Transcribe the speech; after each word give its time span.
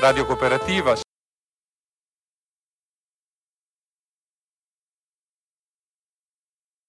Radio 0.00 0.26
Cooperativa 0.26 0.94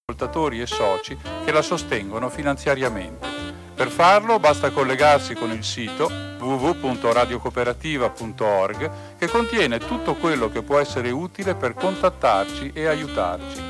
ascoltatori 0.04 0.60
e 0.60 0.66
soci 0.66 1.18
che 1.44 1.50
la 1.50 1.62
sostengono 1.62 2.30
finanziariamente. 2.30 3.26
Per 3.74 3.88
farlo 3.88 4.38
basta 4.38 4.70
collegarsi 4.70 5.34
con 5.34 5.50
il 5.50 5.64
sito 5.64 6.08
www.radiocooperativa.org 6.38 9.16
che 9.18 9.26
contiene 9.26 9.78
tutto 9.78 10.14
quello 10.14 10.48
che 10.48 10.62
può 10.62 10.78
essere 10.78 11.10
utile 11.10 11.56
per 11.56 11.74
contattarci 11.74 12.70
e 12.72 12.86
aiutarci. 12.86 13.69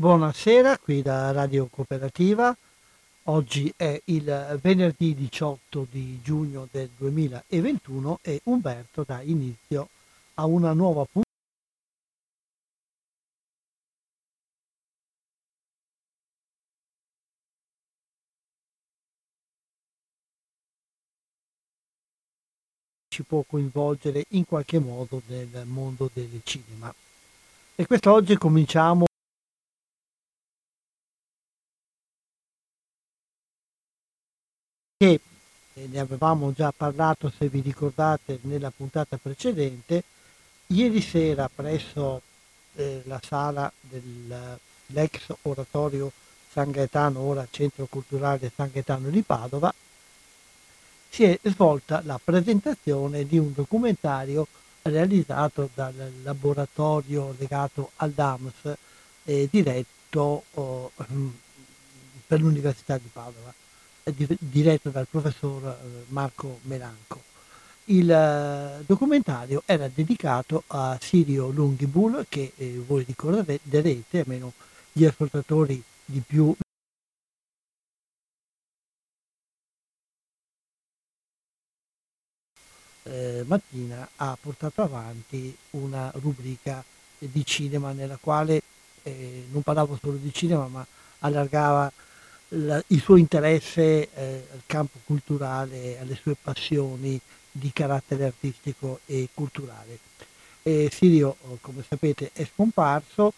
Buonasera, 0.00 0.78
qui 0.78 1.02
da 1.02 1.30
Radio 1.30 1.66
Cooperativa. 1.66 2.56
Oggi 3.24 3.70
è 3.76 4.00
il 4.06 4.58
venerdì 4.62 5.14
18 5.14 5.86
di 5.90 6.18
giugno 6.22 6.66
del 6.70 6.88
2021 6.96 8.20
e 8.22 8.40
Umberto 8.44 9.04
dà 9.06 9.20
inizio 9.20 9.90
a 10.36 10.46
una 10.46 10.72
nuova 10.72 11.04
puntata. 11.04 11.28
ci 23.08 23.22
può 23.24 23.44
coinvolgere 23.46 24.24
in 24.30 24.46
qualche 24.46 24.78
modo 24.78 25.20
nel 25.26 25.66
mondo 25.66 26.08
del 26.10 26.40
cinema. 26.42 26.90
E 27.74 27.86
quest'oggi 27.86 28.38
cominciamo 28.38 29.08
che 35.00 35.18
eh, 35.72 35.86
ne 35.90 35.98
avevamo 35.98 36.52
già 36.52 36.74
parlato, 36.76 37.32
se 37.34 37.48
vi 37.48 37.60
ricordate, 37.60 38.38
nella 38.42 38.70
puntata 38.70 39.16
precedente, 39.16 40.04
ieri 40.66 41.00
sera 41.00 41.48
presso 41.48 42.20
eh, 42.74 43.00
la 43.06 43.18
sala 43.24 43.72
dell'ex 43.80 45.32
oratorio 45.42 46.12
San 46.52 46.70
Gaetano, 46.70 47.20
ora 47.20 47.48
Centro 47.50 47.86
Culturale 47.86 48.52
San 48.54 48.68
Gaetano 48.70 49.08
di 49.08 49.22
Padova, 49.22 49.72
si 51.08 51.24
è 51.24 51.38
svolta 51.44 52.02
la 52.04 52.20
presentazione 52.22 53.24
di 53.24 53.38
un 53.38 53.54
documentario 53.54 54.46
realizzato 54.82 55.70
dal 55.72 55.94
laboratorio 56.22 57.34
legato 57.38 57.92
al 57.96 58.10
DAMS 58.10 58.76
eh, 59.24 59.48
diretto 59.50 60.44
oh, 60.52 60.92
per 62.26 62.38
l'Università 62.38 62.98
di 62.98 63.08
Padova 63.10 63.54
diretto 64.38 64.90
dal 64.90 65.06
professor 65.08 65.66
eh, 65.66 66.04
Marco 66.08 66.58
Melanco. 66.62 67.22
Il 67.86 68.10
eh, 68.10 68.84
documentario 68.86 69.62
era 69.66 69.88
dedicato 69.92 70.64
a 70.68 70.98
Sirio 71.00 71.48
Lungibull, 71.48 72.26
che 72.28 72.52
eh, 72.56 72.82
voi 72.86 73.04
ricorderete, 73.04 74.20
almeno 74.20 74.52
gli 74.92 75.04
ascoltatori 75.04 75.82
di 76.04 76.22
più 76.26 76.54
eh, 83.04 83.44
mattina 83.46 84.08
ha 84.16 84.36
portato 84.40 84.82
avanti 84.82 85.56
una 85.70 86.10
rubrica 86.16 86.82
di 87.18 87.44
cinema 87.44 87.92
nella 87.92 88.18
quale 88.20 88.62
eh, 89.02 89.46
non 89.50 89.62
parlavo 89.62 89.98
solo 90.00 90.16
di 90.16 90.32
cinema 90.32 90.66
ma 90.68 90.86
allargava 91.20 91.90
la, 92.50 92.82
il 92.88 93.00
suo 93.00 93.16
interesse 93.16 94.08
eh, 94.12 94.46
al 94.52 94.62
campo 94.66 94.98
culturale, 95.04 95.98
alle 95.98 96.18
sue 96.20 96.36
passioni 96.40 97.20
di 97.50 97.70
carattere 97.72 98.24
artistico 98.24 99.00
e 99.06 99.28
culturale. 99.34 99.98
E 100.62 100.90
Sirio, 100.92 101.36
come 101.60 101.82
sapete, 101.86 102.30
è 102.32 102.46
scomparso. 102.52 103.32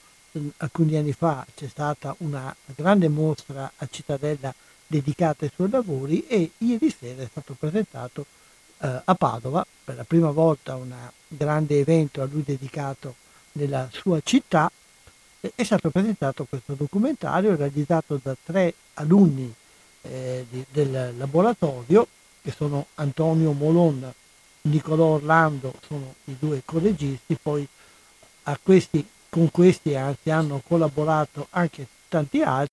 Alcuni 0.58 0.96
anni 0.96 1.12
fa 1.12 1.46
c'è 1.54 1.68
stata 1.68 2.14
una 2.18 2.54
grande 2.74 3.08
mostra 3.08 3.70
a 3.76 3.88
Cittadella 3.90 4.54
dedicata 4.86 5.44
ai 5.44 5.50
suoi 5.54 5.68
lavori 5.68 6.26
e 6.26 6.52
ieri 6.58 6.90
sera 6.90 7.22
è 7.22 7.28
stato 7.30 7.54
presentato 7.58 8.24
eh, 8.78 9.02
a 9.04 9.14
Padova 9.14 9.64
per 9.84 9.96
la 9.96 10.04
prima 10.04 10.30
volta 10.30 10.76
un 10.76 10.92
grande 11.28 11.78
evento 11.78 12.22
a 12.22 12.28
lui 12.30 12.42
dedicato 12.44 13.16
nella 13.52 13.88
sua 13.92 14.20
città 14.22 14.70
è 15.56 15.64
stato 15.64 15.90
presentato 15.90 16.44
questo 16.44 16.74
documentario 16.74 17.56
realizzato 17.56 18.20
da 18.22 18.36
tre 18.40 18.74
alunni 18.94 19.52
eh, 20.02 20.46
di, 20.48 20.64
del 20.70 21.16
laboratorio, 21.16 22.06
che 22.40 22.52
sono 22.52 22.86
Antonio 22.94 23.50
Molon, 23.50 24.12
Nicolò 24.62 25.14
Orlando, 25.14 25.74
sono 25.84 26.14
i 26.24 26.36
due 26.38 26.62
collegisti, 26.64 27.36
poi 27.40 27.66
questi, 28.62 29.04
con 29.28 29.50
questi 29.50 29.96
anzi 29.96 30.30
hanno 30.30 30.62
collaborato 30.64 31.48
anche 31.50 31.88
tanti 32.08 32.42
altri. 32.42 32.70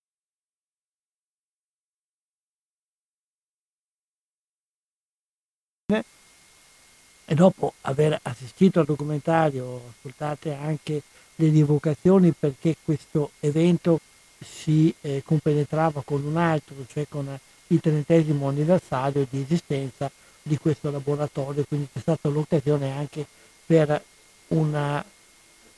E 7.26 7.36
dopo 7.36 7.74
aver 7.82 8.20
assistito 8.24 8.80
al 8.80 8.86
documentario, 8.86 9.82
ascoltate 9.90 10.54
anche 10.54 11.02
le 11.40 11.50
rivocazioni 11.50 12.34
perché 12.38 12.76
questo 12.84 13.32
evento 13.40 14.00
si 14.40 14.94
eh, 15.02 15.22
compenetrava 15.26 16.02
con 16.04 16.24
un 16.24 16.38
altro, 16.38 16.76
cioè 16.88 17.06
con 17.08 17.38
il 17.68 17.80
trentesimo 17.80 18.48
anniversario 18.48 19.26
di 19.30 19.42
esistenza 19.42 20.12
di 20.42 20.58
questo 20.58 20.92
laboratorio, 20.92 21.64
quindi 21.66 21.88
c'è 21.92 22.00
stata 22.00 22.28
l'occasione 22.30 22.92
anche 22.92 23.26
per 23.66 24.02
una, 24.48 25.04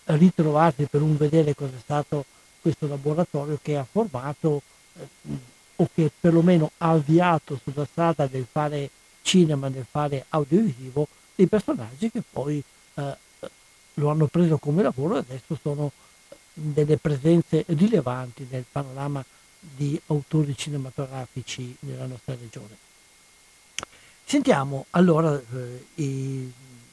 ritrovarsi, 0.05 0.85
per 0.85 1.01
un 1.01 1.17
vedere 1.17 1.53
cosa 1.53 1.75
è 1.75 1.79
stato 1.79 2.25
questo 2.61 2.87
laboratorio 2.87 3.59
che 3.61 3.77
ha 3.77 3.85
formato 3.89 4.61
eh, 4.97 5.07
o 5.75 5.89
che 5.93 6.11
perlomeno 6.17 6.71
ha 6.77 6.91
avviato 6.91 7.59
sulla 7.61 7.85
strada 7.85 8.25
del 8.27 8.47
fare 8.49 8.89
cinema, 9.21 9.69
del 9.69 9.85
fare 9.89 10.25
audiovisivo, 10.29 11.07
dei 11.35 11.47
personaggi 11.47 12.09
che 12.09 12.21
poi 12.27 12.63
eh, 12.95 13.17
lo 13.95 14.09
hanno 14.09 14.27
preso 14.27 14.57
come 14.57 14.83
lavoro 14.83 15.15
e 15.15 15.19
adesso 15.19 15.57
sono 15.61 15.91
delle 16.53 16.97
presenze 16.97 17.63
rilevanti 17.67 18.47
nel 18.49 18.65
panorama 18.69 19.23
di 19.59 19.99
autori 20.07 20.55
cinematografici 20.57 21.75
nella 21.81 22.05
nostra 22.05 22.35
regione. 22.39 22.75
Sentiamo 24.23 24.85
allora 24.91 25.37
eh, 25.37 25.85
i, 25.95 26.51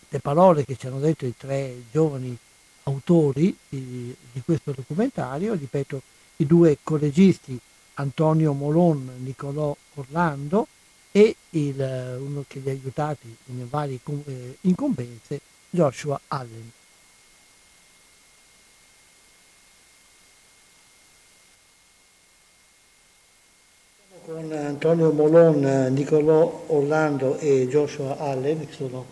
le 0.08 0.18
parole 0.20 0.64
che 0.64 0.76
ci 0.76 0.86
hanno 0.86 0.98
detto 0.98 1.24
i 1.24 1.34
tre 1.36 1.82
giovani 1.90 2.36
autori 2.84 3.56
di, 3.68 4.14
di 4.32 4.40
questo 4.44 4.72
documentario, 4.72 5.54
ripeto, 5.54 6.02
i 6.36 6.46
due 6.46 6.78
collegisti 6.82 7.58
Antonio 7.94 8.52
Molon, 8.52 9.18
Nicolò 9.18 9.74
Orlando 9.94 10.66
e 11.10 11.34
il, 11.50 12.16
uno 12.20 12.44
che 12.46 12.60
li 12.60 12.68
ha 12.68 12.72
aiutati 12.72 13.34
in 13.46 13.68
varie 13.68 13.98
eh, 14.24 14.56
incombenze, 14.62 15.40
Joshua 15.70 16.20
Allen. 16.28 16.70
Con 24.30 24.52
Antonio 24.52 25.10
Molon, 25.10 25.86
Nicolò 25.94 26.64
Orlando 26.66 27.38
e 27.38 27.66
Joshua 27.66 28.18
Allen, 28.18 28.60
che 28.60 28.74
sono 28.74 29.06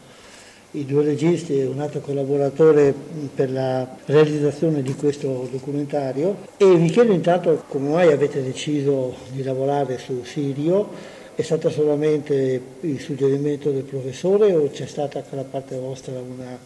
i 0.73 0.85
due 0.85 1.05
registi 1.05 1.59
e 1.59 1.65
un 1.65 1.81
altro 1.81 2.01
collaboratore 2.01 2.93
per 3.35 3.51
la 3.51 3.97
realizzazione 4.05 4.83
di 4.83 4.95
questo 4.95 5.49
documentario 5.51 6.37
e 6.59 6.77
vi 6.77 6.91
chiedo 6.91 7.15
intanto 7.15 7.65
come 7.67 7.89
mai 7.89 8.13
avete 8.13 8.43
deciso 8.43 9.15
di 9.31 9.43
lavorare 9.43 9.97
su 9.97 10.23
Sirio 10.23 10.91
è 11.35 11.41
stato 11.41 11.71
solamente 11.71 12.61
il 12.81 13.01
suggerimento 13.01 13.71
del 13.71 13.85
professore 13.85 14.53
o 14.53 14.69
c'è 14.69 14.85
stata 14.85 15.25
da 15.31 15.45
parte 15.45 15.79
vostra 15.79 16.13
una, 16.13 16.59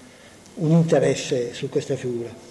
un 0.54 0.70
interesse 0.72 1.54
su 1.54 1.68
questa 1.68 1.94
figura? 1.94 2.49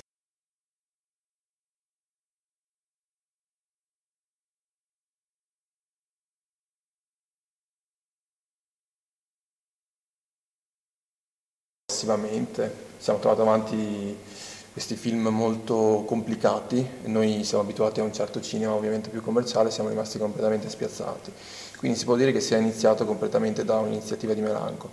Passivamente 12.00 12.74
siamo 12.98 13.20
trovati 13.20 13.42
avanti 13.42 14.18
questi 14.72 14.96
film 14.96 15.28
molto 15.28 16.06
complicati 16.08 16.88
noi 17.04 17.44
siamo 17.44 17.64
abituati 17.64 18.00
a 18.00 18.04
un 18.04 18.14
certo 18.14 18.40
cinema 18.40 18.72
ovviamente 18.72 19.10
più 19.10 19.22
commerciale, 19.22 19.70
siamo 19.70 19.90
rimasti 19.90 20.18
completamente 20.18 20.70
spiazzati. 20.70 21.30
Quindi 21.76 21.98
si 21.98 22.06
può 22.06 22.16
dire 22.16 22.32
che 22.32 22.40
sia 22.40 22.56
iniziato 22.56 23.04
completamente 23.04 23.66
da 23.66 23.80
un'iniziativa 23.80 24.34
di 24.34 24.40
Melanco. 24.40 24.90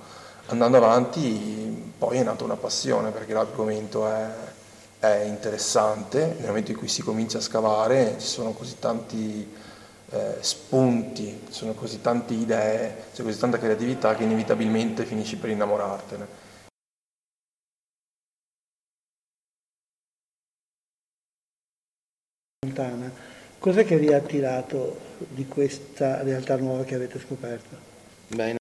Andando 0.47 0.79
avanti 0.79 1.93
poi 1.97 2.19
è 2.19 2.25
nata 2.25 2.43
una 2.43 2.56
passione 2.56 3.12
perché 3.12 3.32
l'argomento 3.32 4.09
è, 4.09 4.29
è 4.99 5.23
interessante, 5.29 6.35
nel 6.38 6.49
momento 6.49 6.73
in 6.73 6.76
cui 6.76 6.88
si 6.88 7.02
comincia 7.02 7.38
a 7.38 7.41
scavare 7.41 8.17
ci 8.19 8.26
sono 8.26 8.50
così 8.50 8.81
tanti 8.81 9.49
eh, 10.11 10.38
spunti, 10.41 11.43
ci 11.50 11.52
sono 11.52 11.73
così 11.75 12.00
tante 12.00 12.35
idee, 12.35 13.05
c'è 13.14 13.23
così 13.23 13.38
tanta 13.38 13.59
creatività 13.59 14.17
che 14.17 14.25
inevitabilmente 14.25 15.05
finisci 15.05 15.37
per 15.37 15.50
innamorartene. 15.50 16.45
Lontana. 22.76 23.11
Cos'è 23.58 23.84
che 23.84 23.96
vi 23.96 24.12
ha 24.12 24.19
attirato 24.19 24.99
di 25.19 25.46
questa 25.46 26.23
realtà 26.23 26.56
nuova 26.56 26.84
che 26.84 26.94
avete 26.94 27.19
scoperto? 27.19 27.76
Beh, 28.28 28.56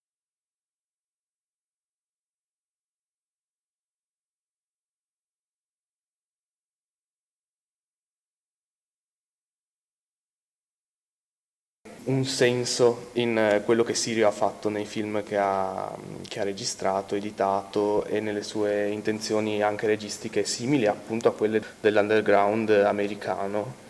un 12.06 12.24
senso 12.24 13.10
in 13.14 13.38
eh, 13.38 13.62
quello 13.64 13.84
che 13.84 13.96
Sirio 13.96 14.28
ha 14.28 14.32
fatto 14.32 14.70
nei 14.70 14.86
film 14.86 15.24
che 15.24 15.38
ha, 15.38 15.92
che 16.28 16.40
ha, 16.40 16.44
registrato, 16.44 17.16
editato 17.16 18.06
e 18.06 18.20
nelle 18.20 18.44
sue 18.44 18.90
intenzioni 18.90 19.62
anche 19.64 19.88
registiche 19.88 20.46
simili 20.46 20.86
appunto 20.86 21.30
a 21.30 21.34
quelle 21.34 21.62
dell'underground 21.80 22.70
americano. 22.70 23.84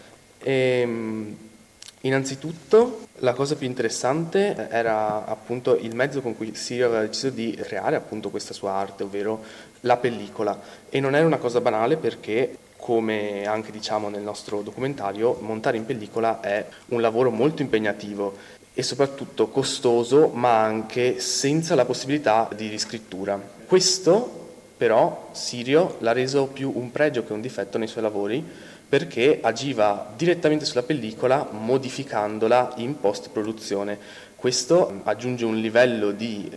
E, 0.46 0.80
ehm, 0.82 1.36
innanzitutto 2.02 3.08
la 3.20 3.34
cosa 3.34 3.56
più 3.56 3.66
interessante 3.66 4.70
era 4.70 5.26
appunto 5.26 5.76
il 5.76 5.96
mezzo 5.96 6.22
con 6.22 6.38
cui 6.38 6.54
Sirio 6.54 6.86
aveva 6.86 7.02
deciso 7.02 7.32
di 7.32 7.58
creare 7.60 7.96
appunto 7.96 8.30
questa 8.30 8.54
sua 8.54 8.74
arte, 8.74 9.04
ovvero 9.04 9.44
la 9.82 9.98
pellicola. 9.98 10.62
E 10.88 11.00
non 11.00 11.16
era 11.16 11.26
una 11.26 11.38
cosa 11.38 11.62
banale 11.62 11.98
perché 11.98 12.58
come 12.78 13.48
anche 13.48 13.72
diciamo 13.72 14.10
nel 14.10 14.22
nostro 14.22 14.62
documentario, 14.62 15.40
montare 15.42 15.78
in 15.78 15.86
pellicola 15.86 16.40
è 16.42 16.64
un 16.90 17.02
lavoro 17.02 17.32
molto 17.32 17.64
impegnativo 17.64 18.38
e 18.76 18.84
soprattutto 18.84 19.48
costoso, 19.48 20.28
ma 20.28 20.62
anche 20.62 21.20
senza 21.20 21.74
la 21.74 21.86
possibilità 21.86 22.48
di 22.56 22.68
riscrittura. 22.68 23.42
Questo 23.66 24.44
però 24.78 25.30
Sirio 25.32 25.96
l'ha 26.00 26.12
reso 26.12 26.46
più 26.46 26.72
un 26.76 26.92
pregio 26.92 27.26
che 27.26 27.34
un 27.34 27.42
difetto 27.42 27.80
nei 27.80 27.88
suoi 27.88 28.04
lavori 28.04 28.46
perché 28.96 29.40
agiva 29.42 30.14
direttamente 30.16 30.64
sulla 30.64 30.82
pellicola 30.82 31.46
modificandola 31.52 32.76
in 32.78 32.98
post 32.98 33.30
produzione. 33.30 34.00
Questo 34.38 35.02
aggiunge 35.04 35.44
un 35.44 35.60
livello 35.60 36.12
di 36.12 36.50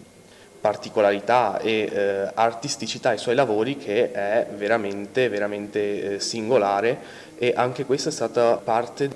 particolarità 0.60 1.58
e 1.58 1.90
eh, 1.92 2.30
artisticità 2.34 3.08
ai 3.08 3.18
suoi 3.18 3.34
lavori 3.34 3.76
che 3.76 4.12
è 4.12 4.46
veramente, 4.54 5.28
veramente 5.28 6.14
eh, 6.14 6.20
singolare 6.20 6.98
e 7.38 7.54
anche 7.56 7.84
questa 7.84 8.10
è 8.10 8.12
stata 8.12 8.56
parte 8.58 9.10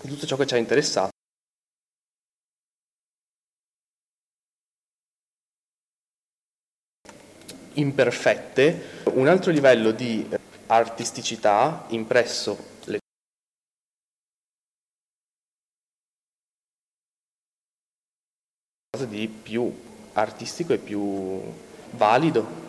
di 0.00 0.08
tutto 0.08 0.26
ciò 0.26 0.36
che 0.36 0.46
ci 0.46 0.54
ha 0.54 0.56
interessato. 0.56 1.10
Imperfette, 7.74 8.80
un 9.12 9.28
altro 9.28 9.52
livello 9.52 9.92
di 9.92 10.26
artisticità 10.66 11.84
impresso 11.88 12.56
le 12.84 12.98
cose 18.90 19.08
di 19.08 19.28
più 19.28 19.72
artistico 20.14 20.72
e 20.72 20.78
più 20.78 21.40
valido. 21.90 22.64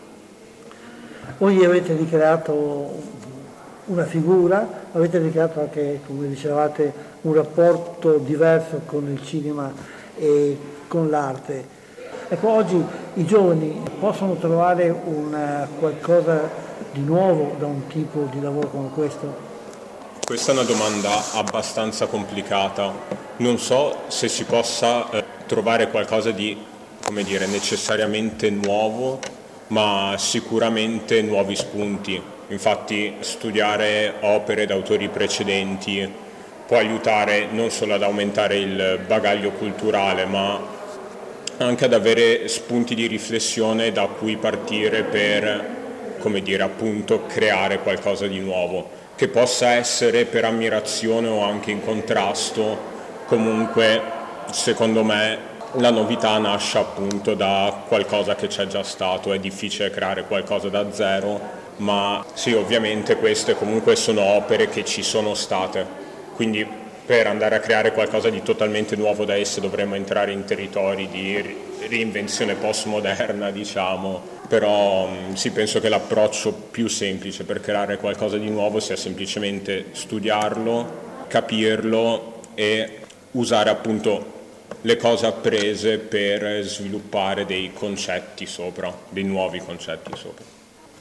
Voi 1.38 1.64
avete 1.66 1.96
ricreato 1.96 3.16
una 3.86 4.06
figura, 4.06 4.86
avete 4.92 5.18
ricreato 5.20 5.62
anche, 5.62 6.02
come 6.06 6.28
dicevate, 6.28 6.94
un 7.22 7.34
rapporto 7.34 8.18
diverso 8.18 8.82
con 8.86 9.10
il 9.10 9.24
cinema 9.24 9.74
e 10.16 10.58
con 10.88 11.10
l'arte. 11.10 11.76
Ecco, 12.30 12.50
oggi 12.50 12.84
i 13.14 13.26
giovani 13.26 13.82
possono 14.00 14.36
trovare 14.36 14.90
una, 14.90 15.68
qualcosa 15.80 16.67
di 16.92 17.02
nuovo 17.02 17.56
da 17.58 17.66
un 17.66 17.88
tipo 17.88 18.28
di 18.32 18.42
lavoro 18.42 18.70
come 18.70 18.90
questo? 18.90 19.56
Questa 20.26 20.52
è 20.52 20.56
una 20.56 20.64
domanda 20.64 21.32
abbastanza 21.34 22.08
complicata. 22.08 22.94
Non 23.38 23.58
so 23.60 24.04
se 24.08 24.28
si 24.28 24.44
possa 24.44 25.10
eh, 25.10 25.24
trovare 25.46 25.90
qualcosa 25.90 26.32
di, 26.32 26.58
come 27.06 27.24
dire, 27.24 27.46
necessariamente 27.46 28.50
nuovo, 28.50 29.20
ma 29.68 30.16
sicuramente 30.18 31.22
nuovi 31.22 31.56
spunti. 31.56 32.22
Infatti 32.50 33.16
studiare 33.20 34.16
opere 34.22 34.66
d'autori 34.66 35.08
precedenti 35.08 36.26
può 36.66 36.78
aiutare 36.78 37.48
non 37.50 37.70
solo 37.70 37.94
ad 37.94 38.04
aumentare 38.04 38.58
il 38.58 39.00
bagaglio 39.08 39.52
culturale, 39.52 40.26
ma 40.26 40.60
anche 41.58 41.86
ad 41.86 41.94
avere 41.94 42.48
spunti 42.50 42.96
di 42.96 43.08
riflessione 43.08 43.92
da 43.92 44.08
cui 44.08 44.36
partire 44.36 45.04
per 45.04 45.77
come 46.28 46.42
dire, 46.42 46.62
appunto 46.62 47.26
creare 47.26 47.80
qualcosa 47.80 48.28
di 48.28 48.40
nuovo, 48.40 48.90
che 49.16 49.30
possa 49.30 49.72
essere 49.72 50.26
per 50.26 50.44
ammirazione 50.44 51.30
o 51.30 51.42
anche 51.42 51.72
in 51.72 51.82
contrasto, 51.82 52.78
comunque 53.28 54.02
secondo 54.52 55.06
me 55.06 55.56
la 55.76 55.90
novità 55.90 56.38
nasce 56.38 56.80
appunto 56.80 57.34
da 57.34 57.84
qualcosa 57.88 58.36
che 58.36 58.48
c'è 58.48 58.68
già 58.68 58.84
stato, 58.84 59.32
è 59.32 59.40
difficile 59.40 59.90
creare 59.90 60.26
qualcosa 60.26 60.68
da 60.68 60.92
zero, 60.92 61.40
ma 61.78 62.26
sì, 62.34 62.52
ovviamente 62.52 63.16
queste 63.16 63.56
comunque 63.56 63.96
sono 63.96 64.22
opere 64.22 64.68
che 64.68 64.84
ci 64.84 65.04
sono 65.04 65.34
state, 65.34 65.86
quindi 66.36 66.68
per 67.06 67.26
andare 67.28 67.56
a 67.56 67.60
creare 67.60 67.94
qualcosa 67.94 68.30
di 68.30 68.44
totalmente 68.44 68.98
nuovo 68.98 69.24
da 69.24 69.34
esse 69.36 69.62
dovremmo 69.62 69.96
entrare 69.96 70.34
in 70.34 70.44
territori 70.44 71.08
di 71.08 71.56
reinvenzione 71.88 72.56
postmoderna, 72.56 73.50
diciamo, 73.50 74.36
però 74.48 75.08
mm, 75.08 75.34
sì, 75.34 75.52
penso 75.52 75.80
che 75.80 75.90
l'approccio 75.90 76.54
più 76.54 76.88
semplice 76.88 77.44
per 77.44 77.60
creare 77.60 77.98
qualcosa 77.98 78.38
di 78.38 78.50
nuovo 78.50 78.80
sia 78.80 78.96
semplicemente 78.96 79.88
studiarlo, 79.92 81.26
capirlo 81.28 82.42
e 82.56 83.00
usare 83.32 83.70
appunto 83.70 84.36
le 84.82 84.98
cose 84.98 85.26
apprese 85.26 85.98
per 85.98 86.64
sviluppare 86.64 87.46
dei 87.46 87.72
concetti 87.74 88.46
sopra, 88.46 88.94
dei 89.10 89.24
nuovi 89.24 89.60
concetti 89.60 90.12
sopra. 90.16 90.44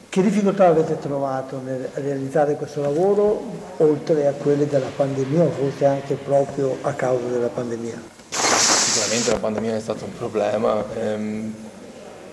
Che 0.08 0.22
difficoltà 0.22 0.68
avete 0.68 0.98
trovato 0.98 1.60
nel 1.62 1.88
realizzare 1.94 2.56
questo 2.56 2.80
lavoro, 2.80 3.74
oltre 3.76 4.26
a 4.26 4.32
quelle 4.32 4.66
della 4.66 4.90
pandemia 4.94 5.42
o 5.42 5.50
forse 5.50 5.84
anche 5.84 6.14
proprio 6.14 6.78
a 6.80 6.92
causa 6.94 7.26
della 7.26 7.48
pandemia? 7.48 8.00
Sicuramente 8.30 9.30
la 9.30 9.38
pandemia 9.38 9.76
è 9.76 9.80
stato 9.80 10.04
un 10.04 10.16
problema. 10.16 10.84
Ehm 10.98 11.65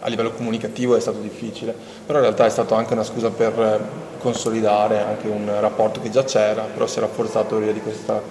a 0.04 0.10
livello 0.10 0.32
comunicativo 0.32 0.98
è 0.98 1.00
stato 1.00 1.20
difficile, 1.20 1.74
però 2.06 2.20
in 2.20 2.26
realtà 2.26 2.46
è 2.46 2.50
stata 2.50 2.76
anche 2.76 2.94
una 2.94 3.04
scusa 3.04 3.30
per 3.30 3.60
eh, 3.60 4.20
consolidare 4.20 5.00
anche 5.00 5.28
un 5.28 5.50
rapporto 5.62 6.02
che 6.02 6.10
già 6.10 6.24
c'era, 6.26 6.64
però 6.64 6.86
si 6.88 6.98
è 6.98 7.02
rafforzato 7.02 7.58
via 7.58 7.72
di 7.72 7.80
questa 7.80 8.22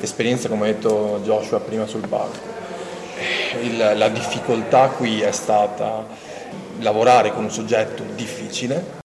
esperienza, 0.00 0.48
come 0.48 0.68
ha 0.68 0.72
detto 0.72 1.20
Joshua 1.22 1.60
prima 1.60 1.86
sul 1.86 2.06
palco. 2.08 2.58
Il, 3.62 3.76
la 3.76 4.08
difficoltà 4.08 4.88
qui 4.88 5.20
è 5.20 5.30
stata 5.30 6.04
lavorare 6.80 7.32
con 7.32 7.44
un 7.44 7.50
soggetto 7.50 8.02
difficile, 8.14 8.98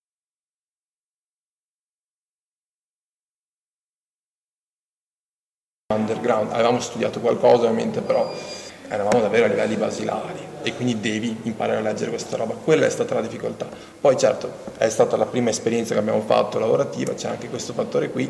underground. 5.94 6.52
Avevamo 6.52 6.80
studiato 6.80 7.20
qualcosa 7.20 7.66
ovviamente, 7.66 8.02
però 8.02 8.34
eravamo 8.88 9.22
davvero 9.22 9.46
a 9.46 9.48
livelli 9.48 9.76
basilari 9.76 10.55
e 10.66 10.74
quindi 10.74 11.00
devi 11.00 11.42
imparare 11.44 11.78
a 11.78 11.82
leggere 11.82 12.10
questa 12.10 12.38
roba. 12.38 12.56
Quella 12.56 12.88
è 12.88 12.90
stata 12.90 13.14
la 13.14 13.22
difficoltà. 13.22 13.70
Poi 14.02 14.18
certo 14.18 14.52
è 14.78 14.90
stata 14.90 15.16
la 15.16 15.28
prima 15.28 15.52
esperienza 15.52 15.94
che 15.94 16.00
abbiamo 16.00 16.22
fatto 16.22 16.58
lavorativa, 16.58 17.14
c'è 17.14 17.30
anche 17.30 17.50
questo 17.50 17.74
fattore 17.74 18.10
qui, 18.10 18.28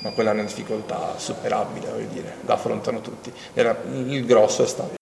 ma 0.00 0.10
quella 0.10 0.30
è 0.30 0.34
una 0.34 0.42
difficoltà 0.42 1.14
superabile, 1.16 1.88
voglio 1.88 2.08
dire, 2.12 2.34
la 2.44 2.54
affrontano 2.54 3.00
tutti. 3.00 3.32
Il 3.54 4.26
grosso 4.26 4.62
è 4.62 4.66
stato 4.66 4.96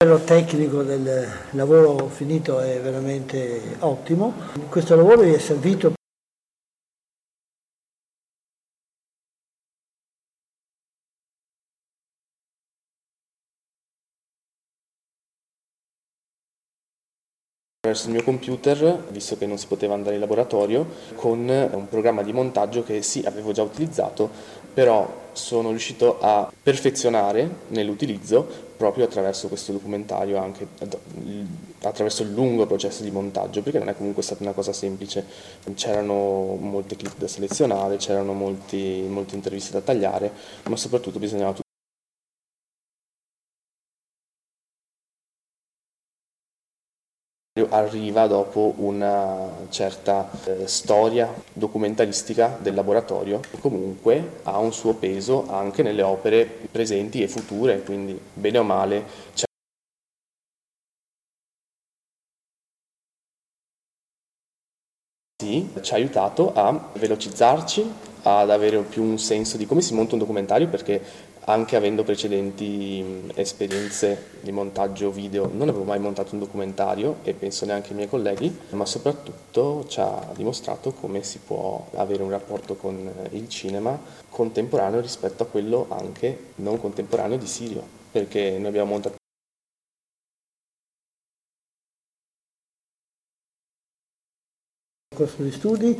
livello 0.00 0.24
tecnico 0.24 0.82
del 0.82 1.28
lavoro 1.50 2.08
finito 2.08 2.60
è 2.60 2.80
veramente 2.80 3.76
ottimo. 3.80 4.32
Questo 4.68 4.96
lavoro 4.96 5.24
gli 5.24 5.34
è 5.34 5.38
servito 5.38 5.96
attraverso 17.88 18.06
il 18.08 18.12
mio 18.12 18.22
computer, 18.22 19.04
visto 19.10 19.36
che 19.38 19.46
non 19.46 19.58
si 19.58 19.66
poteva 19.66 19.94
andare 19.94 20.14
in 20.14 20.20
laboratorio, 20.20 20.86
con 21.14 21.48
un 21.48 21.88
programma 21.88 22.22
di 22.22 22.32
montaggio 22.32 22.82
che 22.82 23.02
sì, 23.02 23.22
avevo 23.24 23.52
già 23.52 23.62
utilizzato, 23.62 24.28
però 24.72 25.26
sono 25.32 25.70
riuscito 25.70 26.18
a 26.20 26.50
perfezionare 26.62 27.48
nell'utilizzo 27.68 28.46
proprio 28.76 29.06
attraverso 29.06 29.48
questo 29.48 29.72
documentario, 29.72 30.38
anche 30.38 30.66
attraverso 31.82 32.22
il 32.22 32.32
lungo 32.32 32.66
processo 32.66 33.02
di 33.02 33.10
montaggio, 33.10 33.62
perché 33.62 33.78
non 33.78 33.88
è 33.88 33.96
comunque 33.96 34.22
stata 34.22 34.42
una 34.42 34.52
cosa 34.52 34.72
semplice. 34.72 35.24
C'erano 35.74 36.56
molte 36.60 36.96
clip 36.96 37.16
da 37.18 37.26
selezionare, 37.26 37.96
c'erano 37.96 38.34
molti, 38.34 39.04
molte 39.08 39.34
interviste 39.34 39.72
da 39.72 39.80
tagliare, 39.80 40.30
ma 40.64 40.76
soprattutto 40.76 41.18
bisognava 41.18 41.54
arriva 47.70 48.26
dopo 48.26 48.74
una 48.76 49.48
certa 49.70 50.30
eh, 50.44 50.66
storia 50.68 51.32
documentaristica 51.52 52.56
del 52.60 52.74
laboratorio 52.74 53.40
e 53.50 53.58
comunque 53.58 54.40
ha 54.44 54.58
un 54.58 54.72
suo 54.72 54.94
peso 54.94 55.46
anche 55.50 55.82
nelle 55.82 56.02
opere 56.02 56.44
presenti 56.70 57.22
e 57.22 57.28
future, 57.28 57.82
quindi 57.82 58.18
bene 58.34 58.58
o 58.58 58.62
male 58.62 59.04
c'è 59.34 59.46
Sì, 65.40 65.68
ci 65.82 65.92
ha 65.92 65.96
aiutato 65.96 66.52
a 66.52 66.90
velocizzarci, 66.94 67.92
ad 68.22 68.50
avere 68.50 68.80
più 68.82 69.04
un 69.04 69.18
senso 69.18 69.56
di 69.56 69.66
come 69.66 69.80
si 69.80 69.94
monta 69.94 70.14
un 70.14 70.18
documentario 70.20 70.66
perché 70.66 71.00
anche 71.48 71.76
avendo 71.76 72.04
precedenti 72.04 73.22
esperienze 73.34 74.36
di 74.42 74.52
montaggio 74.52 75.10
video, 75.10 75.50
non 75.50 75.68
avevo 75.68 75.84
mai 75.84 75.98
montato 75.98 76.34
un 76.34 76.40
documentario 76.40 77.20
e 77.22 77.32
penso 77.32 77.64
neanche 77.64 77.90
ai 77.90 77.94
miei 77.94 78.08
colleghi, 78.08 78.54
ma 78.70 78.84
soprattutto 78.84 79.86
ci 79.88 79.98
ha 79.98 80.30
dimostrato 80.36 80.92
come 80.92 81.22
si 81.22 81.38
può 81.38 81.88
avere 81.94 82.22
un 82.22 82.30
rapporto 82.30 82.76
con 82.76 83.10
il 83.30 83.48
cinema 83.48 83.98
contemporaneo 84.28 85.00
rispetto 85.00 85.42
a 85.42 85.46
quello 85.46 85.86
anche 85.88 86.52
non 86.56 86.78
contemporaneo 86.78 87.38
di 87.38 87.46
Sirio, 87.46 87.82
perché 88.12 88.58
noi 88.58 88.66
abbiamo 88.68 88.90
montato 88.90 89.16
corso 95.14 95.42
di 95.42 95.50
studi, 95.50 95.94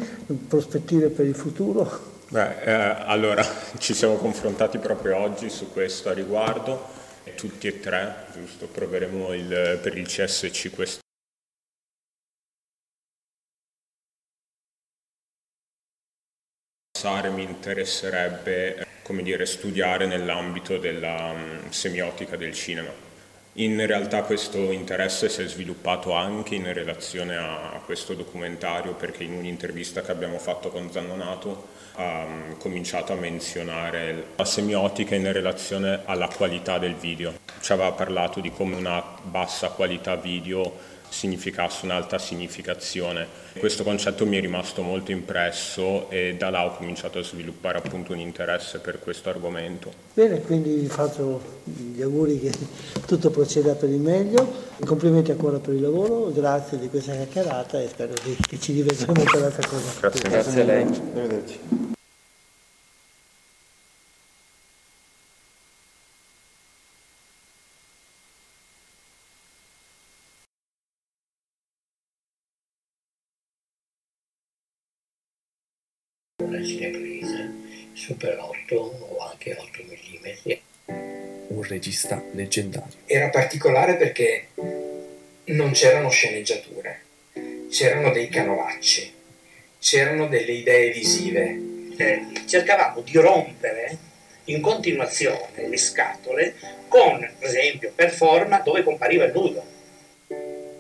prospettive 0.47 1.09
per 1.09 1.25
il 1.25 1.35
futuro. 1.35 2.18
Beh, 2.31 2.63
eh, 2.63 2.73
allora 3.07 3.43
ci 3.79 3.95
siamo 3.95 4.17
confrontati 4.17 4.77
proprio 4.79 5.17
oggi 5.17 5.49
su 5.49 5.73
questo 5.73 6.11
a 6.11 6.13
riguardo, 6.13 6.87
tutti 7.35 7.67
e 7.69 7.81
tre, 7.81 8.27
giusto? 8.35 8.67
Proveremo 8.67 9.33
il, 9.33 9.79
per 9.83 9.97
il 9.97 10.07
CSC 10.07 10.71
questo. 10.71 11.01
Mi 17.33 17.45
interesserebbe 17.45 18.85
come 19.03 19.23
dire, 19.23 19.47
studiare 19.47 20.05
nell'ambito 20.05 20.77
della 20.77 21.33
um, 21.33 21.71
semiotica 21.71 22.37
del 22.37 22.53
cinema. 22.53 22.91
In 23.55 23.87
realtà 23.87 24.23
questo 24.23 24.71
interesse 24.71 25.31
si 25.31 25.43
è 25.43 25.49
sviluppato 25.49 26.13
anche 26.13 26.55
in 26.57 26.71
relazione 26.73 27.37
a 27.37 27.81
questo 27.85 28.13
documentario 28.15 28.93
perché 28.95 29.25
in 29.25 29.33
un'intervista 29.33 30.03
che 30.03 30.11
abbiamo 30.11 30.39
fatto 30.39 30.71
con 30.71 30.91
Zannonato 30.93 31.78
ha 31.99 32.25
mm, 32.25 32.53
cominciato 32.59 33.13
a 33.13 33.17
menzionare 33.17 34.29
la 34.37 34.45
semiotica 34.45 35.17
in 35.17 35.31
relazione 35.33 36.03
alla 36.05 36.29
qualità 36.29 36.79
del 36.79 36.95
video. 36.95 37.35
Ci 37.61 37.73
aveva 37.73 37.93
parlato 37.93 38.41
di 38.41 38.53
come 38.53 38.77
una 38.77 39.03
bassa 39.23 39.69
qualità 39.71 40.15
video 40.15 40.97
significasse 41.09 41.85
un'alta 41.85 42.19
significazione. 42.19 43.27
Questo 43.59 43.83
concetto 43.83 44.25
mi 44.25 44.37
è 44.37 44.41
rimasto 44.41 44.83
molto 44.83 45.11
impresso 45.11 46.09
e 46.11 46.37
da 46.39 46.51
là 46.51 46.65
ho 46.65 46.77
cominciato 46.77 47.19
a 47.19 47.23
sviluppare 47.23 47.79
appunto 47.79 48.13
un 48.13 48.21
interesse 48.21 48.79
per 48.79 49.01
questo 49.01 49.29
argomento. 49.29 49.93
Bene, 50.15 50.41
quindi 50.43 50.75
vi 50.75 50.87
faccio 50.87 51.41
gli 51.65 52.01
auguri 52.03 52.39
che 52.39 52.53
tutto 53.07 53.31
proceda 53.31 53.75
per 53.75 53.89
il 53.89 54.01
meglio. 54.01 54.67
Complimenti 54.85 55.33
ancora 55.33 55.59
per 55.59 55.75
il 55.75 55.81
lavoro, 55.81 56.31
grazie 56.33 56.79
di 56.79 56.89
questa 56.89 57.13
chiacchierata 57.13 57.81
e 57.81 57.89
spero 57.89 58.13
che 58.15 58.61
ci 58.61 58.73
rivedremo 58.73 59.25
per 59.25 59.43
altre 59.43 59.69
cose. 59.69 59.85
Grazie, 60.01 60.31
grazie 60.31 60.61
a 60.61 60.65
lei. 60.65 60.83
Arrivederci. 60.83 61.97
Una 76.69 76.91
cinepresa 76.91 77.51
Super 77.95 78.39
8 78.39 78.75
o 78.77 79.19
anche 79.19 79.57
8 79.59 79.83
mm. 79.83 80.53
Un 81.49 81.63
regista 81.63 82.23
leggendario. 82.33 82.93
Era 83.07 83.31
particolare 83.31 83.97
perché 83.97 84.49
non 85.47 85.73
c'erano 85.73 86.11
sceneggiature, 86.11 87.01
c'erano 87.71 88.13
dei 88.13 88.29
canovacci, 88.29 89.13
c'erano 89.81 90.29
delle 90.29 90.53
idee 90.53 90.93
visive. 90.93 91.61
Eh, 91.97 92.27
cercavamo 92.47 93.01
di 93.01 93.19
rompere 93.19 93.97
in 94.45 94.61
continuazione 94.61 95.67
le 95.69 95.77
scatole 95.77 96.55
con, 96.87 97.19
per 97.19 97.49
esempio, 97.49 97.91
per 97.93 98.13
forma 98.13 98.61
dove 98.61 98.85
compariva 98.85 99.25
il 99.25 99.33
nudo. 99.33 99.67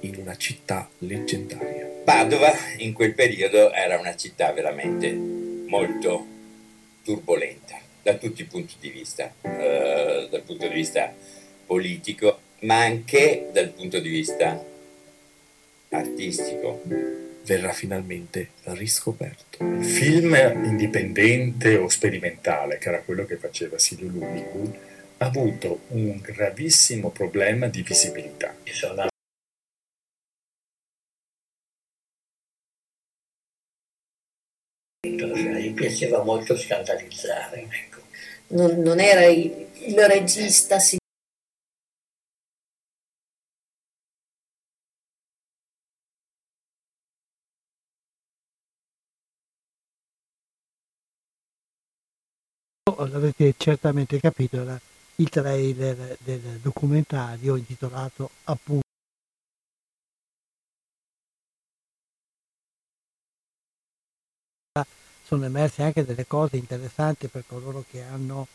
In 0.01 0.15
una 0.19 0.37
città 0.37 0.89
leggendaria. 0.99 1.87
Padova 2.05 2.55
in 2.77 2.93
quel 2.93 3.15
periodo 3.15 3.73
era 3.73 3.99
una 3.99 4.15
città 4.15 4.53
veramente 4.53 5.38
molto 5.69 6.27
turbolenta 7.05 7.79
da 8.03 8.15
tutti 8.15 8.43
i 8.43 8.45
punti 8.45 8.75
di 8.81 8.91
vista, 8.91 9.33
eh, 9.43 10.29
dal 10.31 10.43
punto 10.43 10.67
di 10.67 10.75
vista 10.75 11.13
politico, 11.67 12.41
ma 12.61 12.81
anche 12.81 13.49
dal 13.53 13.69
punto 13.69 14.01
di 14.01 14.09
vista 14.09 14.65
artistico. 15.91 16.83
Verrà 17.45 17.73
finalmente 17.73 18.51
riscoperto. 18.65 19.65
Il 19.65 19.85
film 19.85 20.35
indipendente 20.65 21.77
o 21.77 21.89
sperimentale, 21.89 22.77
che 22.77 22.89
era 22.89 23.01
quello 23.01 23.25
che 23.25 23.37
faceva 23.37 23.79
Silvio 23.79 24.09
Lumigu, 24.09 24.77
ha 25.19 25.27
avuto 25.27 25.81
un 25.89 26.19
gravissimo 26.21 27.11
problema 27.11 27.67
di 27.69 27.83
visibilità. 27.83 28.55
Piaceva 35.79 36.23
molto 36.23 36.57
scandalizzare. 36.57 37.67
Ecco. 37.71 38.01
Non, 38.49 38.81
non, 38.81 38.99
era 38.99 39.25
il, 39.27 39.67
il 39.87 40.07
regista, 40.07 40.79
si 40.79 40.97
L'avete 52.99 53.55
certamente 53.57 54.19
capito, 54.19 54.61
era 54.61 54.81
il 55.17 55.29
trailer 55.29 56.17
del 56.25 56.59
documentario 56.61 57.55
intitolato 57.55 58.31
appunto 58.45 58.88
sono 65.29 65.45
emerse 65.45 65.83
anche 65.83 66.07
delle 66.07 66.27
cose 66.27 66.57
interessanti 66.57 67.29
per 67.29 67.45
coloro 67.47 67.85
che 67.91 68.03
hanno 68.03 68.47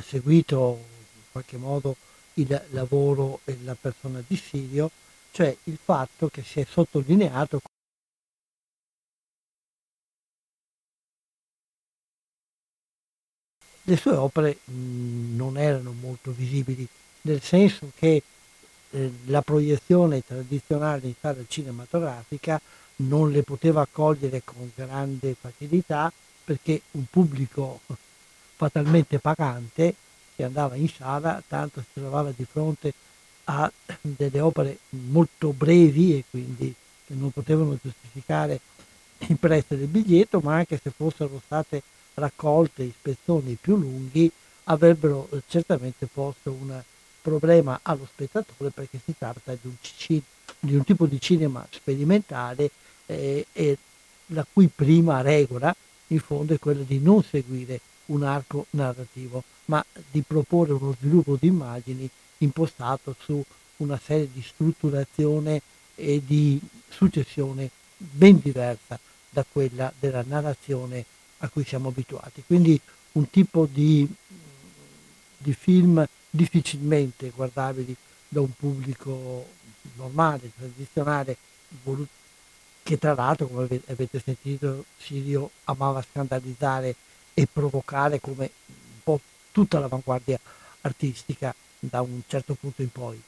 seguito 0.00 0.78
in 1.16 1.22
qualche 1.32 1.56
modo 1.56 1.96
il 2.34 2.66
lavoro 2.70 3.40
e 3.44 3.58
la 3.64 3.74
persona 3.74 4.22
di 4.24 4.36
Silio, 4.36 4.92
cioè 5.32 5.54
il 5.64 5.76
fatto 5.82 6.28
che 6.28 6.44
si 6.44 6.60
è 6.60 6.66
sottolineato 6.70 7.60
le 13.82 13.96
sue 13.96 14.14
opere 14.14 14.58
non 14.66 15.58
erano 15.58 15.90
molto 15.90 16.30
visibili, 16.30 16.86
nel 17.22 17.42
senso 17.42 17.90
che 17.96 18.22
eh, 18.90 19.12
la 19.24 19.42
proiezione 19.42 20.24
tradizionale 20.24 21.08
in 21.08 21.14
sala 21.20 21.42
cinematografica 21.48 22.60
non 23.08 23.30
le 23.30 23.42
poteva 23.42 23.82
accogliere 23.82 24.42
con 24.44 24.70
grande 24.74 25.34
facilità 25.38 26.12
perché 26.44 26.82
un 26.92 27.04
pubblico 27.08 27.80
fatalmente 28.56 29.18
pagante 29.18 29.94
che 30.34 30.44
andava 30.44 30.74
in 30.74 30.88
sala 30.88 31.42
tanto 31.46 31.80
si 31.80 32.00
trovava 32.00 32.32
di 32.34 32.44
fronte 32.50 32.92
a 33.44 33.70
delle 34.00 34.40
opere 34.40 34.78
molto 34.90 35.52
brevi 35.52 36.18
e 36.18 36.24
quindi 36.28 36.74
che 37.06 37.14
non 37.14 37.30
potevano 37.30 37.78
giustificare 37.82 38.60
il 39.18 39.36
prezzo 39.36 39.74
del 39.74 39.86
biglietto, 39.86 40.40
ma 40.40 40.54
anche 40.54 40.78
se 40.82 40.90
fossero 40.90 41.40
state 41.44 41.82
raccolte 42.14 42.82
ispezioni 42.82 43.56
più 43.60 43.76
lunghi 43.76 44.30
avrebbero 44.64 45.28
certamente 45.48 46.06
posto 46.06 46.52
un 46.52 46.80
problema 47.20 47.80
allo 47.82 48.06
spettatore 48.10 48.70
perché 48.70 49.00
si 49.04 49.14
tratta 49.16 49.56
di 49.60 49.68
un, 49.68 50.22
di 50.58 50.74
un 50.74 50.84
tipo 50.84 51.06
di 51.06 51.20
cinema 51.20 51.66
sperimentale 51.70 52.70
eh, 53.10 53.46
e 53.52 53.78
la 54.26 54.46
cui 54.50 54.68
prima 54.68 55.20
regola 55.20 55.74
in 56.08 56.20
fondo 56.20 56.54
è 56.54 56.58
quella 56.58 56.82
di 56.82 57.00
non 57.00 57.22
seguire 57.22 57.80
un 58.06 58.22
arco 58.22 58.66
narrativo, 58.70 59.42
ma 59.66 59.84
di 60.10 60.22
proporre 60.22 60.72
uno 60.72 60.94
sviluppo 60.98 61.36
di 61.38 61.48
immagini 61.48 62.08
impostato 62.38 63.14
su 63.22 63.42
una 63.78 64.00
serie 64.02 64.28
di 64.32 64.42
strutturazione 64.42 65.60
e 65.94 66.22
di 66.24 66.60
successione 66.88 67.70
ben 67.96 68.40
diversa 68.40 68.98
da 69.28 69.44
quella 69.50 69.92
della 69.98 70.24
narrazione 70.26 71.04
a 71.38 71.48
cui 71.48 71.64
siamo 71.64 71.88
abituati. 71.88 72.42
Quindi 72.46 72.80
un 73.12 73.30
tipo 73.30 73.68
di, 73.70 74.08
di 75.36 75.52
film 75.52 76.04
difficilmente 76.28 77.32
guardabili 77.34 77.94
da 78.28 78.40
un 78.40 78.50
pubblico 78.52 79.46
normale, 79.96 80.50
tradizionale, 80.56 81.36
che 82.82 82.98
tra 82.98 83.14
l'altro, 83.14 83.46
come 83.46 83.80
avete 83.86 84.20
sentito, 84.20 84.84
Sirio 84.98 85.50
amava 85.64 86.02
scandalizzare 86.02 86.94
e 87.34 87.46
provocare 87.46 88.20
come 88.20 88.50
un 88.66 89.02
po' 89.02 89.20
tutta 89.52 89.78
l'avanguardia 89.78 90.38
artistica 90.82 91.54
da 91.78 92.00
un 92.00 92.22
certo 92.26 92.54
punto 92.54 92.82
in 92.82 92.90
poi. 92.90 93.20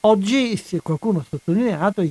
Oggi, 0.00 0.56
se 0.56 0.80
qualcuno 0.80 1.20
ha 1.20 1.26
sottolineato, 1.28 2.02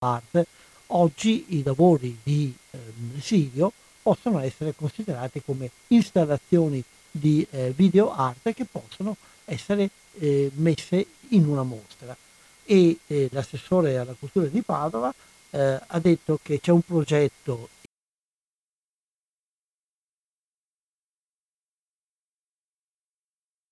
parte, 0.00 0.46
oggi 0.88 1.44
i 1.58 1.62
lavori 1.62 2.18
di 2.22 2.54
eh, 2.70 2.78
Sirio 3.20 3.70
possono 4.02 4.40
essere 4.40 4.74
considerati 4.74 5.42
come 5.42 5.70
installazioni 5.88 6.82
di 7.10 7.46
eh, 7.50 7.70
video 7.70 8.12
arte 8.12 8.54
che 8.54 8.64
possono 8.64 9.16
essere 9.44 9.90
eh, 10.18 10.50
messe 10.54 11.06
in 11.28 11.46
una 11.46 11.62
mostra. 11.62 12.16
E 12.64 12.98
eh, 13.06 13.28
l'assessore 13.32 13.98
alla 13.98 14.14
cultura 14.18 14.46
di 14.46 14.62
Padova 14.62 15.12
eh, 15.50 15.80
ha 15.84 15.98
detto 15.98 16.38
che 16.42 16.60
c'è 16.60 16.70
un 16.70 16.82
progetto 16.82 17.68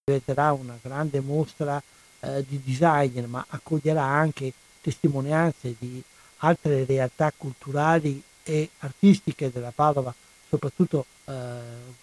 diventerà 0.09 0.53
una 0.53 0.79
grande 0.81 1.21
mostra 1.21 1.81
eh, 2.21 2.45
di 2.49 2.61
design, 2.64 3.25
ma 3.27 3.45
accoglierà 3.47 4.03
anche 4.03 4.53
testimonianze 4.81 5.75
di 5.79 6.03
altre 6.38 6.85
realtà 6.85 7.33
culturali 7.37 8.23
e 8.49 8.71
artistiche 8.79 9.51
della 9.53 9.73
Padova, 9.75 10.13
soprattutto 10.49 11.05
eh, 11.27 11.33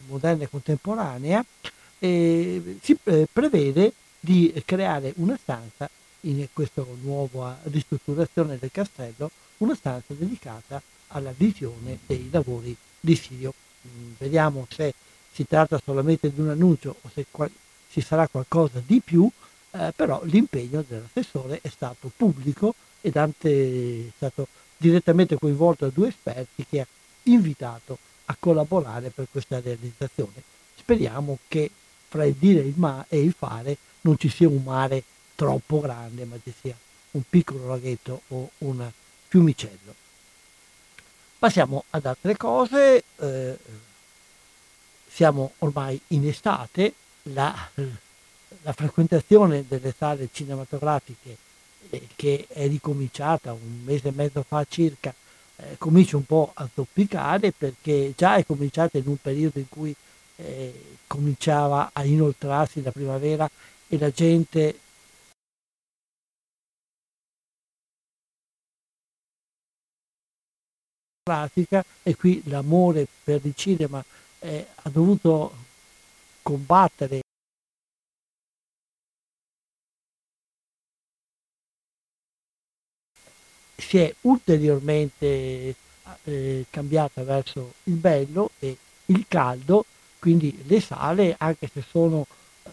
moderna 0.08 0.43
e 0.43 0.49
contemporanea, 0.49 1.43
e 1.97 2.77
si 2.81 2.95
eh, 3.05 3.27
prevede 3.31 3.93
di 4.19 4.53
creare 4.63 5.13
una 5.17 5.38
stanza 5.41 5.89
in 6.21 6.47
questa 6.53 6.84
nuova 7.01 7.58
ristrutturazione 7.63 8.58
del 8.60 8.69
castello, 8.71 9.31
una 9.58 9.73
stanza 9.73 10.13
dedicata 10.13 10.79
alla 11.10 11.34
visione 11.36 11.99
dei 12.05 12.29
lavori 12.31 12.75
di 12.99 13.15
Sirio. 13.15 13.53
Mm, 13.88 14.12
vediamo 14.19 14.67
se 14.69 14.93
si 15.31 15.47
tratta 15.47 15.81
solamente 15.84 16.31
di 16.31 16.39
un 16.39 16.49
annuncio 16.49 16.95
o 17.01 17.10
se 17.12 17.25
qua- 17.31 17.49
ci 17.89 18.01
sarà 18.01 18.27
qualcosa 18.27 18.81
di 18.86 19.01
più, 19.03 19.27
eh, 19.71 19.93
però 19.95 20.21
l'impegno 20.25 20.84
dell'assessore 20.88 21.60
è 21.62 21.69
stato 21.69 22.12
pubblico 22.15 22.75
e 23.01 23.10
Dante 23.10 24.08
è 24.08 24.12
stato 24.15 24.47
direttamente 24.77 25.38
coinvolto 25.38 25.85
da 25.85 25.91
due 25.93 26.09
esperti 26.09 26.65
che 26.67 26.81
ha 26.81 26.88
invitato 27.23 27.97
a 28.25 28.35
collaborare 28.39 29.09
per 29.09 29.27
questa 29.31 29.59
realizzazione. 29.59 30.41
Speriamo 30.77 31.39
che 31.47 31.69
fra 32.07 32.25
il 32.25 32.35
dire 32.35 32.73
e 33.07 33.21
il 33.21 33.33
fare 33.38 33.77
non 34.01 34.17
ci 34.17 34.29
sia 34.29 34.47
un 34.47 34.63
mare 34.63 35.03
troppo 35.35 35.79
grande, 35.79 36.25
ma 36.25 36.38
ci 36.41 36.53
sia 36.59 36.75
un 37.11 37.23
piccolo 37.29 37.67
laghetto 37.67 38.21
o 38.29 38.49
un 38.59 38.89
fiumicello. 39.27 39.93
Passiamo 41.38 41.85
ad 41.89 42.05
altre 42.05 42.38
cose, 42.38 43.03
eh, 43.17 43.57
siamo 45.07 45.53
ormai 45.59 45.99
in 46.07 46.27
estate, 46.27 46.93
la, 47.23 47.53
la 48.61 48.73
frequentazione 48.73 49.65
delle 49.67 49.93
sale 49.95 50.29
cinematografiche 50.31 51.38
che 52.15 52.47
è 52.49 52.67
ricominciata 52.67 53.53
un 53.53 53.81
mese 53.83 54.09
e 54.09 54.11
mezzo 54.11 54.43
fa 54.43 54.65
circa, 54.67 55.13
eh, 55.57 55.77
comincia 55.77 56.17
un 56.17 56.25
po' 56.25 56.51
a 56.53 56.67
zoppicare 56.73 57.51
perché 57.51 58.13
già 58.15 58.35
è 58.35 58.45
cominciata 58.45 58.97
in 58.97 59.07
un 59.07 59.17
periodo 59.17 59.59
in 59.59 59.69
cui 59.69 59.95
eh, 60.37 60.97
cominciava 61.07 61.91
a 61.93 62.03
inoltrarsi 62.03 62.81
la 62.81 62.91
primavera 62.91 63.49
e 63.87 63.97
la 63.97 64.11
gente 64.11 64.79
pratica 71.23 71.83
e 72.03 72.15
qui 72.15 72.41
l'amore 72.45 73.07
per 73.23 73.41
il 73.43 73.55
cinema 73.55 74.03
eh, 74.39 74.67
ha 74.75 74.89
dovuto 74.89 75.55
combattere 76.43 77.24
si 83.75 83.97
è 83.97 84.13
ulteriormente 84.21 85.75
eh, 86.23 86.65
cambiata 86.69 87.23
verso 87.23 87.73
il 87.83 87.95
bello 87.95 88.51
e 88.59 88.77
il 89.07 89.25
caldo, 89.27 89.85
quindi 90.19 90.63
le 90.65 90.79
sale, 90.79 91.35
anche 91.38 91.69
se 91.71 91.83
sono 91.88 92.25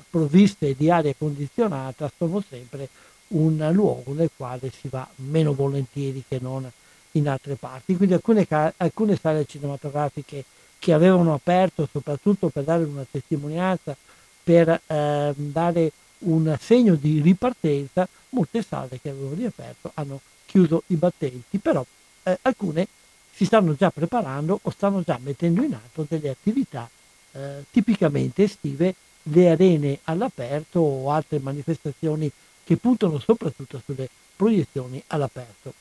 provviste 0.09 0.75
di 0.77 0.91
aria 0.91 1.15
condizionata, 1.17 2.11
sono 2.17 2.43
sempre 2.47 2.89
un 3.29 3.69
luogo 3.73 4.13
nel 4.13 4.31
quale 4.37 4.71
si 4.71 4.89
va 4.89 5.07
meno 5.17 5.55
volentieri 5.55 6.23
che 6.27 6.39
non 6.41 6.71
in 7.13 7.29
altre 7.29 7.55
parti. 7.55 7.97
Quindi 7.97 8.15
alcune, 8.15 8.47
alcune 8.77 9.17
sale 9.17 9.45
cinematografiche 9.45 10.45
che 10.79 10.93
avevano 10.93 11.35
aperto 11.35 11.89
soprattutto 11.91 12.49
per 12.49 12.65
dare 12.65 12.85
una 12.85 13.07
testimonianza, 13.09 13.97
per 14.43 14.81
eh, 14.87 15.33
dare 15.35 15.93
un 16.19 16.57
segno 16.61 16.95
di 16.95 17.21
ripartenza, 17.21 18.09
molte 18.31 18.63
sale 18.63 18.99
che 19.01 19.11
avevano 19.11 19.35
riaperto 19.35 19.91
hanno 19.95 20.21
chiuso 20.53 20.83
i 20.89 20.97
battenti, 20.97 21.57
però 21.57 21.85
eh, 22.25 22.39
alcune 22.43 22.87
si 23.35 23.47
stanno 23.47 23.75
già 23.75 23.91
preparando 23.91 24.61
o 24.61 24.71
stanno 24.71 25.01
già 25.01 25.19
mettendo 25.21 25.63
in 25.63 25.73
atto 25.73 26.05
delle 26.07 26.29
attività 26.29 26.89
eh, 27.33 27.65
tipicamente 27.71 28.43
estive, 28.43 28.95
le 29.25 29.49
arene 29.49 30.01
all'aperto 30.05 30.81
o 30.81 31.11
altre 31.11 31.39
manifestazioni 31.39 32.31
che 32.65 32.77
puntano 32.77 33.19
soprattutto 33.19 33.81
sulle 33.83 34.09
proiezioni 34.37 35.03
all'aperto. 35.07 35.73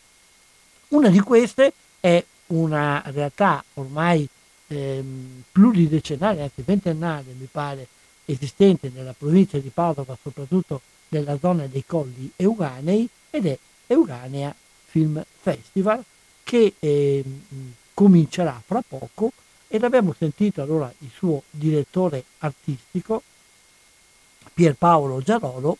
Una 0.89 1.09
di 1.09 1.19
queste 1.19 1.73
è 1.99 2.23
una 2.47 3.03
realtà 3.07 3.61
ormai 3.73 4.27
ehm, 4.67 5.43
pluridecennale, 5.51 6.43
anzi 6.43 6.61
ventennale 6.63 7.35
mi 7.37 7.47
pare, 7.51 7.87
esistente 8.25 8.89
nella 8.93 9.15
provincia 9.17 9.57
di 9.57 9.69
Padova, 9.69 10.17
soprattutto 10.21 10.81
nella 11.09 11.37
zona 11.39 11.65
dei 11.65 11.83
colli 11.85 12.31
euganei, 12.37 13.09
ed 13.29 13.45
è 13.47 13.57
Euganea 13.91 14.55
Film 14.91 15.23
Festival 15.39 16.03
che 16.43 16.75
eh, 16.79 17.23
comincerà 17.93 18.61
fra 18.65 18.83
poco 18.85 19.31
ed 19.69 19.85
abbiamo 19.85 20.13
sentito 20.13 20.61
allora 20.61 20.93
il 20.97 21.09
suo 21.09 21.43
direttore 21.49 22.25
artistico 22.39 23.23
Pierpaolo 24.53 25.21
Giarolo 25.21 25.77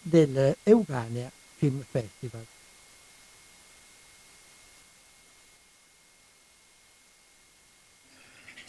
del 0.00 0.56
Euganea 0.62 1.30
Film 1.56 1.82
Festival. 1.82 2.53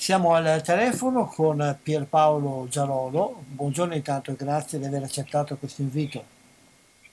Siamo 0.05 0.35
al 0.35 0.61
telefono 0.61 1.25
con 1.25 1.79
Pierpaolo 1.81 2.67
Giarolo. 2.69 3.41
Buongiorno 3.43 3.95
intanto 3.95 4.29
e 4.29 4.35
grazie 4.35 4.77
di 4.77 4.85
aver 4.85 5.01
accettato 5.01 5.57
questo 5.57 5.81
invito. 5.81 6.23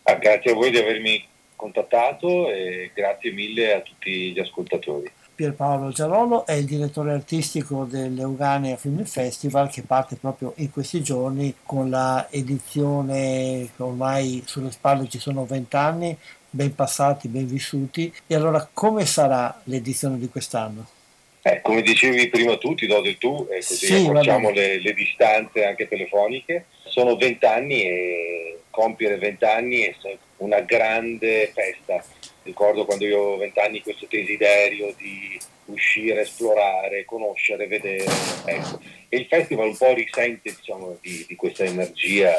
Ah, 0.03 0.17
grazie 0.17 0.51
a 0.51 0.55
voi 0.55 0.71
di 0.71 0.77
avermi 0.77 1.27
contattato 1.57 2.51
e 2.51 2.91
grazie 2.95 3.33
mille 3.33 3.73
a 3.73 3.81
tutti 3.81 4.33
gli 4.33 4.39
ascoltatori. 4.39 5.11
Pierpaolo 5.35 5.89
Giarolo 5.89 6.45
è 6.45 6.53
il 6.53 6.67
direttore 6.67 7.13
artistico 7.13 7.85
dell'Eugania 7.85 8.77
Film 8.77 9.03
Festival 9.05 9.71
che 9.71 9.81
parte 9.81 10.17
proprio 10.17 10.53
in 10.57 10.71
questi 10.71 11.03
giorni 11.03 11.55
con 11.65 11.89
la 11.89 12.27
edizione 12.29 13.71
che 13.75 13.83
ormai 13.83 14.43
sulle 14.45 14.71
spalle 14.71 15.09
ci 15.09 15.19
sono 15.19 15.47
vent'anni, 15.47 16.15
ben 16.51 16.75
passati, 16.75 17.29
ben 17.29 17.47
vissuti. 17.47 18.13
E 18.27 18.35
allora 18.35 18.69
come 18.71 19.07
sarà 19.07 19.63
l'edizione 19.65 20.19
di 20.19 20.29
quest'anno? 20.29 21.01
Eh, 21.45 21.61
come 21.61 21.83
dicevi 21.83 22.29
prima 22.29 22.57
tu, 22.57 22.75
ti 22.75 22.87
do 22.87 23.01
del 23.01 23.19
tu 23.19 23.49
e 23.51 23.57
così 23.57 23.87
sì, 23.87 24.07
facciamo 24.07 24.51
le, 24.51 24.81
le, 24.81 24.95
distanze 24.95 25.65
anche 25.65 25.89
telefoniche. 25.89 26.67
Sono 26.85 27.17
vent'anni 27.17 27.83
e 27.83 28.59
compiere 28.71 29.19
vent'anni 29.19 29.81
è 29.81 29.95
una 30.37 30.61
grande 30.61 31.51
festa. 31.53 32.05
Ricordo 32.45 32.85
quando 32.85 33.07
io 33.07 33.19
avevo 33.19 33.37
vent'anni 33.39 33.83
questo 33.83 34.07
desiderio 34.09 34.95
di 34.97 35.37
uscire, 35.67 36.21
esplorare, 36.21 37.05
conoscere, 37.05 37.67
vedere. 37.67 38.05
Ecco. 38.45 38.81
E 39.09 39.17
il 39.17 39.27
festival 39.27 39.69
un 39.69 39.77
po' 39.77 39.93
risente 39.95 40.55
diciamo, 40.57 40.97
di, 41.01 41.25
di 41.27 41.35
questa 41.35 41.65
energia 41.65 42.35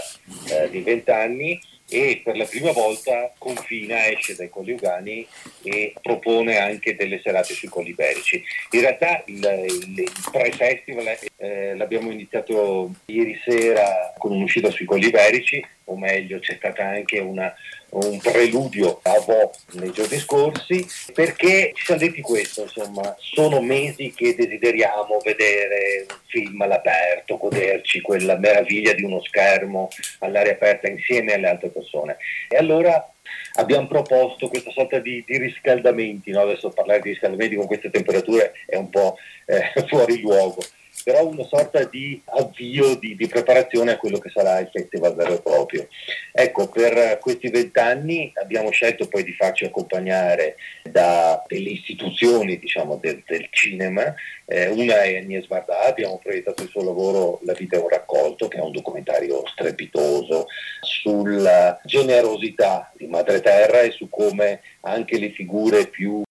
eh, 0.50 0.70
di 0.70 0.80
vent'anni 0.80 1.60
e 1.94 2.22
per 2.24 2.36
la 2.36 2.46
prima 2.46 2.72
volta 2.72 3.32
confina, 3.38 4.08
esce 4.08 4.36
dai 4.36 4.50
Colli 4.50 4.72
Ugani 4.72 5.28
e 5.62 5.94
propone 6.02 6.58
anche 6.58 6.96
delle 6.96 7.22
serate 7.22 7.54
sui 7.54 7.68
Colli 7.68 7.90
Iberici. 7.90 8.44
In 8.72 8.82
realtà 8.82 9.22
il, 9.28 9.66
il, 9.68 10.00
il 10.00 10.12
pre-festival 10.32 11.18
eh, 11.38 11.76
l'abbiamo 11.76 12.10
iniziato 12.10 12.92
ieri 13.06 13.40
sera 13.46 14.12
con 14.18 14.32
un'uscita 14.32 14.72
sui 14.72 14.86
Colli 14.86 15.08
Iberici, 15.08 15.64
o 15.86 15.96
meglio 15.96 16.40
c'è 16.40 16.56
stata 16.56 16.84
anche 16.84 17.20
una, 17.20 17.54
un 17.94 18.18
preludio 18.20 19.00
a 19.04 19.20
Vo 19.26 19.52
nei 19.74 19.92
giorni 19.92 20.18
scorsi, 20.18 20.86
perché 21.14 21.72
ci 21.76 21.86
siamo 21.86 22.02
detti 22.02 22.22
questo, 22.22 22.64
insomma, 22.64 23.16
sono 23.20 23.62
mesi 23.62 24.12
che 24.16 24.36
desideriamo 24.36 25.20
vedere 25.24 26.06
un 26.10 26.16
film 26.28 26.62
all'aperto, 26.62 27.38
goderci 27.38 28.02
quella 28.02 28.38
meraviglia 28.38 28.94
di 28.94 29.04
uno 29.04 29.22
schermo 29.24 29.90
all'aria 30.20 30.54
aperta 30.54 30.90
insieme 30.90 31.34
alle 31.34 31.50
altre 31.50 31.70
persone. 31.70 32.18
E 32.50 32.58
allora 32.58 33.08
abbiamo 33.54 33.88
proposto 33.88 34.48
questa 34.48 34.72
sorta 34.72 35.00
di, 35.00 35.24
di 35.26 35.38
riscaldamenti, 35.38 36.32
no? 36.32 36.42
adesso 36.42 36.70
parlare 36.70 37.02
di 37.02 37.10
riscaldamenti 37.10 37.56
con 37.56 37.68
queste 37.68 37.90
temperature 37.92 38.54
è 38.66 38.76
un 38.76 38.90
po' 38.90 39.18
eh, 39.46 39.72
fuori 39.88 40.20
luogo 40.22 40.64
però 41.04 41.28
una 41.28 41.44
sorta 41.46 41.84
di 41.86 42.22
avvio, 42.26 42.96
di, 42.96 43.16
di, 43.16 43.28
preparazione 43.28 43.92
a 43.92 43.98
quello 43.98 44.20
che 44.20 44.30
sarà 44.30 44.60
il 44.60 44.70
festival 44.72 45.16
vero 45.16 45.34
e 45.34 45.42
proprio. 45.42 45.88
Ecco, 46.32 46.70
per 46.70 47.18
questi 47.20 47.50
vent'anni 47.50 48.32
abbiamo 48.36 48.70
scelto 48.70 49.08
poi 49.08 49.24
di 49.24 49.34
farci 49.34 49.66
accompagnare 49.66 50.56
da 50.84 51.44
delle 51.48 51.70
istituzioni 51.70 52.60
diciamo, 52.60 52.98
del, 52.98 53.24
del 53.26 53.48
cinema, 53.50 54.14
eh, 54.46 54.68
una 54.70 55.02
è 55.04 55.18
Agnès 55.18 55.48
Varda, 55.48 55.82
abbiamo 55.82 56.20
proiettato 56.22 56.64
il 56.64 56.70
suo 56.70 56.84
lavoro 56.84 57.40
La 57.44 57.54
vita 57.54 57.76
è 57.76 57.80
un 57.80 57.90
raccolto, 57.90 58.48
che 58.48 58.58
è 58.58 58.62
un 58.62 58.72
documentario 58.72 59.44
strepitoso 59.48 60.48
sulla 60.82 61.80
generosità 61.84 62.92
di 62.96 63.08
Madre 63.08 63.42
Terra 63.42 63.82
e 63.82 63.92
su 63.92 64.10
come 64.10 64.62
anche 64.82 65.18
le 65.18 65.32
figure 65.32 65.88
più 65.88 66.22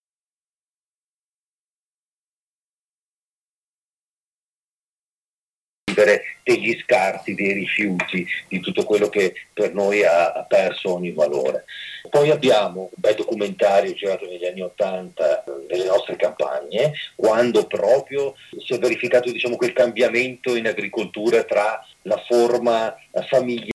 vivere 5.92 6.22
degli 6.42 6.76
scarti, 6.80 7.34
dei 7.34 7.52
rifiuti, 7.52 8.26
di 8.48 8.60
tutto 8.60 8.84
quello 8.84 9.08
che 9.08 9.34
per 9.52 9.74
noi 9.74 10.02
ha, 10.04 10.44
perso 10.48 10.94
ogni 10.94 11.12
valore. 11.12 11.64
Poi 12.08 12.30
abbiamo 12.30 12.80
un 12.80 12.88
bel 12.96 13.14
documentario 13.14 13.92
girato 13.92 14.26
negli 14.26 14.44
anni 14.44 14.62
Ottanta 14.62 15.44
nelle 15.68 15.84
nostre 15.84 16.16
campagne, 16.16 16.92
quando 17.14 17.66
proprio 17.66 18.34
si 18.64 18.74
è 18.74 18.78
verificato 18.78 19.30
diciamo, 19.30 19.56
quel 19.56 19.72
cambiamento 19.72 20.56
in 20.56 20.66
agricoltura 20.66 21.44
tra 21.44 21.80
la 22.02 22.22
forma 22.26 22.94
familiare 23.28 23.70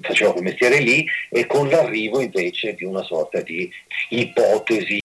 faceva 0.00 0.32
quel 0.32 0.44
mestiere 0.44 0.80
lì 0.80 1.04
e 1.30 1.46
con 1.46 1.68
l'arrivo 1.68 2.20
invece 2.20 2.74
di 2.74 2.84
una 2.84 3.02
sorta 3.02 3.40
di 3.40 3.70
ipotesi 4.10 5.01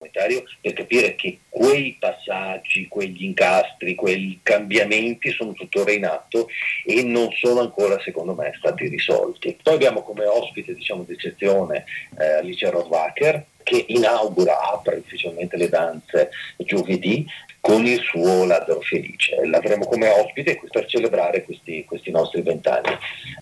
documentario 0.00 0.44
per 0.60 0.72
capire 0.72 1.14
che 1.14 1.40
quei 1.48 1.96
passaggi, 2.00 2.88
quegli 2.88 3.24
incastri, 3.24 3.94
quei 3.94 4.40
cambiamenti 4.42 5.30
sono 5.30 5.52
tuttora 5.52 5.92
in 5.92 6.06
atto 6.06 6.48
e 6.86 7.02
non 7.02 7.28
sono 7.32 7.60
ancora, 7.60 8.00
secondo 8.00 8.34
me, 8.34 8.52
stati 8.56 8.88
risolti. 8.88 9.58
Poi 9.62 9.74
abbiamo 9.74 10.02
come 10.02 10.24
ospite, 10.24 10.74
diciamo, 10.74 11.02
d'eccezione 11.02 11.84
eh, 12.18 12.24
Alicia 12.38 12.70
Rohrwacher, 12.70 13.44
che 13.62 13.84
inaugura, 13.88 14.72
apre 14.72 14.96
ufficialmente 14.96 15.56
le 15.58 15.68
danze 15.68 16.30
giovedì 16.56 17.26
con 17.60 17.84
il 17.84 18.00
suo 18.00 18.44
Lazzaro 18.44 18.80
Felice. 18.80 19.44
L'avremo 19.46 19.84
come 19.86 20.08
ospite 20.08 20.58
per 20.70 20.86
celebrare 20.86 21.44
questi, 21.44 21.84
questi 21.84 22.10
nostri 22.10 22.42
vent'anni. 22.42 22.96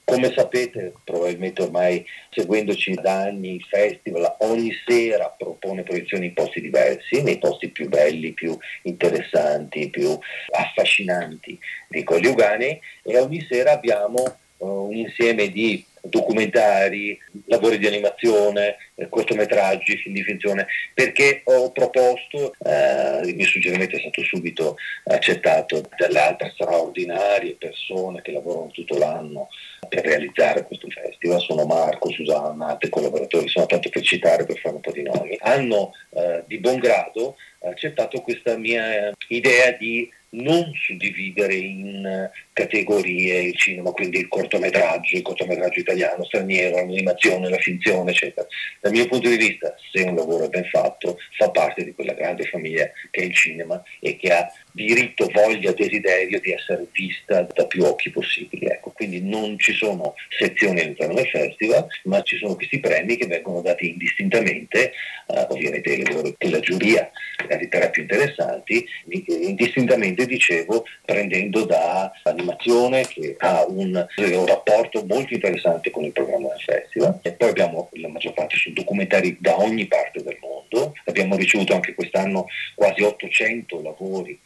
Come 0.05 0.33
sapete, 0.33 0.93
probabilmente 1.05 1.63
ormai 1.63 2.05
seguendoci 2.31 2.95
da 2.95 3.23
anni 3.23 3.55
il 3.55 3.65
festival, 3.65 4.37
ogni 4.41 4.73
sera 4.87 5.35
propone 5.37 5.83
proiezioni 5.83 6.27
in 6.27 6.35
posti 6.35 6.61
diversi, 6.61 7.23
nei 7.23 7.39
posti 7.39 7.69
più 7.69 7.89
belli, 7.89 8.33
più 8.33 8.57
interessanti, 8.83 9.91
più 9.91 10.19
affascinanti 10.51 11.59
di 11.89 12.03
Colli 12.03 12.27
Ugani 12.27 12.81
e 13.03 13.19
ogni 13.19 13.47
sera 13.49 13.73
abbiamo 13.73 14.23
uh, 14.59 14.67
un 14.67 14.95
insieme 14.95 15.49
di 15.49 15.85
documentari, 16.09 17.19
lavori 17.47 17.79
di 17.79 17.87
animazione, 17.87 18.77
eh, 18.95 19.09
cortometraggi, 19.09 19.97
film 19.99 20.15
di 20.15 20.23
finzione, 20.23 20.67
perché 20.95 21.43
ho 21.45 21.71
proposto, 21.73 22.53
eh, 22.65 23.27
il 23.27 23.35
mio 23.37 23.47
suggerimento 23.47 23.97
è 23.97 24.01
stato 24.01 24.23
subito 24.23 24.77
accettato 25.05 25.89
dalle 25.97 26.19
altre 26.19 26.51
straordinarie 26.55 27.57
persone 27.59 28.23
che 28.23 28.33
lavorano 28.33 28.71
tutto 28.71 28.99
l'anno 28.99 29.49
per 29.89 30.05
realizzare 30.05 30.65
questo 30.65 30.89
festival, 30.89 31.41
sono 31.41 31.65
Marco, 31.65 32.11
Susanna, 32.11 32.67
altri 32.67 32.89
collaboratori, 32.89 33.49
sono 33.49 33.67
tanto 33.67 33.89
per 33.89 34.03
citare 34.03 34.45
per 34.45 34.59
fare 34.59 34.75
un 34.75 34.81
po' 34.81 34.93
di 34.93 35.03
nomi, 35.03 35.37
hanno 35.41 35.93
eh, 36.11 36.43
di 36.47 36.59
buon 36.59 36.79
grado 36.79 37.37
accettato 37.61 38.21
questa 38.21 38.57
mia 38.57 39.13
idea 39.29 39.73
di 39.73 40.11
non 40.31 40.71
suddividere 40.75 41.55
in 41.55 42.31
categorie 42.59 43.39
il 43.43 43.57
cinema, 43.57 43.93
quindi 43.93 44.19
il 44.19 44.27
cortometraggio, 44.27 45.17
il 45.17 45.23
cortometraggio 45.23 45.79
italiano, 45.79 46.25
straniero, 46.25 46.75
l'animazione, 46.75 47.49
la 47.49 47.59
finzione, 47.59 48.11
eccetera. 48.11 48.47
Dal 48.81 48.91
mio 48.91 49.07
punto 49.07 49.29
di 49.29 49.37
vista, 49.37 49.77
se 49.93 50.03
un 50.03 50.17
lavoro 50.17 50.47
è 50.47 50.49
ben 50.49 50.65
fatto, 50.65 51.19
fa 51.37 51.51
parte 51.51 51.85
di 51.85 51.95
quella 51.95 52.15
grande 52.15 52.45
famiglia 52.45 52.91
che 53.13 53.21
è 53.21 53.25
il 53.25 53.35
cinema 53.35 53.81
e 54.01 54.17
che 54.17 54.33
ha 54.33 54.53
diritto, 54.73 55.31
voglia, 55.33 55.73
desiderio 55.73 56.41
di 56.41 56.51
essere 56.51 56.87
vista 56.93 57.47
da 57.55 57.67
più 57.67 57.85
occhi 57.85 58.11
possibili. 58.11 58.67
Ecco, 58.67 58.91
quindi 58.91 59.21
non 59.23 59.57
ci 59.59 59.73
sono 59.73 60.15
sezioni 60.37 60.81
all'interno 60.81 61.15
del 61.15 61.29
festival, 61.29 61.87
ma 62.05 62.21
ci 62.23 62.39
sono 62.39 62.57
questi 62.57 62.81
premi 62.81 63.17
che 63.17 63.27
vengono 63.27 63.61
dati 63.61 63.91
indistintamente, 63.91 64.91
eh, 65.29 65.47
ovviamente 65.49 65.93
i 65.93 66.05
lavori 66.05 66.35
che 66.37 66.51
la 66.51 66.61
giuria 66.61 67.09
riterrà 67.47 67.89
più 67.89 68.03
interessanti, 68.03 68.85
indistintamente 69.09 70.27
dicevo, 70.27 70.85
prendendo 71.05 71.65
da 71.65 72.11
animazione 72.49 73.07
che 73.07 73.37
ha 73.39 73.65
un, 73.67 74.07
un, 74.17 74.47
rapporto 74.47 75.05
molto 75.07 75.35
interessante 75.35 75.91
con 75.91 76.05
il 76.05 76.13
programma 76.13 76.49
del 76.49 76.61
festival. 76.61 77.19
E 77.23 77.33
poi 77.33 77.49
abbiamo 77.51 77.89
la 77.93 78.09
maggior 78.09 78.33
parte 78.33 78.57
su 78.57 78.73
documentari 78.73 79.37
da 79.39 79.59
ogni 79.59 79.87
parte 79.87 80.23
del 80.23 80.39
mondo. 80.41 80.95
Abbiamo 81.05 81.37
ricevuto 81.37 81.75
anche 81.75 81.95
quest'anno 81.95 82.47
quasi 82.75 83.03
800 83.03 83.83
lavori 83.83 84.39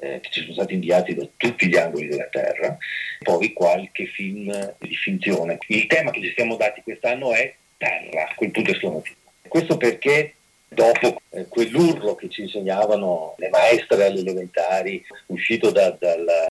eh, 0.00 0.20
che 0.20 0.28
ci 0.30 0.40
sono 0.40 0.54
stati 0.54 0.74
inviati 0.74 1.14
da 1.14 1.26
tutti 1.36 1.68
gli 1.68 1.76
angoli 1.76 2.08
della 2.08 2.28
Terra, 2.30 2.76
poi 3.22 3.52
qualche 3.52 4.06
film 4.06 4.74
di 4.78 4.94
finzione. 4.96 5.58
Il 5.68 5.86
tema 5.86 6.10
che 6.10 6.20
ci 6.20 6.32
siamo 6.36 6.56
dati 6.56 6.82
quest'anno 6.82 7.32
è 7.32 7.54
terra, 7.76 8.28
quel 8.34 8.50
punto 8.50 8.70
esclamativo. 8.70 9.16
Questo 9.46 9.76
perché 9.76 10.34
dopo 10.68 11.20
eh, 11.30 11.46
quell'urlo 11.46 12.16
che 12.16 12.28
ci 12.28 12.42
insegnavano 12.42 13.34
le 13.38 13.48
maestre 13.50 14.06
alle 14.06 14.20
elementari, 14.20 15.04
uscito 15.26 15.70
da, 15.70 15.90
dal, 15.90 16.46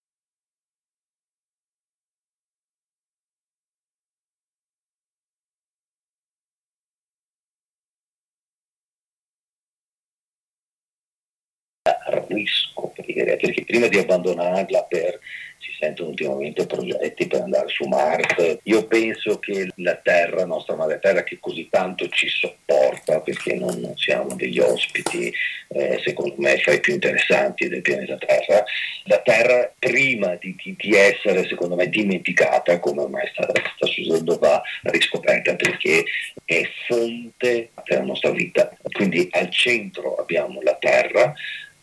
prima 13.73 13.87
di 13.87 13.97
abbandonarla 13.97 14.83
per 14.83 15.19
si 15.57 15.71
sentono 15.79 16.09
ultimamente 16.09 16.67
progetti 16.67 17.25
per 17.25 17.41
andare 17.41 17.69
su 17.69 17.85
Marte. 17.85 18.59
Io 18.63 18.85
penso 18.85 19.39
che 19.39 19.69
la 19.77 19.95
Terra, 19.95 20.45
nostra 20.45 20.75
madre 20.75 20.99
Terra, 20.99 21.23
che 21.23 21.37
così 21.39 21.69
tanto 21.71 22.07
ci 22.09 22.27
sopporta, 22.27 23.21
perché 23.21 23.55
non, 23.55 23.79
non 23.79 23.95
siamo 23.95 24.35
degli 24.35 24.59
ospiti, 24.59 25.33
eh, 25.69 26.01
secondo 26.03 26.35
me, 26.37 26.57
fra 26.57 26.73
i 26.73 26.81
più 26.81 26.93
interessanti 26.93 27.69
del 27.69 27.81
pianeta 27.81 28.17
Terra, 28.17 28.63
la 29.05 29.21
Terra 29.21 29.73
prima 29.79 30.35
di, 30.35 30.53
di, 30.61 30.75
di 30.77 30.95
essere, 30.95 31.47
secondo 31.47 31.75
me, 31.75 31.87
dimenticata, 31.87 32.79
come 32.79 33.01
ormai 33.03 33.27
sta, 33.31 33.43
sta 33.45 33.87
succedendo, 33.87 34.37
va 34.37 34.61
riscoperta 34.83 35.55
perché 35.55 36.03
è 36.43 36.61
fonte 36.87 37.69
della 37.85 38.03
nostra 38.03 38.31
vita. 38.31 38.75
Quindi 38.91 39.29
al 39.31 39.49
centro 39.49 40.15
abbiamo 40.17 40.61
la 40.61 40.75
Terra, 40.75 41.33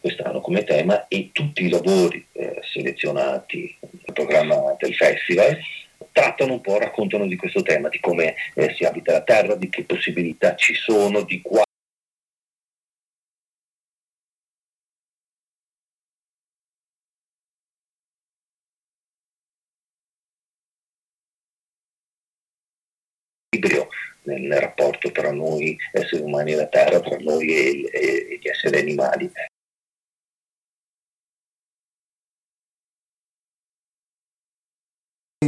quest'anno 0.01 0.41
come 0.41 0.65
tema 0.65 1.07
e 1.09 1.31
tutti 1.33 1.65
i 1.65 1.69
lavori 1.69 2.27
eh, 2.33 2.61
selezionati 2.63 3.77
nel 3.81 4.13
programma 4.13 4.75
del 4.79 4.95
festival 4.95 5.59
trattano 6.13 6.55
un 6.55 6.61
po', 6.61 6.79
raccontano 6.79 7.27
di 7.27 7.37
questo 7.37 7.63
tema, 7.63 7.89
di 7.89 8.01
come 8.01 8.35
eh, 8.55 8.75
si 8.75 8.85
abita 8.85 9.13
la 9.13 9.23
terra, 9.23 9.55
di 9.55 9.69
che 9.69 9.85
possibilità 9.85 10.55
ci 10.57 10.75
sono, 10.75 11.23
di 11.23 11.41
quali 11.41 11.65
nel 24.23 24.61
rapporto 24.61 25.11
tra 25.11 25.33
noi 25.33 25.77
esseri 25.93 26.23
umani 26.23 26.53
e 26.53 26.57
la 26.57 26.67
terra, 26.67 27.01
tra 27.01 27.17
noi 27.19 27.49
e, 27.49 27.91
e, 27.93 28.27
e 28.31 28.39
gli 28.41 28.49
esseri 28.49 28.79
animali. 28.79 29.31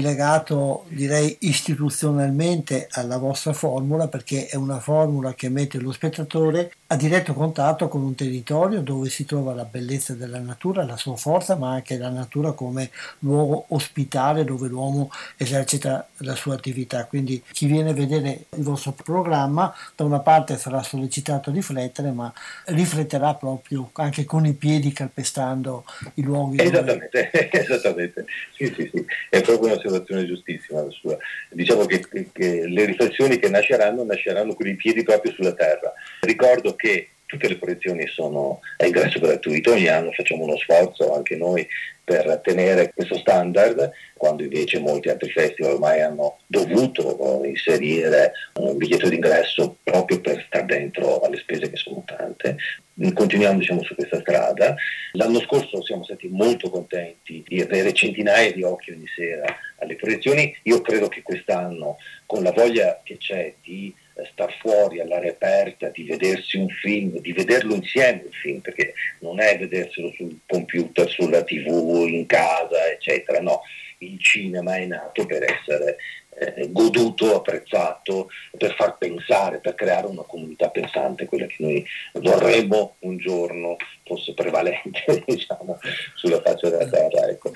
Legato 0.00 0.86
direi 0.88 1.36
istituzionalmente 1.40 2.86
alla 2.92 3.18
vostra 3.18 3.52
formula 3.52 4.08
perché 4.08 4.46
è 4.46 4.56
una 4.56 4.80
formula 4.80 5.34
che 5.34 5.50
mette 5.50 5.78
lo 5.78 5.92
spettatore 5.92 6.72
a 6.92 6.96
diretto 6.96 7.32
contatto 7.32 7.88
con 7.88 8.02
un 8.02 8.14
territorio 8.14 8.82
dove 8.82 9.08
si 9.08 9.24
trova 9.24 9.54
la 9.54 9.64
bellezza 9.64 10.12
della 10.12 10.38
natura, 10.38 10.84
la 10.84 10.98
sua 10.98 11.16
forza, 11.16 11.56
ma 11.56 11.72
anche 11.72 11.96
la 11.96 12.10
natura 12.10 12.52
come 12.52 12.90
luogo 13.20 13.64
ospitale 13.68 14.44
dove 14.44 14.68
l'uomo 14.68 15.10
esercita 15.38 16.06
la 16.18 16.34
sua 16.34 16.52
attività. 16.52 17.06
Quindi 17.06 17.42
chi 17.50 17.64
viene 17.64 17.90
a 17.90 17.94
vedere 17.94 18.44
il 18.56 18.62
vostro 18.62 18.92
programma 18.92 19.74
da 19.96 20.04
una 20.04 20.20
parte 20.20 20.58
sarà 20.58 20.82
sollecitato 20.82 21.48
a 21.48 21.54
riflettere, 21.54 22.10
ma 22.10 22.30
rifletterà 22.66 23.36
proprio 23.36 23.88
anche 23.94 24.26
con 24.26 24.44
i 24.44 24.52
piedi 24.52 24.92
calpestando 24.92 25.86
i 26.14 26.22
luoghi. 26.22 26.60
Esattamente, 26.60 27.30
dove... 27.32 27.50
esattamente. 27.58 28.26
Sì, 28.54 28.66
sì, 28.66 28.90
sì. 28.92 29.02
È 29.30 29.40
proprio 29.40 29.72
un'osservazione 29.72 30.26
giustissima 30.26 30.82
la 30.82 30.90
sua. 30.90 31.16
Diciamo 31.48 31.86
che, 31.86 32.06
che, 32.32 32.66
le 32.66 32.84
riflessioni 32.84 33.38
che 33.38 33.48
nasceranno 33.48 34.04
nasceranno 34.04 34.52
con 34.52 34.66
i 34.66 34.76
piedi 34.76 35.02
proprio 35.02 35.32
sulla 35.32 35.54
terra. 35.54 35.90
Ricordo 36.20 36.76
che 36.82 37.10
tutte 37.26 37.48
le 37.48 37.56
proiezioni 37.56 38.06
sono 38.08 38.60
a 38.76 38.84
ingresso 38.84 39.20
gratuito, 39.20 39.72
ogni 39.72 39.86
anno 39.86 40.10
facciamo 40.10 40.42
uno 40.42 40.58
sforzo 40.58 41.14
anche 41.14 41.36
noi 41.36 41.66
per 42.04 42.40
tenere 42.42 42.92
questo 42.92 43.16
standard, 43.16 43.90
quando 44.16 44.42
invece 44.42 44.80
molti 44.80 45.08
altri 45.08 45.30
festival 45.30 45.74
ormai 45.74 46.00
hanno 46.02 46.38
dovuto 46.46 47.40
inserire 47.44 48.32
un 48.54 48.76
biglietto 48.76 49.08
d'ingresso 49.08 49.76
proprio 49.84 50.20
per 50.20 50.44
stare 50.46 50.66
dentro 50.66 51.20
alle 51.20 51.38
spese 51.38 51.70
che 51.70 51.76
sono 51.76 52.02
tante. 52.04 52.56
Continuiamo 53.14 53.60
diciamo, 53.60 53.82
su 53.82 53.94
questa 53.94 54.20
strada. 54.20 54.74
L'anno 55.12 55.40
scorso 55.40 55.82
siamo 55.82 56.04
stati 56.04 56.28
molto 56.28 56.68
contenti 56.68 57.42
di 57.46 57.60
avere 57.62 57.92
centinaia 57.92 58.52
di 58.52 58.62
occhi 58.62 58.90
ogni 58.90 59.06
sera 59.06 59.56
alle 59.78 59.94
proiezioni. 59.94 60.54
Io 60.64 60.80
credo 60.82 61.08
che 61.08 61.22
quest'anno, 61.22 61.96
con 62.26 62.42
la 62.42 62.52
voglia 62.52 63.00
che 63.02 63.16
c'è 63.16 63.54
di 63.62 63.94
star 64.32 64.54
fuori 64.58 65.00
all'aria 65.00 65.32
aperta, 65.32 65.88
di 65.88 66.04
vedersi 66.04 66.56
un 66.56 66.68
film, 66.68 67.18
di 67.18 67.32
vederlo 67.32 67.74
insieme 67.74 68.24
il 68.26 68.34
film, 68.34 68.60
perché 68.60 68.94
non 69.20 69.40
è 69.40 69.58
vederselo 69.58 70.12
sul 70.12 70.38
computer, 70.46 71.08
sulla 71.08 71.42
tv, 71.42 72.06
in 72.08 72.26
casa, 72.26 72.90
eccetera, 72.90 73.40
no, 73.40 73.62
il 73.98 74.18
cinema 74.18 74.76
è 74.76 74.84
nato 74.86 75.26
per 75.26 75.44
essere 75.44 75.96
eh, 76.38 76.68
goduto, 76.70 77.36
apprezzato, 77.36 78.28
per 78.56 78.74
far 78.74 78.96
pensare, 78.98 79.58
per 79.58 79.74
creare 79.74 80.06
una 80.06 80.22
comunità 80.22 80.68
pensante, 80.70 81.26
quella 81.26 81.46
che 81.46 81.56
noi 81.58 81.86
vorremmo 82.14 82.96
un 83.00 83.16
giorno 83.18 83.76
fosse 84.04 84.34
prevalente 84.34 85.22
diciamo, 85.26 85.78
sulla 86.14 86.40
faccia 86.40 86.68
della 86.68 86.88
terra. 86.88 87.28
Ecco 87.28 87.52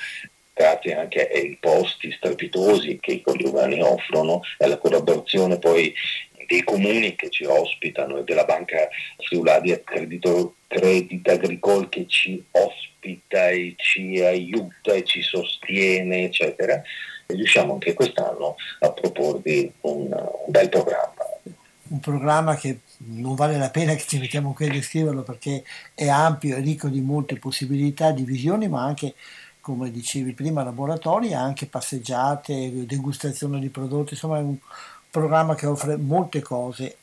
grazie 0.57 0.95
anche 0.95 1.29
ai 1.31 1.59
posti 1.61 2.11
strepitosi 2.13 2.99
che 2.99 3.13
i 3.13 3.21
coniugani 3.21 3.83
offrono 3.83 4.41
e 4.57 4.65
alla 4.65 4.79
collaborazione 4.79 5.59
poi 5.59 5.93
dei 6.47 6.63
comuni 6.63 7.15
che 7.15 7.31
ci 7.31 7.45
ospitano 7.45 8.19
e 8.19 8.25
della 8.25 8.45
banca 8.45 8.89
Friuladia 9.19 9.81
Credito, 9.83 10.57
Credit 10.67 11.29
Agricole 11.29 11.89
che 11.89 12.07
ci 12.07 12.43
ospita 12.51 13.49
e 13.51 13.75
ci 13.77 14.21
aiuta 14.21 14.93
e 14.93 15.05
ci 15.05 15.23
sostiene, 15.23 16.25
eccetera. 16.25 16.83
E 17.27 17.35
riusciamo 17.35 17.75
anche 17.75 17.95
quest'anno 17.95 18.57
a 18.81 18.93
proporvi 18.93 19.71
un, 19.83 20.03
un 20.03 20.45
bel 20.47 20.69
programma. 20.69 21.15
Un 21.89 22.01
programma 22.01 22.57
che 22.57 22.81
non 22.99 23.35
vale 23.35 23.57
la 23.59 23.71
pena 23.71 23.95
che 23.95 24.05
ci 24.07 24.19
mettiamo 24.19 24.53
qui 24.53 24.67
a 24.67 24.73
descriverlo 24.73 25.23
perché 25.23 25.63
è 25.95 26.09
ampio 26.09 26.57
e 26.57 26.61
ricco 26.61 26.89
di 26.89 27.01
molte 27.01 27.37
possibilità 27.37 28.11
di 28.11 28.25
visioni, 28.25 28.69
ma 28.69 28.85
anche 28.85 29.15
come 29.61 29.91
dicevi 29.91 30.33
prima, 30.33 30.63
laboratori, 30.63 31.35
anche 31.35 31.67
passeggiate, 31.67 32.87
degustazione 32.87 33.59
di 33.59 33.69
prodotti, 33.69 34.15
insomma 34.15 34.39
è 34.39 34.43
un, 34.43 34.57
programma 35.17 35.55
che 35.55 35.65
offre 35.65 35.97
molte 35.97 36.43
cose. 36.43 36.97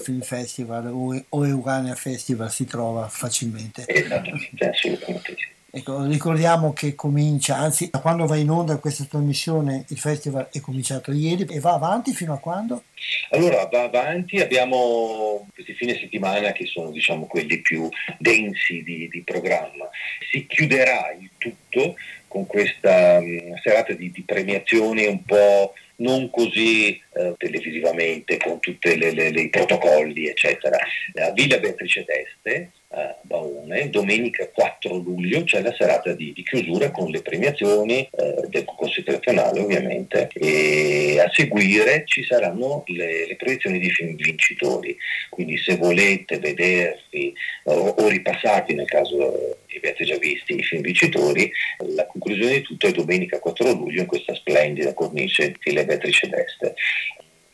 Film 0.00 0.20
Festival 0.20 0.86
o, 0.86 1.46
Eugania 1.46 1.94
Festival 1.94 2.50
si 2.50 2.64
trova 2.64 3.08
facilmente. 3.08 3.84
Esattamente, 3.86 4.68
assolutamente. 4.68 5.36
Ecco, 5.72 6.04
ricordiamo 6.04 6.72
che 6.72 6.96
comincia, 6.96 7.56
anzi 7.56 7.90
da 7.90 8.00
quando 8.00 8.26
va 8.26 8.34
in 8.34 8.50
onda 8.50 8.78
questa 8.78 9.04
trasmissione 9.04 9.84
il 9.90 9.98
festival 9.98 10.48
è 10.50 10.58
cominciato 10.58 11.12
ieri 11.12 11.46
e 11.48 11.60
va 11.60 11.74
avanti 11.74 12.12
fino 12.12 12.32
a 12.32 12.38
quando? 12.38 12.82
Allora 13.30 13.66
va 13.66 13.84
avanti, 13.84 14.40
abbiamo 14.40 15.46
questi 15.54 15.74
fine 15.74 15.94
settimana 15.94 16.50
che 16.50 16.66
sono 16.66 16.90
diciamo 16.90 17.26
quelli 17.26 17.60
più 17.60 17.88
densi 18.18 18.82
di, 18.82 19.08
di 19.08 19.22
programma. 19.22 19.88
Si 20.32 20.44
chiuderà 20.48 21.14
il 21.16 21.30
tutto 21.38 21.94
con 22.26 22.46
questa 22.46 23.18
um, 23.18 23.56
serata 23.62 23.92
di, 23.92 24.10
di 24.10 24.22
premiazioni 24.22 25.06
un 25.06 25.22
po' 25.24 25.74
non 25.96 26.30
così 26.30 27.00
eh, 27.12 27.34
televisivamente 27.36 28.38
con 28.38 28.58
tutti 28.58 28.88
i 28.88 29.48
protocolli 29.48 30.26
eccetera. 30.26 30.76
A 31.14 31.30
Villa 31.30 31.58
Beatrice 31.58 32.04
d'Este 32.04 32.70
a 32.92 33.16
Baone, 33.22 33.88
domenica 33.88 34.48
4 34.48 34.96
luglio 34.96 35.44
c'è 35.44 35.62
la 35.62 35.72
serata 35.76 36.12
di, 36.12 36.32
di 36.32 36.42
chiusura 36.42 36.90
con 36.90 37.08
le 37.10 37.22
premiazioni 37.22 38.08
eh, 38.10 38.46
del 38.48 38.64
concorso 38.64 38.98
internazionale 38.98 39.60
ovviamente 39.60 40.28
e 40.32 41.20
a 41.20 41.30
seguire 41.32 42.02
ci 42.04 42.24
saranno 42.24 42.82
le, 42.86 43.28
le, 43.28 43.36
proiezioni 43.36 43.78
di 43.78 43.90
film 43.90 44.16
vincitori, 44.16 44.96
quindi 45.28 45.56
se 45.56 45.76
volete 45.76 46.38
vedervi 46.38 47.32
o, 47.64 47.72
o 47.72 48.08
ripassarvi 48.08 48.74
nel 48.74 48.86
caso 48.86 49.58
che 49.66 49.78
avete 49.78 50.04
già 50.04 50.18
visti 50.18 50.58
i 50.58 50.62
film 50.64 50.82
vincitori, 50.82 51.50
la 51.94 52.06
conclusione 52.06 52.54
di 52.54 52.62
tutto 52.62 52.88
è 52.88 52.92
domenica 52.92 53.38
4 53.38 53.72
luglio 53.72 54.00
in 54.00 54.06
questa 54.06 54.34
splendida 54.34 54.94
cornice 54.94 55.54
di 55.62 55.72
Le 55.72 55.84
Beatrice 55.84 56.28
d'Este 56.28 56.74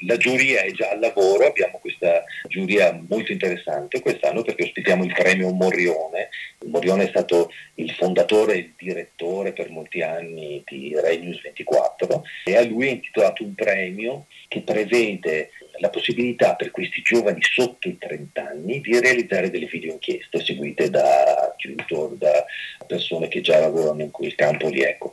la 0.00 0.16
giuria 0.16 0.60
è 0.60 0.70
già 0.72 0.90
al 0.90 1.00
lavoro, 1.00 1.46
abbiamo 1.46 1.78
questa 1.78 2.24
giuria 2.48 2.98
molto 3.08 3.32
interessante 3.32 4.00
quest'anno 4.00 4.42
perché 4.42 4.64
ospitiamo 4.64 5.04
il 5.04 5.12
premio 5.12 5.50
Morione. 5.52 6.28
Morione 6.66 7.04
è 7.04 7.08
stato 7.08 7.50
il 7.74 7.90
fondatore 7.92 8.54
e 8.54 8.58
il 8.58 8.74
direttore 8.76 9.52
per 9.52 9.70
molti 9.70 10.02
anni 10.02 10.62
di 10.66 10.94
Rai 10.94 11.20
News 11.20 11.40
24 11.40 12.24
e 12.44 12.56
a 12.56 12.64
lui 12.64 12.88
è 12.88 12.90
intitolato 12.90 13.42
un 13.42 13.54
premio 13.54 14.26
che 14.48 14.60
prevede 14.60 15.50
la 15.78 15.90
possibilità 15.90 16.54
per 16.54 16.70
questi 16.70 17.02
giovani 17.02 17.40
sotto 17.42 17.88
i 17.88 17.98
30 17.98 18.46
anni 18.46 18.80
di 18.80 18.98
realizzare 18.98 19.50
delle 19.50 19.66
video 19.66 19.92
inchieste 19.92 20.40
seguite 20.40 20.90
da 20.90 21.54
tutor, 21.56 22.16
da 22.16 22.44
persone 22.86 23.28
che 23.28 23.40
già 23.40 23.58
lavorano 23.60 24.02
in 24.02 24.10
quel 24.10 24.34
campo 24.34 24.68
lì. 24.68 24.82
Ecco. 24.82 25.12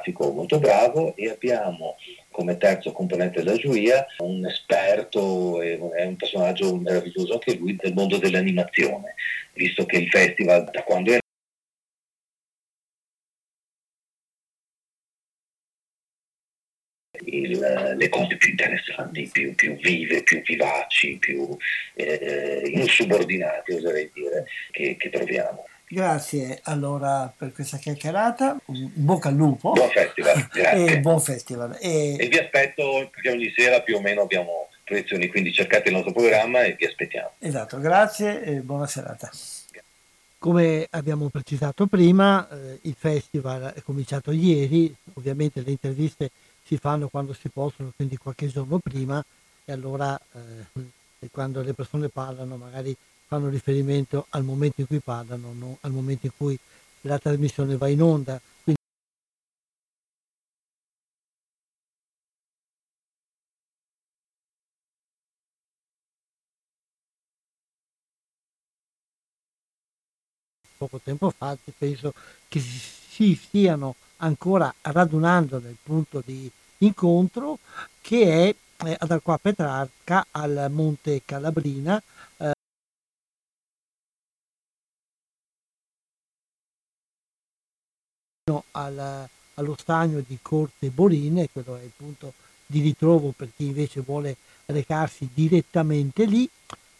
Cinematografico 0.00 0.32
molto 0.32 0.58
bravo 0.58 1.14
e 1.16 1.28
abbiamo 1.28 1.96
come 2.30 2.56
terzo 2.56 2.92
componente 2.92 3.42
della 3.42 3.56
giuria 3.56 4.06
un 4.18 4.44
esperto 4.46 5.60
è 5.60 5.76
un 6.04 6.16
personaggio 6.16 6.76
meraviglioso 6.76 7.34
anche 7.34 7.56
lui 7.56 7.76
del 7.76 7.92
mondo 7.92 8.18
dell'animazione, 8.18 9.14
visto 9.54 9.84
che 9.84 9.98
il 9.98 10.08
festival 10.08 10.68
da 10.70 10.82
quando 10.82 11.12
è 11.12 11.18
Il, 17.22 17.94
le 17.96 18.08
cose 18.08 18.36
più 18.38 18.50
interessanti, 18.50 19.28
più, 19.30 19.54
più, 19.54 19.76
vive, 19.76 20.22
più 20.22 20.40
vivaci, 20.40 21.18
più 21.18 21.54
eh, 21.94 22.62
insubordinate, 22.72 23.74
oserei 23.74 24.10
dire, 24.14 24.46
che, 24.70 24.96
che 24.96 25.10
troviamo. 25.10 25.66
Grazie 25.92 26.60
allora 26.62 27.34
per 27.36 27.50
questa 27.52 27.76
chiacchierata, 27.76 28.56
in 28.66 28.92
bocca 28.94 29.28
al 29.28 29.34
lupo. 29.34 29.72
Buon 29.72 29.90
festival, 29.90 30.46
grazie. 30.54 30.86
e 30.86 31.00
buon 31.00 31.18
festival. 31.18 31.76
E... 31.80 32.16
e 32.16 32.28
vi 32.28 32.38
aspetto 32.38 33.08
perché 33.10 33.30
ogni 33.30 33.52
sera 33.56 33.80
più 33.80 33.96
o 33.96 34.00
meno 34.00 34.20
abbiamo 34.22 34.68
proiezioni, 34.84 35.26
quindi 35.26 35.52
cercate 35.52 35.88
il 35.88 35.94
nostro 35.96 36.12
programma 36.12 36.62
e 36.62 36.76
vi 36.78 36.86
aspettiamo. 36.86 37.32
Esatto, 37.40 37.80
grazie 37.80 38.40
e 38.40 38.52
buona 38.60 38.86
serata. 38.86 39.28
Come 40.38 40.86
abbiamo 40.90 41.28
precisato 41.28 41.86
prima, 41.86 42.48
eh, 42.48 42.78
il 42.82 42.94
festival 42.96 43.72
è 43.74 43.82
cominciato 43.82 44.30
ieri, 44.30 44.94
ovviamente 45.14 45.60
le 45.60 45.72
interviste 45.72 46.30
si 46.64 46.76
fanno 46.76 47.08
quando 47.08 47.32
si 47.32 47.48
possono, 47.48 47.92
quindi 47.96 48.16
qualche 48.16 48.46
giorno 48.46 48.78
prima, 48.78 49.20
e 49.64 49.72
allora 49.72 50.16
eh, 50.34 51.28
quando 51.32 51.62
le 51.62 51.74
persone 51.74 52.08
parlano 52.10 52.56
magari 52.56 52.96
fanno 53.30 53.48
riferimento 53.48 54.26
al 54.30 54.42
momento 54.42 54.80
in 54.80 54.88
cui 54.88 54.98
parlano, 54.98 55.52
non 55.52 55.76
al 55.82 55.92
momento 55.92 56.26
in 56.26 56.32
cui 56.36 56.58
la 57.02 57.16
trasmissione 57.16 57.76
va 57.76 57.86
in 57.86 58.02
onda. 58.02 58.40
Poco 70.76 70.98
tempo 70.98 71.30
fa 71.30 71.56
penso 71.78 72.12
che 72.48 72.58
si 72.58 73.36
stiano 73.36 73.94
ancora 74.16 74.74
radunando 74.80 75.60
nel 75.60 75.76
punto 75.80 76.20
di 76.24 76.50
incontro 76.78 77.58
che 78.00 78.48
è 78.48 78.54
eh, 78.86 78.96
ad 78.98 79.10
Acqua 79.10 79.38
Petrarca 79.38 80.26
al 80.30 80.68
Monte 80.70 81.22
Calabrina 81.24 82.02
al, 88.72 89.28
allo 89.54 89.76
stagno 89.78 90.22
di 90.26 90.38
Corte 90.40 90.88
Borine, 90.88 91.48
quello 91.52 91.76
è 91.76 91.82
il 91.82 91.92
punto 91.96 92.32
di 92.66 92.80
ritrovo 92.80 93.32
per 93.36 93.48
chi 93.54 93.66
invece 93.66 94.00
vuole 94.00 94.36
recarsi 94.66 95.28
direttamente 95.32 96.24
lì 96.24 96.48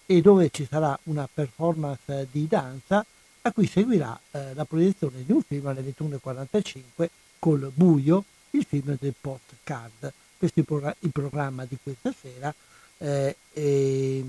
e 0.07 0.21
dove 0.21 0.51
ci 0.51 0.67
sarà 0.69 0.99
una 1.05 1.29
performance 1.33 2.27
di 2.33 2.49
danza 2.49 3.05
a 3.43 3.53
cui 3.53 3.67
seguirà 3.67 4.19
eh, 4.33 4.55
la 4.55 4.65
proiezione 4.65 5.25
di 5.25 5.33
un 5.33 5.43
film 5.43 5.67
alle 5.69 5.83
21.45 5.83 7.09
col 7.39 7.71
buio, 7.73 8.25
il 8.51 8.65
film 8.69 8.97
del 8.99 9.15
postcard. 9.19 10.13
Questo 10.37 10.59
è 10.59 10.63
il, 10.63 10.65
progr- 10.65 10.97
il 11.01 11.11
programma 11.11 11.65
di 11.65 11.79
questa 11.81 12.13
sera 12.19 12.53
eh, 12.99 13.37
e, 13.53 14.25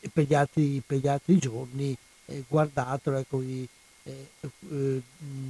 e 0.00 0.08
per, 0.08 0.24
gli 0.24 0.34
altri, 0.34 0.82
per, 0.84 0.98
gli 0.98 1.08
altri, 1.08 1.38
giorni 1.38 1.96
eh, 2.26 2.44
guardatelo, 2.48 3.18
ecco, 3.18 3.42
i, 3.42 3.68
eh, 4.04 4.28
eh, 4.70 5.02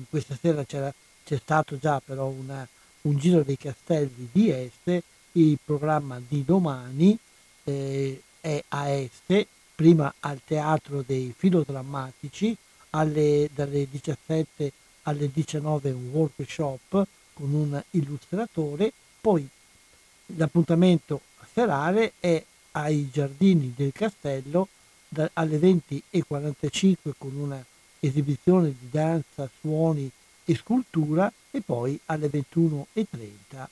questa 0.08 0.36
sera 0.40 0.64
c'è 0.64 1.38
stato 1.38 1.78
già 1.78 2.00
però 2.04 2.26
una, 2.26 2.66
un 3.02 3.16
giro 3.16 3.42
dei 3.42 3.56
castelli 3.56 4.28
di 4.30 4.50
Este, 4.50 5.02
il 5.32 5.58
programma 5.64 6.20
di 6.26 6.44
domani 6.44 7.16
eh, 7.64 8.20
è 8.40 8.62
a 8.68 8.88
Este, 8.88 9.46
prima 9.74 10.12
al 10.20 10.40
Teatro 10.44 11.02
dei 11.06 11.34
Filodrammatici, 11.36 12.56
alle, 12.90 13.48
dalle 13.54 13.88
17 13.88 14.72
alle 15.02 15.30
19 15.32 15.90
un 15.90 16.08
workshop 16.10 17.06
con 17.32 17.52
un 17.52 17.82
illustratore, 17.90 18.92
poi 19.20 19.48
l'appuntamento 20.36 21.20
serale 21.52 22.12
è 22.20 22.42
ai 22.72 23.10
giardini 23.10 23.72
del 23.76 23.92
castello 23.92 24.68
da, 25.08 25.28
alle 25.34 25.58
20.45 25.58 26.94
con 27.18 27.34
una 27.36 27.62
esibizione 28.04 28.74
di 28.78 28.88
danza, 28.90 29.48
suoni 29.60 30.10
e 30.44 30.56
scultura 30.56 31.32
e 31.50 31.60
poi 31.60 31.98
alle 32.06 32.28
21.30 32.28 33.66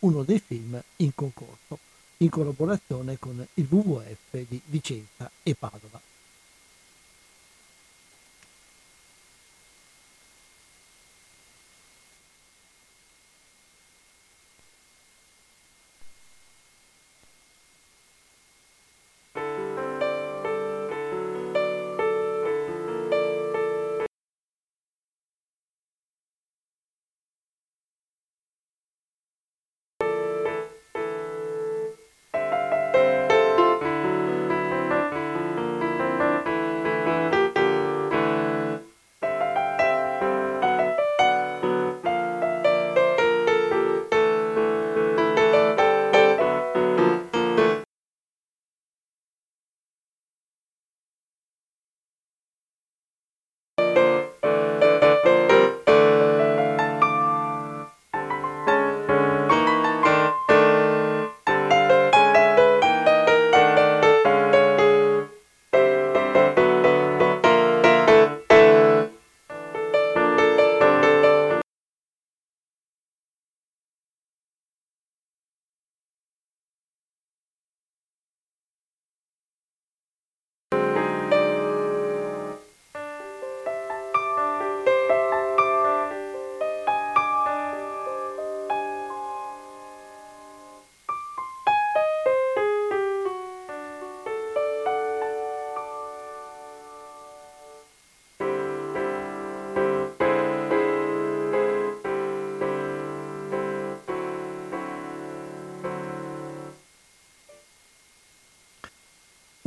uno 0.00 0.22
dei 0.22 0.40
film 0.40 0.80
in 0.96 1.14
concorso 1.14 1.78
in 2.18 2.30
collaborazione 2.30 3.18
con 3.18 3.46
il 3.54 3.66
WWF 3.68 4.46
di 4.48 4.60
Vicenza 4.66 5.30
e 5.42 5.54
Padova. 5.54 6.00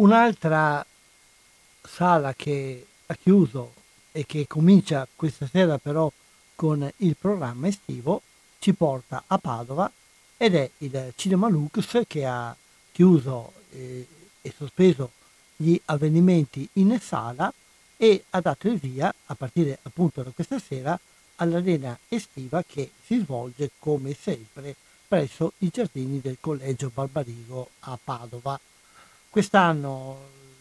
Un'altra 0.06 0.86
sala 1.82 2.36
che 2.36 2.86
ha 3.08 3.16
chiuso 3.16 3.74
e 4.12 4.24
che 4.28 4.46
comincia 4.46 5.08
questa 5.16 5.48
sera 5.48 5.80
però 5.80 6.12
con 6.54 6.88
il 6.98 7.16
programma 7.16 7.68
estivo 7.68 8.22
ci 8.60 8.74
porta 8.74 9.24
a 9.26 9.40
Padova 9.40 9.92
ed 10.38 10.54
è 10.54 10.70
il 10.78 11.12
Cinema 11.16 11.50
Lux 11.50 12.04
che 12.06 12.24
ha 12.24 12.56
chiuso 12.92 13.54
eh, 13.72 14.08
e 14.44 14.54
sospeso 14.56 15.10
gli 15.56 15.76
avvenimenti 15.86 16.70
in 16.74 17.00
sala 17.02 17.52
e 17.98 18.26
ha 18.30 18.42
dato 18.42 18.68
il 18.68 18.78
via 18.78 19.12
a 19.26 19.34
partire 19.34 19.80
appunto 19.82 20.22
da 20.22 20.30
questa 20.30 20.60
sera 20.60 21.00
all'arena 21.38 21.98
estiva 22.10 22.64
che 22.64 22.92
si 23.04 23.18
svolge 23.22 23.72
come 23.80 24.14
sempre 24.14 24.76
presso 25.08 25.54
i 25.60 25.70
giardini 25.74 26.22
del 26.22 26.38
Collegio 26.40 26.92
Barbarigo 26.94 27.70
a 27.80 27.98
Padova. 28.02 28.60
Quest'anno 29.36 30.18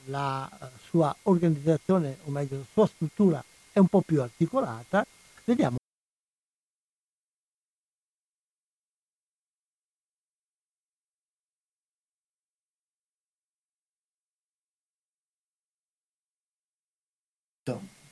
la 0.07 0.51
eh, 0.51 0.67
sua 0.89 1.15
organizzazione, 1.23 2.17
o 2.25 2.31
meglio 2.33 2.57
la 2.57 2.65
sua 2.73 2.89
struttura 2.89 3.41
è 3.71 3.79
un 3.79 3.87
po' 3.87 4.01
più 4.01 4.21
articolata. 4.21 5.07
Vediamo 5.45 5.77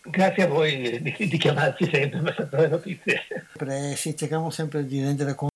Grazie 0.04 0.44
a 0.44 0.46
voi 0.46 1.02
di, 1.02 1.28
di 1.28 1.38
chiamarci 1.38 1.90
sempre 1.90 2.20
per 2.20 2.34
sapere 2.36 2.68
notizie. 2.68 3.22
Sì, 3.96 4.16
cerchiamo 4.16 4.50
sempre 4.50 4.86
di 4.86 5.00
rendere 5.00 5.34
conto 5.34 5.51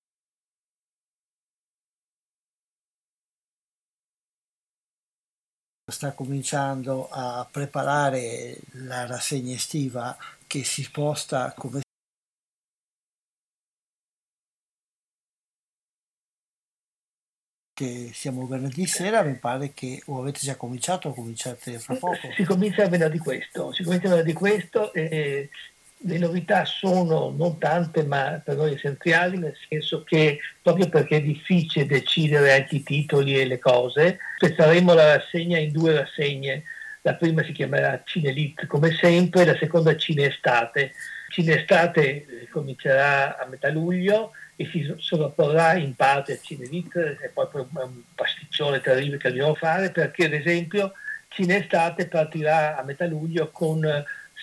sta 5.89 6.11
cominciando 6.11 7.07
a 7.09 7.47
preparare 7.49 8.57
la 8.71 9.05
rassegna 9.05 9.53
estiva 9.53 10.17
che 10.45 10.63
si 10.63 10.83
sposta 10.83 11.53
come 11.55 11.81
che 17.73 18.11
siamo 18.11 18.45
venerdì 18.47 18.85
sera, 18.85 19.21
mi 19.21 19.35
pare 19.37 19.71
che 19.71 20.01
o 20.07 20.19
avete 20.19 20.39
già 20.39 20.55
cominciato 20.55 21.09
o 21.09 21.13
cominciate 21.13 21.79
fra 21.79 21.95
poco. 21.95 22.17
Si 22.35 22.43
comincia 22.43 22.87
venerdì 22.89 23.19
questo, 23.19 23.71
si 23.71 23.83
comincia 23.83 24.09
venerdì 24.09 24.33
questo 24.33 24.91
e 24.93 25.49
le 26.01 26.17
novità 26.19 26.63
sono 26.65 27.33
non 27.35 27.57
tante 27.57 28.03
ma 28.03 28.39
per 28.43 28.55
noi 28.55 28.73
essenziali, 28.73 29.37
nel 29.37 29.55
senso 29.67 30.03
che 30.03 30.39
proprio 30.61 30.89
perché 30.89 31.17
è 31.17 31.21
difficile 31.21 31.87
decidere 31.87 32.53
anche 32.53 32.75
i 32.75 32.83
titoli 32.83 33.39
e 33.39 33.45
le 33.45 33.57
cose, 33.57 34.19
spezzeremo 34.37 34.93
la 34.93 35.15
rassegna 35.15 35.57
in 35.57 35.71
due 35.71 35.93
rassegne. 35.93 36.63
La 37.01 37.15
prima 37.15 37.43
si 37.43 37.53
chiamerà 37.53 38.01
Cinelit 38.03 38.67
come 38.67 38.91
sempre, 38.91 39.45
la 39.45 39.55
seconda 39.57 39.95
Cineestate. 39.95 40.91
Cineestate 41.29 42.01
eh, 42.01 42.47
comincerà 42.49 43.37
a 43.39 43.47
metà 43.47 43.69
luglio 43.69 44.33
e 44.55 44.67
si 44.71 44.93
sovrapporrà 44.97 45.75
in 45.75 45.95
parte 45.95 46.33
a 46.33 46.37
Cinelit, 46.41 46.97
è 46.97 47.29
proprio 47.33 47.67
un 47.71 48.01
pasticcione 48.13 48.81
terribile 48.81 49.17
che 49.17 49.29
dobbiamo 49.29 49.55
fare 49.55 49.91
perché 49.91 50.25
ad 50.25 50.33
esempio 50.33 50.93
Cineestate 51.29 52.07
partirà 52.07 52.77
a 52.77 52.83
metà 52.83 53.05
luglio 53.05 53.51
con 53.51 53.85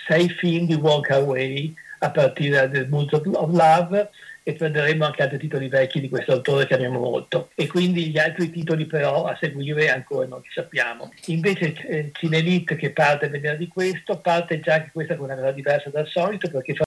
sei 0.07 0.29
film 0.29 0.67
di 0.67 0.75
Wong 0.75 1.05
Kar 1.05 1.23
Wai 1.23 1.75
a 2.01 2.11
partire 2.11 2.69
dal 2.69 2.89
Moods 2.89 3.13
of 3.13 3.25
Love 3.25 4.11
e 4.43 4.53
prenderemo 4.53 5.07
anche 5.07 5.23
altri 5.23 5.39
titoli 5.39 5.69
vecchi 5.69 6.01
di 6.01 6.11
questo 6.11 6.33
autore 6.33 6.67
che 6.67 6.75
amiamo 6.75 7.01
molto 7.01 7.51
e 7.55 7.67
quindi 7.67 8.11
gli 8.11 8.19
altri 8.19 8.51
titoli 8.51 8.85
però 8.85 9.25
a 9.25 9.37
seguire 9.41 9.89
ancora 9.89 10.27
non 10.27 10.41
li 10.41 10.49
sappiamo. 10.53 11.11
Invece 11.27 11.73
eh, 11.87 12.11
Cinelit 12.13 12.77
che 12.77 12.91
parte 12.91 13.29
venerdì 13.29 13.69
questo 13.69 14.21
parte 14.21 14.61
già 14.61 14.75
anche 14.75 14.91
questa 14.93 15.17
con 15.17 15.25
una 15.25 15.37
cosa 15.37 15.53
diversa 15.53 15.89
dal 15.89 16.07
solito 16.07 16.51
perché 16.51 16.75
fa 16.75 16.85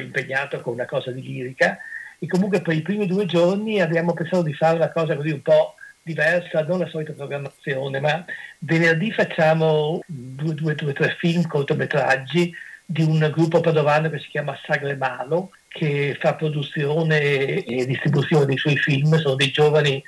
impegnato 0.00 0.60
con 0.60 0.72
una 0.72 0.86
cosa 0.86 1.10
di 1.10 1.20
lirica 1.20 1.78
e 2.18 2.26
comunque 2.26 2.62
per 2.62 2.74
i 2.74 2.82
primi 2.82 3.06
due 3.06 3.26
giorni 3.26 3.80
abbiamo 3.80 4.14
pensato 4.14 4.42
di 4.42 4.54
fare 4.54 4.76
una 4.76 4.90
cosa 4.90 5.14
così 5.16 5.30
un 5.30 5.42
po' 5.42 5.74
diversa, 6.04 6.62
non 6.64 6.78
la 6.80 6.88
solita 6.88 7.12
programmazione, 7.12 7.98
ma 7.98 8.24
venerdì 8.58 9.10
facciamo 9.10 10.00
due, 10.06 10.54
due, 10.54 10.74
due 10.74 10.92
tre 10.92 11.16
film, 11.18 11.46
cortometraggi 11.46 12.54
di 12.86 13.02
un 13.02 13.30
gruppo 13.32 13.60
padovano 13.60 14.10
che 14.10 14.18
si 14.18 14.28
chiama 14.28 14.58
Sagre 14.66 14.94
Malo, 14.94 15.50
che 15.68 16.16
fa 16.20 16.34
produzione 16.34 17.64
e 17.64 17.86
distribuzione 17.86 18.44
dei 18.44 18.58
suoi 18.58 18.76
film, 18.76 19.16
sono 19.16 19.34
dei 19.34 19.50
giovani 19.50 20.02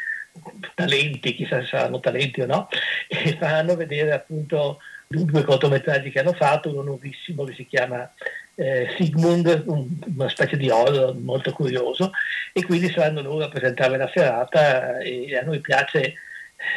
talenti, 0.75 1.35
chissà 1.35 1.61
se 1.63 1.69
saranno 1.69 1.99
talenti 1.99 2.43
o 2.43 2.47
no, 2.47 2.69
e 3.09 3.37
fanno 3.39 3.75
vedere 3.75 4.13
appunto 4.13 4.79
due 5.09 5.45
cortometraggi 5.45 6.11
che 6.11 6.21
hanno 6.21 6.33
fatto, 6.33 6.71
uno 6.71 6.83
nuovissimo 6.83 7.45
che 7.45 7.55
si 7.55 7.67
chiama 7.67 8.11
eh, 8.55 8.89
Sigmund, 8.97 9.65
un, 9.67 9.89
una 10.17 10.29
specie 10.29 10.57
di 10.57 10.69
horror 10.69 11.15
molto 11.15 11.53
curioso, 11.53 12.11
e 12.53 12.65
quindi 12.65 12.91
saranno 12.91 13.21
loro 13.21 13.45
a 13.45 13.49
presentare 13.49 13.97
la 13.97 14.11
serata 14.13 14.99
e 14.99 15.37
a 15.37 15.43
noi 15.43 15.61
piace, 15.61 16.15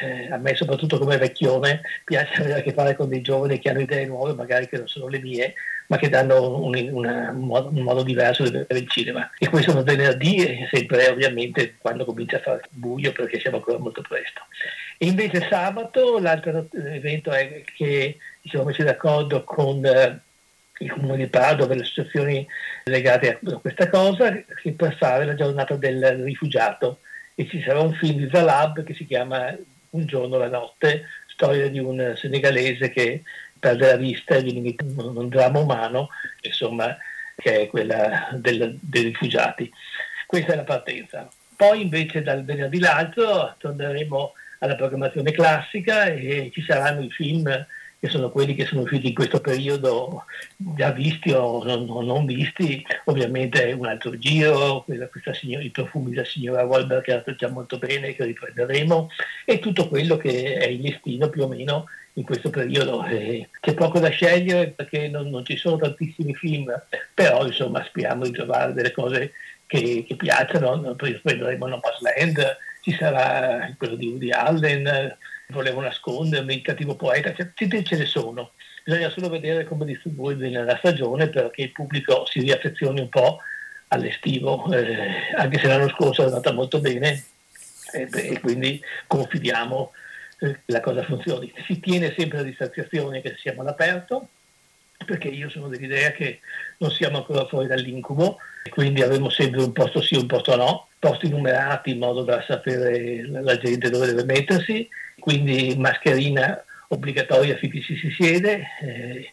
eh, 0.01 0.31
a 0.31 0.37
me 0.37 0.55
soprattutto 0.55 0.97
come 0.97 1.17
vecchione, 1.17 1.81
piace 2.03 2.41
avere 2.41 2.59
a 2.59 2.61
che 2.61 2.73
fare 2.73 2.95
con 2.95 3.09
dei 3.09 3.21
giovani 3.21 3.59
che 3.59 3.69
hanno 3.69 3.81
idee 3.81 4.05
nuove, 4.05 4.33
magari 4.33 4.67
che 4.67 4.77
non 4.77 4.87
sono 4.87 5.07
le 5.07 5.19
mie, 5.19 5.53
ma 5.87 5.97
che 5.97 6.09
danno 6.09 6.57
un, 6.57 6.75
un, 6.75 7.35
modo, 7.37 7.69
un 7.69 7.81
modo, 7.81 8.03
diverso 8.03 8.43
di 8.43 8.51
vedere 8.51 8.79
il 8.79 8.89
cinema. 8.89 9.29
E 9.37 9.49
questo 9.49 9.77
è 9.77 9.83
venerdì 9.83 10.67
sempre 10.71 11.07
ovviamente 11.07 11.75
quando 11.77 12.05
comincia 12.05 12.37
a 12.37 12.41
fare 12.41 12.61
buio 12.69 13.11
perché 13.11 13.39
siamo 13.39 13.57
ancora 13.57 13.79
molto 13.79 14.01
presto. 14.01 14.41
E 14.97 15.07
invece 15.07 15.47
sabato 15.49 16.19
l'altro 16.19 16.67
evento 16.73 17.31
è 17.31 17.63
che 17.75 18.17
ci 18.41 18.49
siamo 18.49 18.65
messi 18.65 18.83
d'accordo 18.83 19.43
con 19.43 19.83
eh, 19.85 20.19
il 20.79 20.91
comune 20.91 21.17
di 21.17 21.27
Padova, 21.27 21.73
le 21.73 21.81
associazioni 21.81 22.45
legate 22.85 23.39
a 23.43 23.57
questa 23.57 23.89
cosa, 23.89 24.31
per 24.75 24.95
fare 24.95 25.25
la 25.25 25.35
giornata 25.35 25.75
del 25.75 26.23
rifugiato. 26.23 26.99
E 27.39 27.47
ci 27.47 27.61
sarà 27.61 27.79
un 27.79 27.93
film 27.93 28.17
di 28.17 28.29
Zalab 28.29 28.83
che 28.83 28.93
si 28.93 29.05
chiama 29.05 29.55
Un 29.91 30.05
giorno 30.05 30.37
la 30.37 30.49
notte, 30.49 31.05
storia 31.27 31.69
di 31.69 31.79
un 31.79 32.13
senegalese 32.17 32.89
che 32.89 33.23
perde 33.57 33.87
la 33.87 33.95
vista 33.95 34.35
e 34.35 34.43
viene 34.43 34.75
un 34.97 35.29
dramma 35.29 35.59
umano, 35.59 36.09
insomma, 36.41 36.97
che 37.37 37.61
è 37.61 37.67
quella 37.67 38.27
del, 38.33 38.77
dei 38.81 39.03
rifugiati. 39.03 39.71
Questa 40.27 40.51
è 40.51 40.55
la 40.57 40.65
partenza. 40.65 41.29
Poi 41.55 41.81
invece 41.81 42.23
dal 42.23 42.43
venerdì 42.43 42.77
l'altro 42.77 43.55
torneremo 43.57 44.33
alla 44.59 44.75
programmazione 44.75 45.31
classica 45.31 46.07
e 46.07 46.51
ci 46.53 46.61
saranno 46.61 47.03
i 47.03 47.09
film 47.09 47.47
che 47.99 48.07
sono 48.07 48.31
quelli 48.31 48.55
che 48.55 48.65
sono 48.65 48.81
usciti 48.81 49.07
in 49.07 49.13
questo 49.13 49.41
periodo 49.41 50.23
già 50.55 50.91
visti 50.91 51.31
o 51.31 51.63
non, 51.63 52.05
non 52.05 52.25
visti, 52.25 52.85
ovviamente 53.05 53.73
un 53.73 53.85
altro 53.85 54.17
giro, 54.17 54.85
signora, 55.33 55.63
i 55.63 55.69
profumi 55.69 56.11
della 56.11 56.23
signora 56.23 56.63
Wolberg 56.63 57.03
che 57.03 57.23
la 57.25 57.35
già 57.35 57.49
molto 57.49 57.77
bene, 57.77 58.15
che 58.15 58.23
riprenderemo, 58.23 59.09
e 59.45 59.59
tutto 59.59 59.89
quello 59.89 60.15
che 60.15 60.55
è 60.55 60.67
il 60.67 60.79
destino 60.79 61.29
più 61.29 61.43
o 61.43 61.47
meno 61.47 61.85
in 62.13 62.23
questo 62.23 62.49
periodo. 62.49 63.05
Eh, 63.05 63.49
c'è 63.59 63.73
poco 63.73 63.99
da 63.99 64.09
scegliere 64.09 64.69
perché 64.69 65.09
non, 65.09 65.29
non, 65.29 65.43
ci 65.43 65.57
sono 65.57 65.77
tantissimi 65.77 66.33
film, 66.35 66.71
però 67.13 67.45
insomma 67.45 67.83
speriamo 67.83 68.23
di 68.23 68.31
trovare 68.31 68.73
delle 68.73 68.91
cose 68.91 69.33
che, 69.65 70.05
che 70.07 70.15
piacciono, 70.15 70.95
poi 70.95 71.19
prenderemo 71.19 71.67
Nomadland, 71.67 72.57
ci 72.81 72.93
sarà 72.93 73.73
quello 73.77 73.95
di 73.95 74.07
Woody 74.07 74.31
Allen, 74.31 75.17
volevo 75.49 75.81
nascondermi, 75.81 76.55
il 76.55 76.61
cattivo 76.61 76.95
poeta, 76.95 77.33
cioè, 77.33 77.51
ce 77.55 77.97
ne 77.97 78.05
sono. 78.05 78.51
Bisogna 78.83 79.09
solo 79.09 79.29
vedere 79.29 79.65
come 79.65 79.85
distribuirli 79.85 80.49
nella 80.49 80.77
stagione 80.77 81.29
perché 81.29 81.63
il 81.63 81.71
pubblico 81.71 82.25
si 82.25 82.39
riaffezioni 82.39 82.99
un 82.99 83.09
po' 83.09 83.39
all'estivo, 83.89 84.71
eh, 84.71 85.33
anche 85.35 85.59
se 85.59 85.67
l'anno 85.67 85.89
scorso 85.89 86.21
è 86.21 86.25
andata 86.25 86.53
molto 86.53 86.79
bene 86.79 87.23
eh, 87.91 88.07
e 88.11 88.39
quindi 88.39 88.81
confidiamo 89.07 89.91
eh, 90.39 90.53
che 90.53 90.71
la 90.71 90.79
cosa 90.79 91.03
funzioni. 91.03 91.51
Si 91.65 91.79
tiene 91.79 92.13
sempre 92.17 92.39
la 92.39 92.43
distanziazione 92.43 93.21
che 93.21 93.35
siamo 93.37 93.61
all'aperto, 93.61 94.29
perché 95.05 95.29
io 95.29 95.49
sono 95.49 95.67
dell'idea 95.67 96.11
che 96.11 96.41
non 96.77 96.91
siamo 96.91 97.17
ancora 97.17 97.45
fuori 97.47 97.67
dall'incubo, 97.67 98.37
quindi 98.69 99.01
avremo 99.01 99.29
sempre 99.29 99.61
un 99.61 99.71
posto 99.71 100.01
sì, 100.01 100.15
un 100.15 100.25
posto 100.25 100.55
no, 100.55 100.87
posti 100.99 101.29
numerati 101.29 101.91
in 101.91 101.99
modo 101.99 102.23
da 102.23 102.43
sapere 102.45 103.25
la 103.27 103.57
gente 103.57 103.89
dove 103.89 104.07
deve 104.07 104.25
mettersi, 104.25 104.87
quindi 105.19 105.75
mascherina 105.77 106.63
obbligatoria 106.89 107.55
finché 107.55 107.81
ci 107.81 107.95
si 107.95 108.09
siede, 108.11 108.67
eh, 108.81 109.31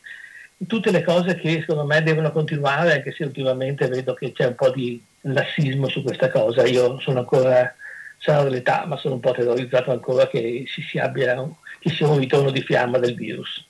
tutte 0.67 0.91
le 0.91 1.03
cose 1.03 1.37
che 1.37 1.61
secondo 1.61 1.85
me 1.85 2.03
devono 2.03 2.33
continuare, 2.33 2.95
anche 2.95 3.13
se 3.13 3.25
ultimamente 3.25 3.89
vedo 3.89 4.15
che 4.15 4.33
c'è 4.33 4.47
un 4.47 4.55
po' 4.55 4.71
di 4.71 5.03
lassismo 5.23 5.89
su 5.89 6.03
questa 6.03 6.31
cosa, 6.31 6.67
io 6.67 6.99
sono 7.01 7.21
ancora, 7.21 7.75
sarò 8.19 8.45
dell'età, 8.45 8.87
ma 8.87 8.97
sono 8.97 9.15
un 9.15 9.21
po' 9.21 9.33
terrorizzato 9.33 9.91
ancora 9.91 10.29
che 10.29 10.65
ci 10.67 10.83
sia, 10.83 11.05
abbia, 11.05 11.47
ci 11.81 11.91
sia 11.91 12.09
un 12.09 12.19
ritorno 12.19 12.51
di 12.51 12.63
fiamma 12.63 12.99
del 12.99 13.15
virus. 13.15 13.66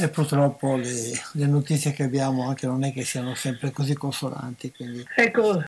E 0.00 0.08
purtroppo 0.10 0.76
le, 0.76 1.12
le, 1.32 1.46
notizie 1.46 1.92
che 1.92 2.04
abbiamo 2.04 2.46
anche 2.46 2.66
non 2.66 2.84
è 2.84 2.92
che 2.92 3.04
siano 3.04 3.34
sempre 3.34 3.70
così 3.72 3.94
consolanti. 3.94 4.70
Quindi... 4.70 5.04
Ecco. 5.16 5.64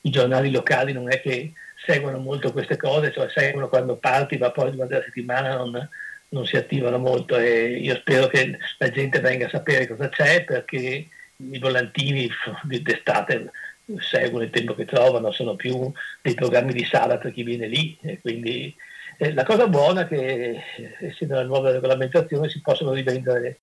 I 0.00 0.10
giornali 0.10 0.50
locali 0.50 0.92
non 0.92 1.10
è 1.10 1.20
che 1.20 1.52
seguono 1.84 2.18
molto 2.18 2.52
queste 2.52 2.76
cose, 2.76 3.12
cioè 3.12 3.28
seguono 3.28 3.68
quando 3.68 3.96
parti, 3.96 4.36
ma 4.36 4.50
poi 4.50 4.70
durante 4.72 4.94
la 4.94 5.02
settimana 5.02 5.56
non, 5.56 5.88
non 6.30 6.46
si 6.46 6.56
attivano 6.56 6.98
molto 6.98 7.36
e 7.36 7.78
io 7.78 7.94
spero 7.96 8.26
che 8.26 8.58
la 8.78 8.90
gente 8.90 9.20
venga 9.20 9.46
a 9.46 9.50
sapere 9.50 9.86
cosa 9.86 10.08
c'è 10.08 10.44
perché 10.44 11.08
i 11.36 11.58
volantini 11.58 12.28
d'estate 12.62 13.50
seguono 13.98 14.44
il 14.44 14.50
tempo 14.50 14.74
che 14.74 14.84
trovano, 14.84 15.30
sono 15.32 15.56
più 15.56 15.90
dei 16.22 16.34
programmi 16.34 16.72
di 16.72 16.84
sala 16.84 17.18
per 17.18 17.32
chi 17.32 17.42
viene 17.42 17.66
lì 17.66 17.98
quindi 18.20 18.74
eh, 19.18 19.32
la 19.32 19.44
cosa 19.44 19.66
buona 19.68 20.02
è 20.02 20.08
che 20.08 20.60
essendo 21.00 21.34
la 21.34 21.44
nuova 21.44 21.70
regolamentazione 21.70 22.48
si 22.48 22.60
possono 22.60 22.92
rivendere 22.92 23.60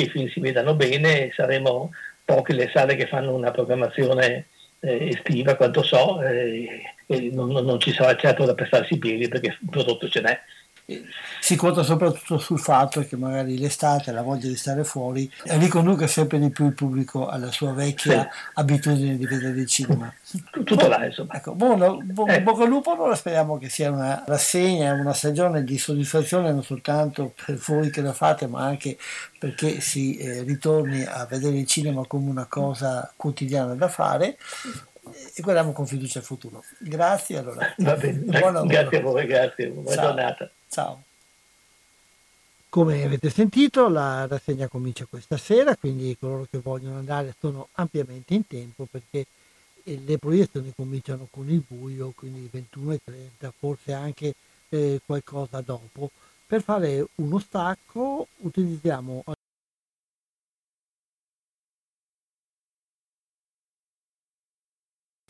che 0.00 0.02
i 0.02 0.08
film 0.08 0.28
si 0.28 0.40
vedano 0.40 0.74
bene, 0.74 1.30
saremo 1.34 1.90
poche 2.24 2.52
le 2.54 2.70
sale 2.72 2.96
che 2.96 3.06
fanno 3.06 3.34
una 3.34 3.50
programmazione 3.50 4.48
eh, 4.80 5.08
estiva, 5.08 5.56
quanto 5.56 5.82
so, 5.82 6.22
eh, 6.22 6.92
non, 7.32 7.50
non, 7.50 7.80
ci 7.80 7.92
sarà 7.92 8.16
certo 8.16 8.44
da 8.44 8.54
prestarsi 8.54 8.94
i 8.94 8.98
piedi 8.98 9.28
perché 9.28 9.48
il 9.48 9.68
prodotto 9.70 10.08
ce 10.08 10.20
n'è. 10.20 10.40
Si 11.40 11.56
conta 11.56 11.82
soprattutto 11.82 12.38
sul 12.38 12.58
fatto 12.58 13.00
che 13.06 13.16
magari 13.16 13.58
l'estate, 13.58 14.12
la 14.12 14.22
voglia 14.22 14.48
di 14.48 14.56
stare 14.56 14.84
fuori, 14.84 15.30
riconduca 15.44 16.06
sempre 16.06 16.38
di 16.38 16.50
più 16.50 16.66
il 16.66 16.74
pubblico 16.74 17.28
alla 17.28 17.50
sua 17.50 17.72
vecchia 17.72 18.22
sì. 18.22 18.28
abitudine 18.54 19.16
di 19.16 19.26
vedere 19.26 19.60
il 19.60 19.66
cinema. 19.66 20.12
Tutto 20.50 20.88
là, 20.88 21.04
insomma. 21.04 21.34
Ecco, 21.34 21.54
buono, 21.54 22.00
bu- 22.02 22.28
eh. 22.28 22.42
bocca 22.42 22.62
al 22.62 22.68
lupo, 22.68 22.92
allora 22.92 23.14
speriamo 23.14 23.58
che 23.58 23.68
sia 23.68 23.90
una 23.90 24.22
rassegna, 24.26 24.92
una 24.92 25.14
stagione 25.14 25.64
di 25.64 25.78
soddisfazione 25.78 26.52
non 26.52 26.62
soltanto 26.62 27.32
per 27.44 27.56
voi 27.56 27.90
che 27.90 28.00
lo 28.00 28.12
fate, 28.12 28.46
ma 28.46 28.64
anche 28.64 28.96
perché 29.38 29.80
si 29.80 30.16
eh, 30.16 30.42
ritorni 30.42 31.02
a 31.04 31.26
vedere 31.28 31.56
il 31.56 31.66
cinema 31.66 32.04
come 32.06 32.30
una 32.30 32.46
cosa 32.46 33.10
quotidiana 33.16 33.74
da 33.74 33.88
fare 33.88 34.36
e 35.12 35.42
guardiamo 35.42 35.72
con 35.72 35.86
fiducia 35.86 36.18
al 36.18 36.24
futuro. 36.24 36.62
Grazie 36.78 37.38
allora. 37.38 37.74
Va 37.78 37.94
bene. 37.96 38.24
Grazie 38.24 38.98
a 38.98 39.02
voi, 39.02 39.26
grazie. 39.26 39.68
Buona 39.68 39.94
Ciao. 39.94 40.06
giornata. 40.06 40.50
Ciao. 40.68 41.02
Come 42.70 43.02
avete 43.02 43.30
sentito, 43.30 43.88
la 43.88 44.28
rassegna 44.28 44.68
comincia 44.68 45.04
questa 45.10 45.36
sera, 45.36 45.74
quindi 45.74 46.16
coloro 46.18 46.46
che 46.48 46.58
vogliono 46.58 46.98
andare 46.98 47.34
sono 47.40 47.66
ampiamente 47.72 48.34
in 48.34 48.46
tempo 48.46 48.86
perché 48.88 49.26
eh, 49.82 50.00
le 50.04 50.18
proiezioni 50.18 50.72
cominciano 50.76 51.26
con 51.30 51.50
il 51.50 51.64
buio, 51.66 52.12
quindi 52.14 52.48
21.30, 52.52 53.50
forse 53.58 53.92
anche 53.92 54.34
eh, 54.68 55.00
qualcosa 55.04 55.60
dopo. 55.60 56.10
Per 56.46 56.62
fare 56.62 57.04
uno 57.16 57.40
stacco 57.40 58.28
utilizziamo 58.36 59.24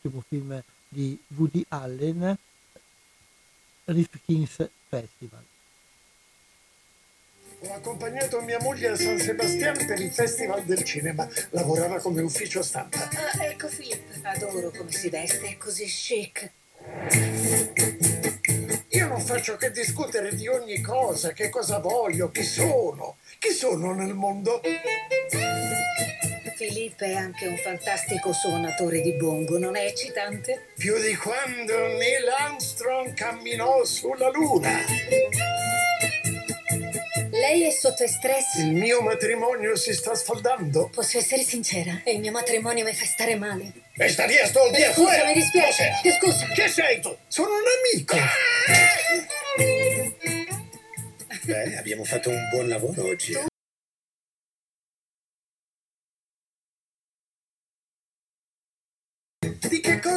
l'ultimo 0.01 0.25
film 0.27 0.63
di 0.89 1.19
Woody 1.37 1.65
Allen, 1.69 2.37
Rifkin's 3.85 4.69
Festival. 4.89 5.45
Ho 7.63 7.75
accompagnato 7.75 8.41
mia 8.41 8.59
moglie 8.63 8.89
a 8.89 8.97
San 8.97 9.19
Sebastiano 9.19 9.85
per 9.85 10.01
il 10.01 10.11
Festival 10.11 10.65
del 10.65 10.83
Cinema. 10.83 11.29
Lavorava 11.51 12.01
come 12.01 12.23
ufficio 12.23 12.63
stampa. 12.63 13.07
Ah, 13.11 13.45
ecco 13.45 13.69
Filippo, 13.69 14.27
adoro 14.27 14.71
come 14.71 14.91
si 14.91 15.11
veste, 15.11 15.47
è 15.47 15.57
così 15.59 15.85
chic. 15.85 16.51
Io 18.89 19.07
non 19.07 19.21
faccio 19.21 19.57
che 19.57 19.71
discutere 19.71 20.35
di 20.35 20.49
ogni 20.49 20.81
cosa, 20.81 21.33
che 21.33 21.51
cosa 21.51 21.79
voglio, 21.79 22.31
chi 22.31 22.45
sono. 22.45 23.17
Chi 23.39 23.51
sono 23.51 23.95
nel 23.95 24.15
mondo? 24.15 24.63
Filippo 26.61 27.05
è 27.05 27.15
anche 27.15 27.47
un 27.47 27.57
fantastico 27.57 28.35
suonatore 28.35 29.01
di 29.01 29.15
bongo, 29.15 29.57
non 29.57 29.77
è 29.77 29.87
eccitante? 29.87 30.67
Più 30.77 30.95
di 31.01 31.17
quando 31.17 31.75
Neil 31.97 32.29
Armstrong 32.29 33.15
camminò 33.15 33.83
sulla 33.87 34.29
Luna. 34.29 34.85
Lei 37.31 37.63
è 37.63 37.71
sotto 37.71 38.07
stress? 38.07 38.57
Il 38.59 38.75
mio 38.75 39.01
matrimonio 39.01 39.75
si 39.75 39.95
sta 39.95 40.15
sfaldando. 40.15 40.91
Posso 40.93 41.17
essere 41.17 41.45
sincera? 41.45 42.03
E 42.05 42.13
il 42.13 42.21
mio 42.21 42.33
matrimonio 42.33 42.85
mi 42.85 42.93
fa 42.93 43.07
stare 43.07 43.37
male. 43.37 43.73
E 43.97 44.09
sta 44.11 44.27
via, 44.27 44.45
sto 44.45 44.61
al 44.61 44.71
dia 44.71 44.93
Scusa, 44.93 45.25
mi 45.25 45.33
dispiace. 45.33 45.99
Che 46.03 46.13
scusa. 46.21 46.45
Che 46.45 46.69
sei 46.69 47.01
tu? 47.01 47.17
Sono 47.27 47.55
un 47.55 47.63
amico. 47.95 48.17
Beh, 51.45 51.77
abbiamo 51.79 52.05
fatto 52.05 52.29
un 52.29 52.49
buon 52.53 52.69
lavoro 52.69 53.07
oggi. 53.07 53.33
Di 53.33 53.50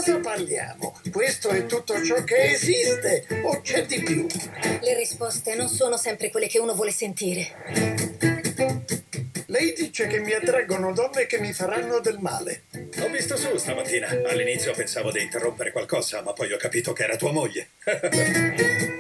cosa 0.04 0.20
parliamo? 0.20 1.00
Questo 1.14 1.48
è 1.48 1.66
tutto 1.66 2.04
ciò 2.04 2.22
che 2.26 2.52
esiste 2.52 3.26
o 3.44 3.62
c'è 3.62 3.86
di 3.86 4.04
più? 4.04 4.28
Le 4.82 4.98
risposte 4.98 5.56
non 5.56 5.70
sono 5.70 5.96
sempre 5.96 6.30
quelle 6.30 6.48
che 6.48 6.60
uno 6.60 6.76
vuole 6.76 6.92
sentire. 6.92 7.56
Lei 9.46 9.74
dice 9.74 10.08
che 10.08 10.20
mi 10.20 10.34
attraggono 10.34 10.92
donne 10.92 11.26
che 11.26 11.40
mi 11.40 11.54
faranno 11.54 12.02
del 12.02 12.18
male. 12.20 12.64
Ho 13.02 13.08
visto 13.08 13.38
su 13.38 13.56
stamattina. 13.56 14.10
All'inizio 14.26 14.74
pensavo 14.74 15.10
di 15.10 15.22
interrompere 15.22 15.72
qualcosa, 15.72 16.22
ma 16.22 16.34
poi 16.34 16.52
ho 16.52 16.58
capito 16.58 16.92
che 16.92 17.04
era 17.04 17.16
tua 17.16 17.32
moglie. 17.32 17.70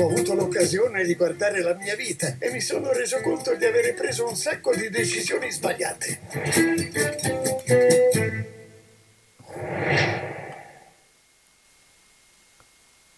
ho 0.00 0.08
avuto 0.08 0.32
l'occasione 0.34 1.04
di 1.04 1.14
guardare 1.14 1.60
la 1.60 1.74
mia 1.74 1.94
vita 1.96 2.36
e 2.38 2.50
mi 2.50 2.62
sono 2.62 2.92
reso 2.92 3.20
conto 3.20 3.54
di 3.56 3.66
avere 3.66 3.92
preso 3.92 4.26
un 4.26 4.36
sacco 4.36 4.74
di 4.74 4.88
decisioni 4.88 5.50
sbagliate. 5.50 6.20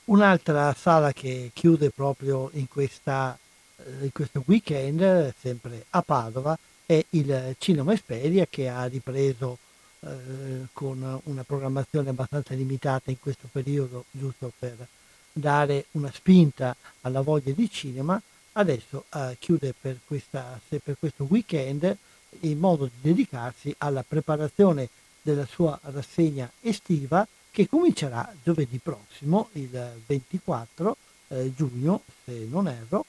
Un'altra 0.07 0.75
sala 0.75 1.13
che 1.13 1.51
chiude 1.55 1.89
proprio 1.89 2.51
in, 2.53 2.69
questa, 2.69 3.39
eh, 3.79 4.05
in 4.05 4.13
questo 4.13 4.43
weekend, 4.47 5.33
sempre 5.41 5.87
a 5.91 6.03
Padova, 6.03 6.59
è 6.85 7.03
il 7.11 7.55
Cinema 7.59 7.95
Esperia 7.95 8.47
che 8.49 8.69
ha 8.69 8.85
ripreso 8.85 9.57
eh, 10.01 10.67
con 10.75 11.21
una 11.25 11.43
programmazione 11.43 12.11
abbastanza 12.11 12.53
limitata 12.53 13.11
in 13.11 13.19
questo 13.19 13.49
periodo, 13.51 14.05
giusto 14.11 14.53
per 14.59 14.87
dare 15.33 15.87
una 15.93 16.13
spinta 16.13 16.77
alla 17.01 17.23
voglia 17.23 17.53
di 17.53 17.71
cinema. 17.71 18.21
Adesso 18.53 19.07
eh, 19.09 19.37
chiude 19.39 19.73
per, 19.81 20.01
questa, 20.05 20.61
per 20.69 20.97
questo 20.99 21.25
weekend 21.31 21.97
in 22.41 22.59
modo 22.59 22.85
di 22.85 22.93
dedicarsi 23.01 23.75
alla 23.79 24.05
preparazione 24.07 24.91
della 25.23 25.47
sua 25.47 25.79
rassegna 25.85 26.51
estiva 26.61 27.27
che 27.55 27.69
comincerà 27.69 28.35
giovedì 28.43 28.81
prossimo, 28.83 29.49
il 29.53 29.71
24 30.07 30.97
eh, 31.29 31.55
giugno, 31.55 32.03
se 32.25 32.47
non 32.51 32.67
erro, 32.67 33.05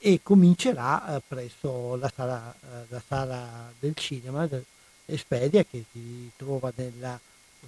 e 0.00 0.18
comincerà 0.20 1.14
eh, 1.14 1.22
presso 1.24 1.94
la 1.94 2.10
sala, 2.12 2.52
eh, 2.52 2.66
la 2.88 3.00
sala, 3.06 3.72
del 3.78 3.94
cinema 3.94 4.48
Espedia 5.04 5.62
che 5.62 5.84
si 5.92 6.28
trova 6.34 6.72
nella 6.74 7.20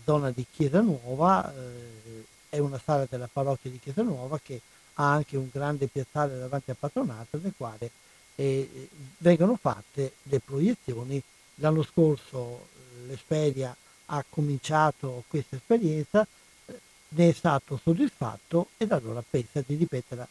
zona 0.03 0.33
di 0.33 0.45
Chiesa 0.51 0.81
Nuova, 0.81 1.55
eh, 1.55 2.25
è 2.49 2.59
una 2.59 2.81
sala 2.85 3.07
della 3.09 3.29
parrocchia 3.33 3.71
di 3.71 3.79
Chiesa 3.79 4.03
Nuova 4.03 4.41
che 4.43 4.61
ha 4.95 5.13
anche 5.13 5.37
un 5.37 5.49
grande 5.53 5.87
piazzale 5.87 6.37
davanti 6.37 6.71
al 6.71 6.77
patronato 6.77 7.39
nel 7.41 7.55
quale 7.57 7.91
eh, 8.35 8.89
vengono 9.19 9.57
fatte 9.61 10.15
le 10.25 10.41
proiezioni. 10.41 11.23
L'anno 11.59 11.85
scorso 11.85 12.67
eh, 12.75 13.07
l'Espedia 13.07 13.77
ha 14.07 14.25
cominciato 14.29 15.25
questa 15.29 15.57
esperienza, 15.57 16.27
eh, 16.67 16.81
ne 17.09 17.29
è 17.29 17.33
stato 17.33 17.79
soddisfatto 17.83 18.69
ed 18.77 18.93
allora 18.93 19.23
pensa 19.29 19.63
di 19.65 19.75
ripeterla 19.75 20.27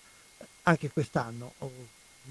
anche 0.64 0.90
quest'anno. 0.90 1.54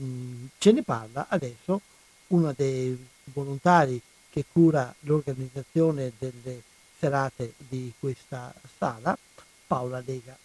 Mm, 0.01 0.47
ce 0.59 0.72
ne 0.72 0.82
parla 0.82 1.26
adesso 1.28 1.80
uno 2.28 2.53
dei 2.57 2.97
volontari 3.24 4.01
che 4.30 4.45
cura 4.51 4.93
l'organizzazione 5.01 6.12
delle 6.18 6.62
serate 6.99 7.55
di 7.57 7.93
questa 7.99 8.53
sala, 8.78 9.16
Paola 9.66 10.03
Lega. 10.05 10.36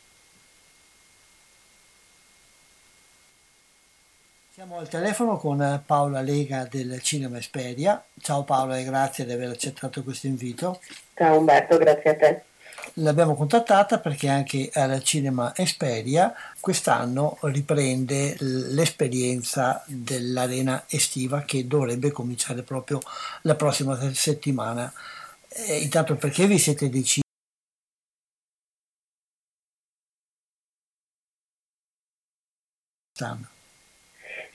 Siamo 4.57 4.79
al 4.79 4.89
telefono 4.89 5.37
con 5.37 5.83
Paola 5.85 6.19
Lega 6.21 6.65
del 6.65 6.99
Cinema 7.03 7.37
Esperia. 7.37 8.03
Ciao 8.19 8.43
Paola 8.43 8.79
e 8.79 8.85
grazie 8.85 9.23
di 9.23 9.31
aver 9.31 9.51
accettato 9.51 10.01
questo 10.01 10.25
invito. 10.25 10.81
Ciao 11.13 11.37
Umberto, 11.37 11.77
grazie 11.77 12.09
a 12.09 12.15
te. 12.15 12.43
L'abbiamo 12.93 13.35
contattata 13.35 13.99
perché 13.99 14.27
anche 14.29 14.71
al 14.73 15.03
Cinema 15.03 15.55
Esperia 15.55 16.33
quest'anno 16.59 17.37
riprende 17.41 18.35
l'esperienza 18.39 19.83
dell'arena 19.85 20.85
estiva 20.87 21.43
che 21.43 21.67
dovrebbe 21.67 22.09
cominciare 22.09 22.63
proprio 22.63 22.99
la 23.43 23.53
prossima 23.53 24.11
settimana. 24.11 24.91
E 25.49 25.81
intanto 25.83 26.15
perché 26.15 26.47
vi 26.47 26.57
siete 26.57 26.89
decisi? 26.89 27.21
Stanno. 33.13 33.56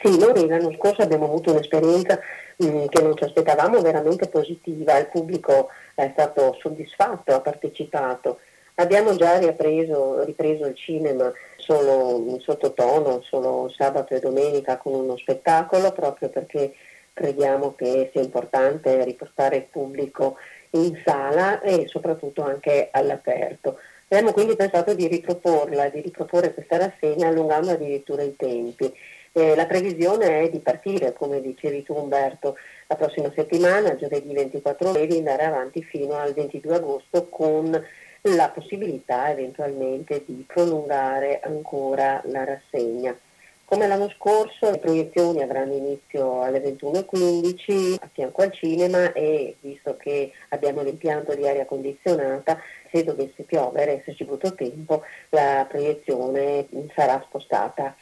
Sì, 0.03 0.19
noi 0.19 0.49
l'anno 0.49 0.73
scorso 0.73 1.03
abbiamo 1.03 1.27
avuto 1.27 1.53
un'esperienza 1.53 2.19
mh, 2.57 2.67
mm, 2.67 2.87
che 2.87 3.03
non 3.03 3.17
ci 3.17 3.23
aspettavamo 3.23 3.81
veramente 3.81 4.29
positiva, 4.29 4.99
il 4.99 5.07
pubblico 5.07 5.69
è 5.95 6.11
stato 6.13 6.57
soddisfatto, 6.61 7.33
ha 7.33 7.41
partecipato. 7.41 8.41
Abbiamo 8.77 9.15
già 9.15 9.39
ripreso, 9.39 10.25
ripreso 10.25 10.67
il 10.67 10.75
cinema 10.75 11.31
solo 11.57 12.17
in 12.27 12.41
sottotono, 12.41 13.23
solo 13.23 13.69
sabato 13.69 14.15
e 14.15 14.19
domenica 14.19 14.77
con 14.77 14.95
uno 14.95 15.17
spettacolo, 15.17 15.93
proprio 15.93 16.31
perché 16.31 16.75
crediamo 17.13 17.75
che 17.77 18.11
sia 18.13 18.23
importante 18.23 19.05
ripostare 19.05 19.57
il 19.57 19.67
pubblico 19.71 20.37
in 20.71 21.01
sala 21.05 21.61
e 21.61 21.87
soprattutto 21.87 22.43
anche 22.43 22.89
all'aperto. 22.91 23.79
Abbiamo 24.09 24.33
quindi 24.33 24.57
pensato 24.57 24.95
di 24.95 25.07
riproporla, 25.07 25.89
di 25.91 26.01
riproporre 26.01 26.53
questa 26.53 26.77
rassegna 26.77 27.29
allungando 27.29 27.71
addirittura 27.71 28.23
i 28.23 28.35
tempi. 28.37 28.93
Eh, 29.35 29.55
la 29.55 29.65
previsione 29.65 30.43
è 30.43 30.51
di 30.51 30.61
partire, 30.61 31.15
come 31.15 31.41
dicevi 31.41 31.83
tu 31.83 31.95
Umberto, 31.95 32.57
la 32.87 32.97
prossima 32.97 33.33
settimana, 33.35 33.97
giovedì 33.97 34.35
24 34.35 34.95
e 34.95 35.07
di 35.07 35.17
andare 35.17 35.45
avanti 35.45 35.83
fino 35.83 36.17
al 36.17 36.35
22 36.35 36.75
agosto 36.75 37.29
con 37.31 37.83
la 38.25 38.51
possibilità 38.51 39.31
eventualmente 39.31 40.23
di 40.27 40.45
prolungare 40.47 41.41
ancora 41.41 42.21
la 42.27 42.45
rassegna. 42.45 43.19
Come 43.65 43.87
l'anno 43.87 44.11
scorso 44.11 44.71
le 44.71 44.79
proiezioni 44.79 45.41
avranno 45.41 45.73
inizio 45.73 46.43
alle 46.43 46.61
21.15 46.61 47.97
a 48.01 48.11
fianco 48.13 48.43
al 48.43 48.53
cinema 48.53 49.15
e 49.15 49.57
visto 49.61 49.97
che 49.97 50.31
abbiamo 50.51 50.83
l'impianto 50.83 51.35
di 51.35 51.49
aria 51.49 51.65
condizionata, 51.65 52.61
se 52.93 53.03
dovesse 53.03 53.45
piovere, 53.45 54.01
esserci 54.01 54.25
avuto 54.25 54.55
tempo, 54.55 55.03
la 55.31 55.65
proiezione 55.67 56.69
sarà 56.95 57.19
spostata 57.27 57.97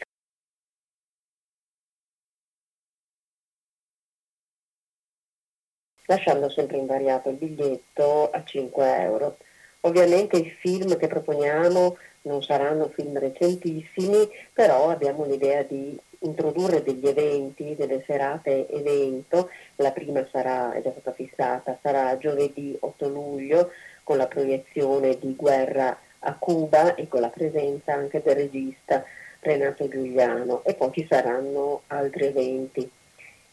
lasciando 6.11 6.51
sempre 6.51 6.77
invariato 6.77 7.29
il 7.29 7.37
biglietto 7.37 8.31
a 8.33 8.43
5 8.43 8.97
euro. 8.97 9.37
Ovviamente 9.83 10.37
i 10.39 10.51
film 10.59 10.97
che 10.97 11.07
proponiamo 11.07 11.97
non 12.23 12.43
saranno 12.43 12.91
film 12.93 13.17
recentissimi, 13.17 14.29
però 14.53 14.91
abbiamo 14.91 15.25
l'idea 15.25 15.63
di 15.63 15.97
introdurre 16.23 16.83
degli 16.83 17.07
eventi, 17.07 17.77
delle 17.77 18.03
serate 18.05 18.69
evento. 18.69 19.51
La 19.77 19.93
prima 19.93 20.27
sarà, 20.33 20.73
è 20.73 20.83
già 20.83 20.91
stata 20.91 21.13
fissata, 21.13 21.79
sarà 21.81 22.19
giovedì 22.19 22.77
8 22.79 23.09
luglio 23.09 23.71
con 24.03 24.17
la 24.17 24.27
proiezione 24.27 25.17
di 25.17 25.37
Guerra 25.37 25.97
a 26.23 26.35
Cuba 26.35 26.97
e 26.97 27.07
con 27.07 27.21
la 27.21 27.31
presenza 27.31 27.95
anche 27.95 28.21
del 28.21 28.35
regista 28.35 29.05
Renato 29.39 29.89
Giuliano 29.89 30.65
e 30.65 30.75
poi 30.75 30.91
ci 30.93 31.07
saranno 31.09 31.83
altri 31.87 32.27
eventi. 32.27 32.91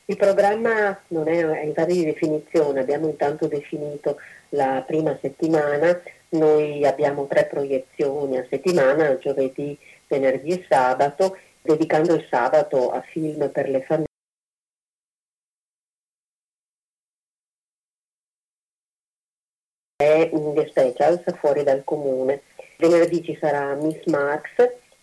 Il 0.10 0.16
programma 0.16 0.98
non 1.10 1.28
è, 1.28 1.46
è 1.46 1.64
in 1.66 1.74
fase 1.74 1.92
di 1.92 2.06
definizione, 2.06 2.80
abbiamo 2.80 3.10
intanto 3.10 3.48
definito 3.48 4.18
la 4.50 4.82
prima 4.88 5.18
settimana, 5.20 6.02
noi 6.30 6.86
abbiamo 6.86 7.28
tre 7.28 7.46
proiezioni 7.46 8.38
a 8.38 8.46
settimana, 8.50 9.18
giovedì, 9.18 9.78
venerdì 10.08 10.52
e 10.52 10.66
sabato, 10.70 11.38
dedicando 11.62 12.14
il 12.14 12.26
sabato 12.30 12.90
a 12.92 13.02
film 13.02 13.50
per 13.52 13.68
le 13.68 13.82
famiglie. 13.82 14.06
e 20.00 20.30
The 20.32 20.68
Specials 20.70 21.24
fuori 21.38 21.64
dal 21.64 21.84
comune. 21.84 22.44
Venerdì 22.78 23.24
ci 23.24 23.38
sarà 23.42 23.74
Miss 23.74 24.06
Marx 24.06 24.52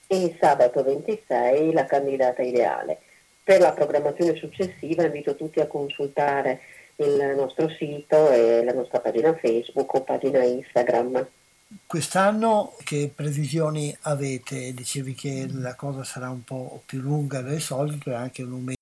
e 0.06 0.36
sabato 0.40 0.82
26 0.82 1.72
la 1.72 1.84
candidata 1.84 2.40
ideale. 2.40 3.00
Per 3.44 3.60
la 3.60 3.72
programmazione 3.72 4.34
successiva 4.36 5.04
invito 5.04 5.36
tutti 5.36 5.60
a 5.60 5.66
consultare 5.66 6.60
il 6.96 7.34
nostro 7.36 7.68
sito 7.68 8.30
e 8.30 8.64
la 8.64 8.72
nostra 8.72 9.00
pagina 9.00 9.34
Facebook 9.34 9.92
o 9.92 10.02
pagina 10.02 10.42
Instagram. 10.42 11.28
Quest'anno 11.86 12.74
che 12.84 13.12
previsioni 13.14 13.94
avete? 14.02 14.72
Dicevi 14.72 15.14
che 15.14 15.46
la 15.50 15.74
cosa 15.74 16.04
sarà 16.04 16.30
un 16.30 16.42
po' 16.42 16.82
più 16.86 17.00
lunga 17.00 17.42
del 17.42 17.60
solito 17.60 18.10
e 18.10 18.14
anche 18.14 18.42
un 18.42 18.72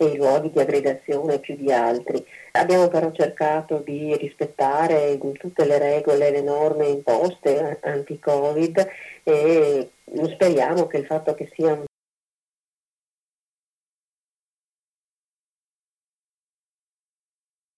e 0.00 0.06
i 0.06 0.16
luoghi 0.16 0.50
di 0.50 0.60
aggregazione 0.60 1.40
più 1.40 1.56
di 1.56 1.72
altri. 1.72 2.24
Abbiamo 2.52 2.88
però 2.88 3.10
cercato 3.10 3.78
di 3.78 4.16
rispettare 4.16 5.18
tutte 5.18 5.64
le 5.64 5.78
regole, 5.78 6.30
le 6.30 6.42
norme 6.42 6.86
imposte 6.86 7.80
anti-Covid 7.82 8.88
e 9.24 9.90
speriamo 10.32 10.86
che 10.86 10.98
il 10.98 11.06
fatto 11.06 11.34
che 11.34 11.50
sia 11.52 11.72
un 11.72 11.84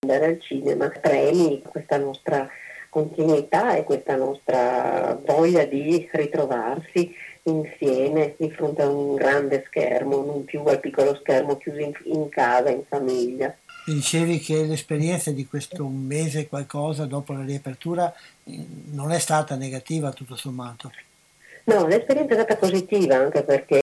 andare 0.03 0.27
al 0.27 0.41
cinema 0.41 0.89
premi 0.89 1.63
questa 1.63 1.97
nostra 1.97 2.49
continuità 2.91 3.77
e 3.77 3.85
questa 3.85 4.17
nostra 4.17 5.19
voglia 5.25 5.65
di 5.65 6.09
ritrovarsi 6.13 7.15
insieme 7.45 8.35
di 8.37 8.51
fronte 8.51 8.83
a 8.83 8.89
un 8.89 9.15
grande 9.15 9.65
schermo, 9.67 10.23
non 10.23 10.45
più 10.45 10.63
al 10.65 10.81
piccolo 10.81 11.15
schermo 11.15 11.57
chiuso 11.57 11.79
in, 11.79 11.93
in 12.05 12.29
casa, 12.29 12.69
in 12.69 12.83
famiglia. 12.87 13.57
Dicevi 13.87 14.39
che 14.41 14.65
l'esperienza 14.65 15.31
di 15.31 15.47
questo 15.47 15.87
mese 15.87 16.49
qualcosa 16.49 17.07
dopo 17.07 17.33
la 17.33 17.45
riapertura 17.45 18.13
eh, 18.45 18.67
non 18.91 19.11
è 19.11 19.19
stata 19.19 19.55
negativa 19.55 20.13
tutto 20.13 20.37
sommato. 20.37 20.93
No, 21.65 21.87
l'esperienza 21.87 22.35
è 22.35 22.37
stata 22.37 22.57
positiva 22.57 23.17
anche 23.17 23.43
perché 23.43 23.81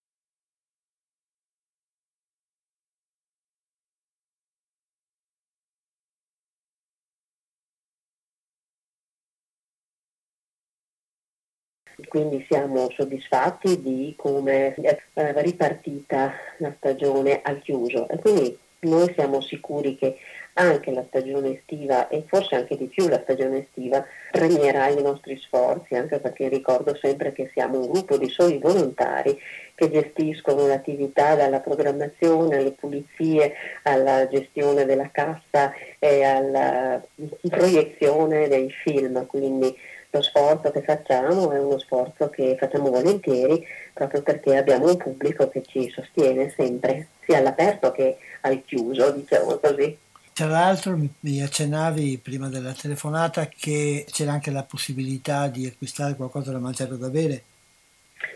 quindi 12.07 12.45
siamo 12.49 12.89
soddisfatti 12.91 13.81
di 13.81 14.13
come 14.17 14.73
è 14.75 14.97
ripartita 15.13 16.33
la 16.57 16.73
stagione 16.77 17.41
al 17.43 17.59
chiuso. 17.59 18.07
E 18.09 18.19
quindi 18.19 18.57
noi 18.79 19.11
siamo 19.13 19.41
sicuri 19.41 19.97
che 19.97 20.17
anche 20.53 20.91
la 20.91 21.03
stagione 21.07 21.57
estiva 21.57 22.07
e 22.09 22.23
forse 22.27 22.55
anche 22.55 22.75
di 22.77 22.85
più 22.87 23.07
la 23.07 23.21
stagione 23.21 23.59
estiva 23.59 24.03
premierà 24.31 24.87
i 24.89 25.01
nostri 25.01 25.37
sforzi, 25.37 25.95
anche 25.95 26.19
perché 26.19 26.47
ricordo 26.47 26.95
sempre 26.95 27.31
che 27.31 27.49
siamo 27.53 27.79
un 27.79 27.91
gruppo 27.91 28.17
di 28.17 28.29
soli 28.29 28.57
volontari 28.57 29.39
che 29.75 29.91
gestiscono 29.91 30.65
l'attività 30.65 31.35
dalla 31.35 31.59
programmazione 31.59 32.57
alle 32.57 32.71
pulizie, 32.71 33.53
alla 33.83 34.27
gestione 34.27 34.85
della 34.85 35.09
cassa 35.11 35.71
e 35.99 36.23
alla 36.23 37.01
proiezione 37.47 38.47
dei 38.47 38.71
film, 38.71 39.25
quindi 39.27 39.75
lo 40.09 40.21
sforzo 40.21 40.71
che 40.71 40.81
facciamo 40.81 41.51
è 41.51 41.59
uno 41.59 41.77
sforzo 41.79 42.29
che 42.29 42.55
facciamo 42.57 42.89
volentieri 42.89 43.65
proprio 43.93 44.21
perché 44.21 44.55
abbiamo 44.55 44.89
un 44.89 44.97
pubblico 44.97 45.49
che 45.49 45.63
ci 45.63 45.89
sostiene 45.89 46.53
sempre, 46.55 47.07
sia 47.25 47.39
all'aperto 47.39 47.91
che 47.91 48.17
al 48.41 48.63
chiuso, 48.63 49.11
diciamo 49.11 49.57
così. 49.57 49.97
Tra 50.33 50.45
l'altro 50.45 50.95
mi 51.21 51.41
accennavi 51.41 52.19
prima 52.21 52.47
della 52.47 52.73
telefonata 52.73 53.47
che 53.47 54.05
c'era 54.07 54.33
anche 54.33 54.51
la 54.51 54.63
possibilità 54.63 55.47
di 55.47 55.65
acquistare 55.65 56.15
qualcosa 56.15 56.51
da 56.51 56.59
mangiare 56.59 56.93
o 56.93 56.97
da 56.97 57.09
bere. 57.09 57.43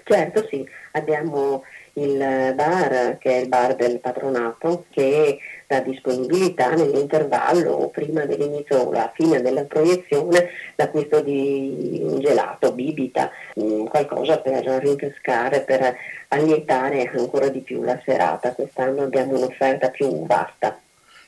Certo 0.04 0.48
sì, 0.50 0.68
abbiamo 0.94 1.64
il 1.94 2.54
bar 2.56 3.18
che 3.18 3.32
è 3.32 3.42
il 3.42 3.48
bar 3.48 3.76
del 3.76 4.00
patronato 4.00 4.86
che 4.90 5.40
dà 5.68 5.80
disponibilità 5.80 6.70
nell'intervallo 6.74 7.72
o 7.72 7.90
prima 7.90 8.26
dell'inizio 8.26 8.78
o 8.78 8.90
alla 8.90 9.12
fine 9.14 9.42
della 9.42 9.64
proiezione 9.64 10.50
l'acquisto 10.76 11.22
di 11.22 12.02
un 12.04 12.20
gelato, 12.20 12.74
bibita, 12.74 13.32
mm, 13.60 13.86
qualcosa 13.86 14.40
per 14.40 14.66
rinfrescare, 14.66 15.62
per 15.62 15.96
allietare 16.30 17.10
ancora 17.16 17.48
di 17.48 17.60
più 17.60 17.84
la 17.84 18.00
serata. 18.04 18.54
Quest'anno 18.54 19.04
abbiamo 19.04 19.38
un'offerta 19.38 19.90
più 19.90 20.26
vasta. 20.26 20.78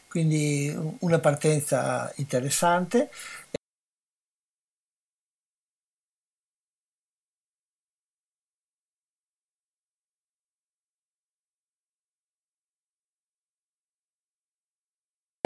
Quindi 0.07 0.76
una 0.99 1.20
partenza 1.20 2.11
interessante. 2.18 3.09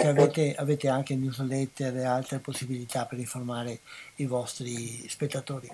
Avete, 0.08 0.54
avete, 0.56 0.88
anche 0.88 1.14
newsletter 1.14 1.96
e 1.96 2.04
altre 2.04 2.38
possibilità 2.38 3.06
per 3.06 3.18
informare 3.18 3.80
i 4.16 4.26
vostri 4.26 5.08
spettatori? 5.08 5.70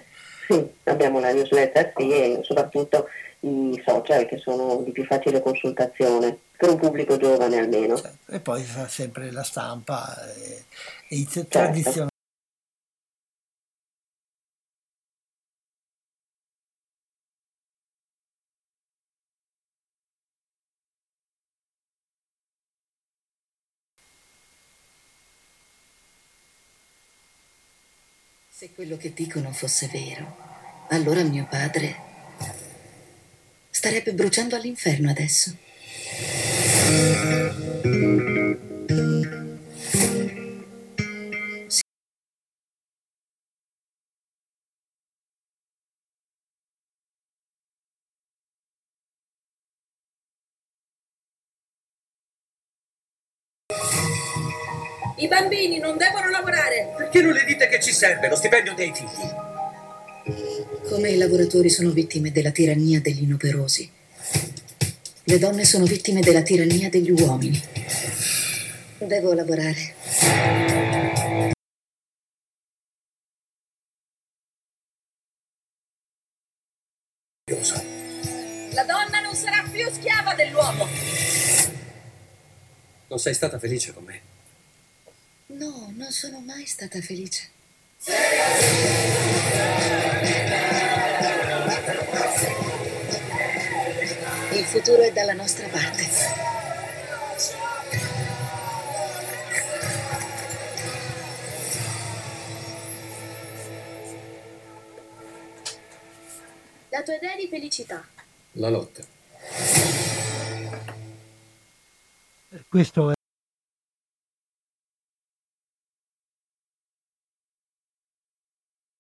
Sì, 0.48 0.70
abbiamo 0.84 1.20
la 1.20 1.32
newsletter 1.32 1.92
sì, 1.96 2.10
e 2.10 2.40
soprattutto 2.42 3.08
i 3.40 3.82
social 3.84 4.26
che 4.26 4.38
sono 4.38 4.82
di 4.82 4.92
più 4.92 5.04
facile 5.04 5.40
consultazione, 5.40 6.38
per 6.56 6.70
un 6.70 6.78
pubblico 6.78 7.16
giovane 7.16 7.58
almeno. 7.58 8.00
E 8.26 8.40
poi 8.40 8.62
fa 8.62 8.88
sempre 8.88 9.30
la 9.30 9.42
stampa 9.42 10.16
e, 10.34 10.64
e 11.08 11.16
i 11.16 11.26
Certo. 11.26 11.48
tradizionali. 11.48 12.12
Se 28.64 28.72
quello 28.74 28.96
che 28.96 29.12
dicono 29.12 29.52
fosse 29.52 29.90
vero, 29.92 30.86
allora 30.88 31.22
mio 31.22 31.46
padre 31.50 31.96
starebbe 33.68 34.14
bruciando 34.14 34.56
all'inferno 34.56 35.10
adesso. 35.10 35.54
I 55.24 55.28
bambini 55.28 55.78
non 55.78 55.96
devono 55.96 56.28
lavorare. 56.28 56.92
Perché 56.98 57.22
non 57.22 57.32
le 57.32 57.44
dite 57.46 57.66
che 57.68 57.80
ci 57.80 57.92
serve 57.92 58.28
lo 58.28 58.36
stipendio 58.36 58.74
dei 58.74 58.92
figli? 58.94 59.32
Come 60.86 61.08
i 61.08 61.16
lavoratori 61.16 61.70
sono 61.70 61.92
vittime 61.92 62.30
della 62.30 62.50
tirannia 62.50 63.00
degli 63.00 63.22
inoperosi, 63.22 63.90
le 65.24 65.38
donne 65.38 65.64
sono 65.64 65.86
vittime 65.86 66.20
della 66.20 66.42
tirannia 66.42 66.90
degli 66.90 67.10
uomini. 67.10 67.58
Devo 68.98 69.32
lavorare. 69.32 69.94
La 78.74 78.84
donna 78.84 79.20
non 79.22 79.34
sarà 79.34 79.64
più 79.72 79.88
schiava 79.90 80.34
dell'uomo. 80.34 80.86
Non 83.08 83.18
sei 83.18 83.32
stata 83.32 83.58
felice 83.58 83.94
con 83.94 84.04
me. 84.04 84.33
No, 85.56 85.92
non 85.94 86.10
sono 86.10 86.40
mai 86.40 86.66
stata 86.66 87.00
felice. 87.00 87.48
Il 94.50 94.64
futuro 94.64 95.02
è 95.02 95.12
dalla 95.12 95.32
nostra 95.32 95.68
parte. 95.68 96.02
La 106.88 107.02
tua 107.02 107.14
idea 107.14 107.36
di 107.36 107.46
felicità. 107.48 108.04
La 108.52 108.70
lotta. 108.70 109.02
Questo 112.68 113.10
è 113.10 113.23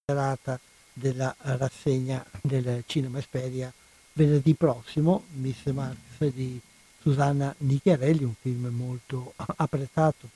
serata 0.06 0.60
della 0.92 1.34
rassegna 1.38 2.24
del 2.42 2.84
Cinema 2.86 3.18
Esperia 3.18 3.72
venerdì 4.12 4.54
prossimo, 4.54 5.24
Miss 5.32 5.64
Marx 5.66 6.18
di 6.30 6.60
Susanna 7.00 7.54
Nicchiarelli, 7.58 8.22
un 8.22 8.34
film 8.34 8.66
molto 8.66 9.32
apprezzato. 9.36 10.28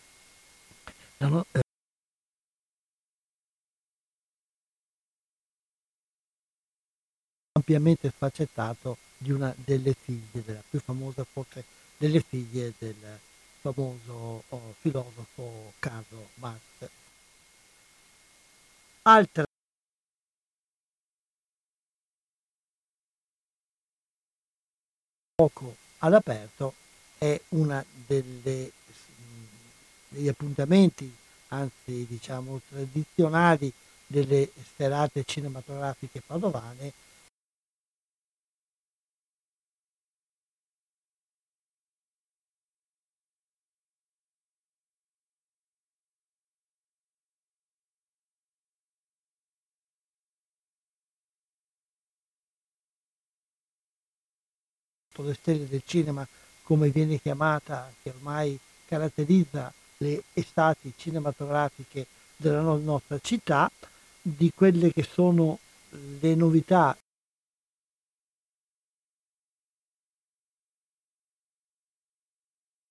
No- 1.18 1.44
eh, 1.52 1.60
ampiamente 7.52 8.10
sfaccettato 8.10 8.96
di 9.18 9.32
una 9.32 9.52
delle 9.56 9.92
figlie, 9.92 10.42
della 10.44 10.62
più 10.68 10.80
famosa 10.80 11.24
forse 11.24 11.64
delle 11.98 12.20
figlie 12.20 12.72
del 12.78 13.20
famoso 13.60 14.44
oh, 14.48 14.74
filosofo 14.80 15.74
Carlo 15.78 16.30
Marx. 16.36 16.60
Altra 19.02 19.47
poco 25.38 25.76
all'aperto 25.98 26.74
è 27.16 27.40
una 27.50 27.84
delle 28.06 28.72
degli 30.08 30.26
appuntamenti, 30.26 31.14
anzi 31.48 32.06
diciamo 32.08 32.60
tradizionali 32.68 33.72
delle 34.04 34.50
serate 34.74 35.22
cinematografiche 35.24 36.22
padovane 36.26 36.92
le 55.22 55.34
stelle 55.34 55.68
del 55.68 55.82
cinema 55.84 56.26
come 56.62 56.90
viene 56.90 57.20
chiamata, 57.20 57.90
che 58.02 58.10
ormai 58.10 58.58
caratterizza 58.86 59.72
le 59.98 60.22
estati 60.32 60.92
cinematografiche 60.96 62.06
della 62.36 62.60
no- 62.60 62.76
nostra 62.76 63.18
città, 63.20 63.70
di 64.20 64.52
quelle 64.54 64.92
che 64.92 65.02
sono 65.02 65.58
le 66.20 66.34
novità 66.34 66.96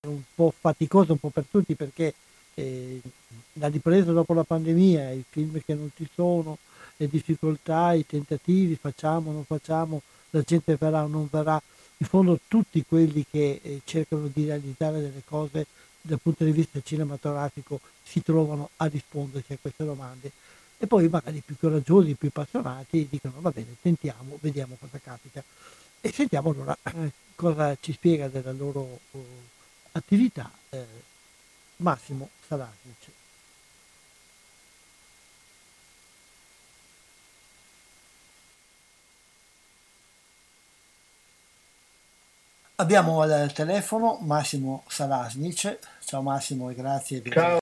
un 0.07 0.21
po' 0.33 0.53
faticoso 0.57 1.11
un 1.11 1.19
po' 1.19 1.29
per 1.29 1.45
tutti 1.49 1.75
perché 1.75 2.13
eh, 2.55 3.01
la 3.53 3.67
ripresa 3.67 4.11
dopo 4.11 4.33
la 4.33 4.43
pandemia, 4.43 5.11
i 5.11 5.23
film 5.27 5.61
che 5.63 5.73
non 5.73 5.91
ci 5.95 6.07
sono, 6.13 6.57
le 6.97 7.07
difficoltà, 7.07 7.93
i 7.93 8.05
tentativi, 8.05 8.75
facciamo, 8.75 9.31
non 9.31 9.43
facciamo, 9.43 10.01
la 10.31 10.41
gente 10.41 10.75
verrà 10.75 11.03
o 11.03 11.07
non 11.07 11.27
verrà, 11.29 11.61
in 11.97 12.07
fondo 12.07 12.39
tutti 12.47 12.83
quelli 12.87 13.25
che 13.29 13.59
eh, 13.61 13.81
cercano 13.83 14.29
di 14.31 14.45
realizzare 14.45 14.99
delle 14.99 15.23
cose 15.25 15.65
dal 16.01 16.19
punto 16.21 16.43
di 16.43 16.51
vista 16.51 16.79
cinematografico 16.81 17.79
si 18.03 18.21
trovano 18.21 18.69
a 18.77 18.85
rispondersi 18.85 19.53
a 19.53 19.57
queste 19.59 19.83
domande. 19.83 20.31
E 20.77 20.85
poi 20.85 21.09
magari 21.09 21.37
i 21.37 21.43
più 21.43 21.57
coraggiosi, 21.57 22.11
i 22.11 22.15
più 22.15 22.29
appassionati 22.29 23.07
dicono 23.09 23.33
va 23.39 23.49
bene, 23.49 23.75
tentiamo, 23.81 24.37
vediamo 24.41 24.77
cosa 24.79 24.99
capita. 25.03 25.43
E 25.99 26.11
sentiamo 26.11 26.51
allora 26.51 26.77
eh, 26.83 27.11
cosa 27.35 27.75
ci 27.79 27.93
spiega 27.93 28.27
della 28.27 28.51
loro 28.51 28.99
oh, 29.11 29.25
attività 29.93 30.49
eh, 30.69 30.85
Massimo 31.77 32.29
Salasnic. 32.47 33.16
Abbiamo 42.79 43.21
al 43.21 43.51
telefono 43.53 44.19
Massimo 44.21 44.83
Salasnic. 44.87 45.79
Ciao 46.05 46.21
Massimo 46.21 46.69
e 46.69 46.75
grazie 46.75 47.21
per 47.21 47.33
Ciao. 47.33 47.57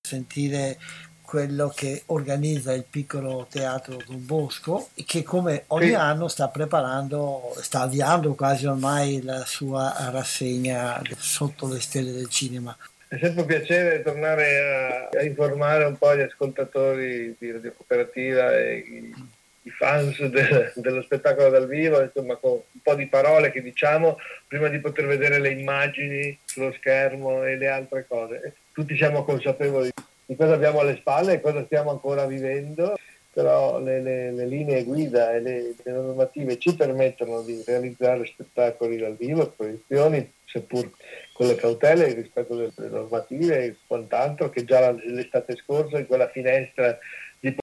sentire 0.00 0.78
quello 1.22 1.68
che 1.68 2.04
organizza 2.06 2.72
il 2.72 2.84
piccolo 2.84 3.46
teatro 3.50 3.98
Don 4.06 4.24
Bosco 4.24 4.88
che 5.04 5.22
come 5.22 5.64
ogni 5.68 5.88
Sì. 5.88 5.94
anno 5.94 6.26
sta 6.28 6.48
preparando, 6.48 7.52
sta 7.60 7.82
avviando 7.82 8.34
quasi 8.34 8.64
ormai 8.64 9.20
la 9.22 9.44
sua 9.44 9.94
rassegna 10.10 11.02
sotto 11.18 11.68
le 11.68 11.80
stelle 11.80 12.12
del 12.12 12.30
cinema. 12.30 12.74
È 13.08 13.16
sempre 13.16 13.40
un 13.40 13.46
piacere 13.46 14.02
tornare 14.02 15.08
a, 15.12 15.18
a 15.18 15.22
informare 15.22 15.84
un 15.84 15.96
po' 15.96 16.14
gli 16.14 16.20
ascoltatori 16.20 17.34
di 17.38 17.50
Radio 17.50 17.72
Cooperativa 17.74 18.54
e 18.54 18.76
i, 18.76 19.14
i 19.62 19.70
fans 19.70 20.22
del- 20.26 20.72
dello 20.74 21.00
spettacolo 21.02 21.48
dal 21.48 21.66
vivo, 21.66 22.02
insomma 22.02 22.36
con 22.36 22.50
un 22.52 22.80
po' 22.82 22.94
di 22.94 23.06
parole 23.06 23.50
che 23.50 23.62
diciamo 23.62 24.18
prima 24.46 24.68
di 24.68 24.78
poter 24.78 25.06
vedere 25.06 25.38
le 25.38 25.50
immagini 25.50 26.38
sullo 26.44 26.70
schermo 26.72 27.44
e 27.44 27.56
le 27.56 27.68
altre 27.68 28.04
cose. 28.06 28.54
Tutti 28.72 28.94
siamo 28.94 29.24
consapevoli 29.24 29.90
di 30.26 30.36
cosa 30.36 30.52
abbiamo 30.52 30.80
alle 30.80 30.96
spalle 30.96 31.34
e 31.34 31.40
cosa 31.40 31.64
stiamo 31.64 31.90
ancora 31.90 32.26
vivendo, 32.26 32.98
però 33.32 33.80
le, 33.80 34.02
le- 34.02 34.32
le 34.32 34.44
linee 34.46 34.84
guida 34.84 35.32
e 35.32 35.40
le, 35.40 35.74
le 35.82 35.92
normative 35.92 36.58
ci 36.58 36.74
permettono 36.76 37.40
di 37.40 37.62
realizzare 37.64 38.26
spettacoli 38.26 38.98
dal 38.98 39.16
vivo, 39.16 39.48
proiezioni, 39.56 40.30
seppur 40.44 40.90
con 41.38 41.46
le 41.46 41.54
cautele 41.54 42.08
il 42.08 42.16
rispetto 42.16 42.56
delle 42.56 42.72
normative 42.90 43.64
e 43.64 43.76
quant'altro 43.86 44.50
che 44.50 44.64
già 44.64 44.90
l'estate 44.90 45.54
scorsa 45.54 45.96
in 45.96 46.08
quella 46.08 46.28
finestra 46.30 46.98
di 47.38 47.54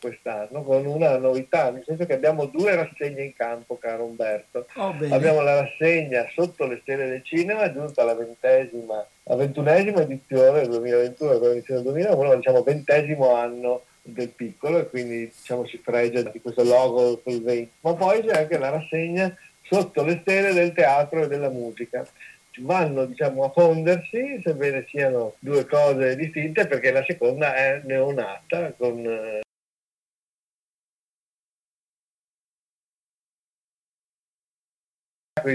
quest'anno 0.00 0.64
con 0.64 0.84
una 0.84 1.16
novità, 1.16 1.70
nel 1.70 1.84
senso 1.86 2.06
che 2.06 2.14
abbiamo 2.14 2.46
due 2.46 2.74
rassegne 2.74 3.22
in 3.22 3.34
campo, 3.34 3.78
caro 3.78 4.04
Umberto. 4.04 4.66
Oh, 4.74 4.92
abbiamo 5.10 5.40
la 5.40 5.60
rassegna 5.60 6.26
sotto 6.34 6.66
le 6.66 6.80
stelle 6.82 7.06
del 7.06 7.22
cinema, 7.22 7.72
giunta 7.72 8.02
alla 8.02 8.16
ventesima, 8.16 9.06
la 9.22 9.36
ventunesima 9.36 10.00
edizione 10.00 10.58
del 10.58 10.70
2021, 10.70 11.38
quella 11.38 11.54
del 11.54 11.82
2021, 11.82 12.34
diciamo 12.34 12.62
ventesimo 12.64 13.32
anno 13.32 13.84
del 14.04 14.28
piccolo 14.28 14.78
e 14.78 14.88
quindi 14.88 15.26
diciamo 15.26 15.66
si 15.66 15.78
fregia 15.78 16.22
di 16.22 16.40
questo 16.40 16.62
logo 16.62 17.20
sul 17.24 17.42
20. 17.42 17.70
Ma 17.80 17.94
poi 17.94 18.22
c'è 18.22 18.42
anche 18.42 18.58
la 18.58 18.70
rassegna 18.70 19.34
sotto 19.62 20.04
le 20.04 20.18
stelle 20.20 20.52
del 20.52 20.72
teatro 20.72 21.24
e 21.24 21.28
della 21.28 21.48
musica 21.48 22.06
vanno 22.60 23.06
diciamo, 23.06 23.44
a 23.44 23.50
fondersi, 23.50 24.40
sebbene 24.42 24.86
siano 24.88 25.34
due 25.38 25.66
cose 25.66 26.16
distinte, 26.16 26.66
perché 26.66 26.92
la 26.92 27.04
seconda 27.04 27.54
è 27.54 27.80
neonata 27.84 28.72
con 28.72 29.04
eh, 29.06 29.42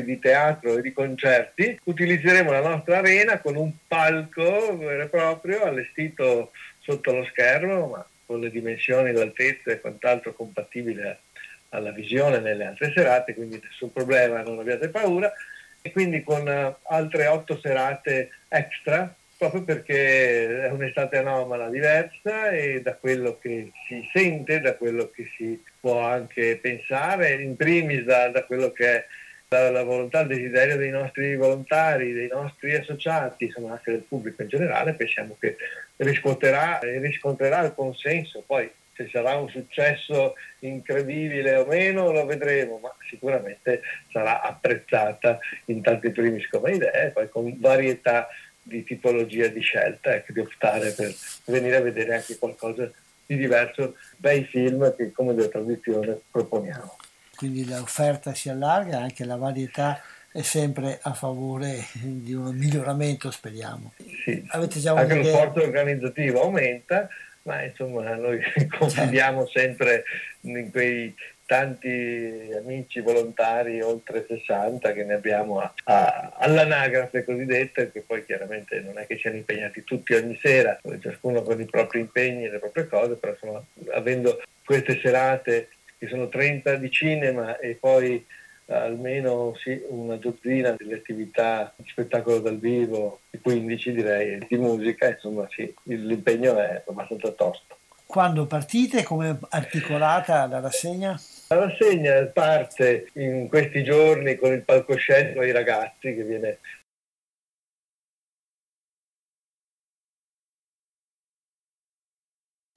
di 0.04 0.20
teatro 0.20 0.78
e 0.78 0.82
di 0.82 0.92
concerti, 0.92 1.80
utilizzeremo 1.86 2.52
la 2.52 2.62
nostra 2.62 3.00
arena 3.00 3.40
con 3.40 3.56
un 3.56 3.72
palco 3.88 4.78
vero 4.78 5.04
e 5.04 5.08
proprio 5.08 5.64
allestito 5.64 6.52
sotto 6.80 7.12
lo 7.12 7.24
schermo, 7.26 7.88
ma 7.88 8.06
con 8.30 8.42
le 8.42 8.52
dimensioni, 8.52 9.12
l'altezza 9.12 9.72
e 9.72 9.82
quant'altro 9.82 10.34
compatibile 10.34 11.22
alla 11.70 11.90
visione 11.90 12.38
nelle 12.38 12.66
altre 12.66 12.92
serate, 12.94 13.34
quindi 13.34 13.60
nessun 13.60 13.92
problema, 13.92 14.44
non 14.44 14.60
abbiate 14.60 14.90
paura. 14.90 15.34
E 15.82 15.92
quindi 15.92 16.22
con 16.22 16.46
uh, 16.46 16.76
altre 16.94 17.26
otto 17.26 17.58
serate 17.60 18.30
extra 18.50 19.12
proprio 19.36 19.64
perché 19.64 20.66
è 20.66 20.70
un'estate 20.70 21.18
anomala 21.18 21.70
diversa 21.70 22.50
e 22.50 22.82
da 22.82 22.96
quello 22.96 23.40
che 23.40 23.72
si 23.88 24.08
sente, 24.14 24.60
da 24.60 24.76
quello 24.76 25.10
che 25.10 25.32
si 25.38 25.64
può 25.80 26.02
anche 26.02 26.60
pensare, 26.62 27.42
in 27.42 27.56
primis 27.56 28.04
da, 28.04 28.28
da 28.28 28.44
quello 28.44 28.72
che 28.72 28.96
è 28.96 29.06
la, 29.52 29.72
la, 29.72 29.84
volontà, 29.84 30.22
il 30.22 30.28
desiderio 30.28 30.78
dei 30.78 30.92
nostri 30.92 31.36
volontari, 31.36 32.14
dei 32.14 32.28
nostri 32.28 32.76
associati, 32.76 33.46
insomma 33.46 33.72
anche 33.72 33.92
del 33.92 34.06
pubblico 34.08 34.44
in 34.44 34.48
generale, 34.48 34.94
pensiamo 34.94 35.36
che 35.40 35.58
riscuoterà, 35.96 36.80
riscontrerà 36.82 37.64
il 37.64 37.74
consenso. 37.74 38.44
Poi 38.46 38.70
se 38.94 39.10
sarà 39.12 39.38
un 39.38 39.50
successo 39.50 40.36
incredibile 40.60 41.56
o 41.56 41.66
meno 41.66 42.12
lo 42.12 42.26
vedremo, 42.26 42.78
ma 42.78 42.94
sicuramente 43.10 43.82
sarà 44.12 44.42
apprezzata 44.42 45.40
in 45.66 45.82
tanti 45.82 46.12
primis 46.12 46.48
come 46.48 46.74
idea 46.74 46.92
e 46.92 47.10
poi 47.10 47.28
con 47.30 47.52
varietà 47.60 48.28
di 48.62 48.84
tipologia 48.84 49.48
di 49.48 49.62
scelta, 49.62 50.14
ecco, 50.14 50.32
di 50.32 50.42
optare 50.42 50.92
per 50.92 51.12
venire 51.46 51.78
a 51.78 51.82
vedere 51.82 52.14
anche 52.14 52.38
qualcosa 52.38 52.92
di 53.26 53.36
diverso 53.36 53.96
dai 54.16 54.44
film 54.44 54.96
che 54.96 55.12
come 55.12 55.34
da 55.34 55.48
tradizione 55.48 56.20
proponiamo. 56.30 56.99
Quindi 57.40 57.66
l'offerta 57.66 58.34
si 58.34 58.50
allarga, 58.50 59.00
anche 59.00 59.24
la 59.24 59.38
varietà 59.38 60.02
è 60.30 60.42
sempre 60.42 61.00
a 61.02 61.14
favore 61.14 61.86
di 61.94 62.34
un 62.34 62.54
miglioramento, 62.54 63.32
speriamo. 63.32 63.94
Sì. 64.26 64.46
Avete 64.50 64.82
già 64.82 64.92
anche 64.94 65.16
lo 65.16 65.24
sforzo 65.24 65.62
organizzativo 65.62 66.42
aumenta, 66.42 67.08
ma 67.44 67.64
insomma 67.64 68.14
noi 68.16 68.42
confidiamo 68.78 69.48
sempre 69.48 70.04
in 70.42 70.70
quei 70.70 71.16
tanti 71.46 72.52
amici 72.58 73.00
volontari, 73.00 73.82
oltre 73.82 74.26
60 74.28 74.92
che 74.92 75.06
ne 75.06 75.14
abbiamo 75.14 75.62
a, 75.62 75.74
a, 75.86 76.34
all'anagrafe 76.40 77.24
cosiddetta, 77.24 77.86
che 77.86 78.04
poi 78.06 78.26
chiaramente 78.26 78.82
non 78.82 79.00
è 79.00 79.08
che 79.08 79.18
siano 79.18 79.38
impegnati 79.38 79.86
tutti 79.86 80.14
ogni 80.14 80.38
sera, 80.42 80.78
ciascuno 81.00 81.42
con 81.42 81.62
i 81.62 81.66
propri 81.66 82.02
impegni 82.02 82.44
e 82.44 82.50
le 82.50 82.60
proprie 82.60 82.86
cose, 82.90 83.16
però 83.16 83.32
insomma 83.32 83.64
avendo 83.94 84.42
queste 84.66 85.00
serate 85.00 85.70
che 86.00 86.08
sono 86.08 86.30
30 86.30 86.76
di 86.76 86.90
cinema 86.90 87.60
e 87.60 87.78
poi 87.80 88.26
almeno 88.68 89.54
sì, 89.56 89.82
una 89.90 90.16
dozzina 90.16 90.76
delle 90.78 90.96
attività 90.96 91.74
di 91.76 91.88
spettacolo 91.88 92.40
dal 92.40 92.58
vivo, 92.58 93.22
15 93.42 93.92
direi, 93.92 94.46
di 94.48 94.58
musica, 94.58 95.10
insomma 95.10 95.48
sì, 95.50 95.72
l'impegno 95.84 96.58
è 96.58 96.84
abbastanza 96.88 97.32
tosto. 97.32 97.78
Quando 98.06 98.48
partite, 98.48 99.04
come 99.04 99.30
è 99.30 99.36
articolata 99.50 100.48
la 100.48 100.60
rassegna? 100.60 101.20
La 101.50 101.66
rassegna 101.66 102.26
parte 102.26 103.10
in 103.14 103.48
questi 103.48 103.84
giorni 103.84 104.36
con 104.36 104.52
il 104.52 104.64
palcoscenico 104.64 105.42
ai 105.42 105.52
ragazzi 105.52 106.16
che 106.16 106.24
viene 106.24 106.58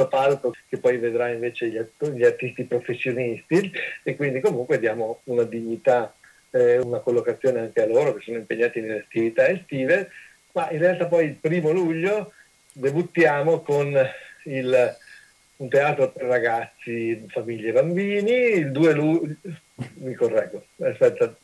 palco 0.09 0.55
che 0.69 0.79
poi 0.79 0.99
vedrà 0.99 1.29
invece 1.29 1.69
gli, 1.69 1.77
attori, 1.77 2.17
gli 2.17 2.25
artisti 2.25 2.65
professionisti 2.65 3.73
e 4.03 4.17
quindi 4.17 4.41
comunque 4.41 4.79
diamo 4.79 5.21
una 5.25 5.45
dignità, 5.45 6.15
eh, 6.51 6.79
una 6.79 7.01
collocazione 7.01 7.61
anche 7.61 7.83
a 7.83 7.87
loro 7.87 8.15
che 8.15 8.23
sono 8.25 8.39
impegnati 8.39 8.81
nelle 8.81 9.01
attività 9.01 9.49
estive, 9.49 10.11
ma 10.53 10.71
in 10.71 10.79
realtà 10.79 11.07
poi 11.07 11.27
il 11.27 11.35
primo 11.35 11.71
luglio 11.71 12.33
debuttiamo 12.73 13.61
con 13.61 13.95
il, 14.45 14.97
un 15.57 15.69
teatro 15.69 16.11
per 16.11 16.25
ragazzi, 16.25 17.25
famiglie 17.29 17.69
e 17.69 17.73
bambini, 17.73 18.33
il 18.33 18.71
2 18.71 18.93
luglio, 18.93 19.37
mi 19.95 20.15
correggo, 20.15 20.65
aspetta, 20.81 21.35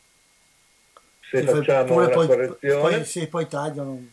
se 1.29 1.43
facciamo 1.43 1.95
una 1.95 2.09
poi, 2.09 2.27
correzione. 2.27 2.81
Poi, 2.81 3.05
sì, 3.05 3.27
poi 3.27 3.47
tagliano. 3.47 4.07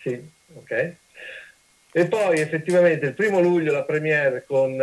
Sì, 0.00 0.30
ok. 0.54 0.94
E 1.94 2.08
poi 2.08 2.40
effettivamente 2.40 3.06
il 3.06 3.14
primo 3.14 3.40
luglio 3.40 3.70
la 3.70 3.84
premiere 3.84 4.44
con 4.46 4.76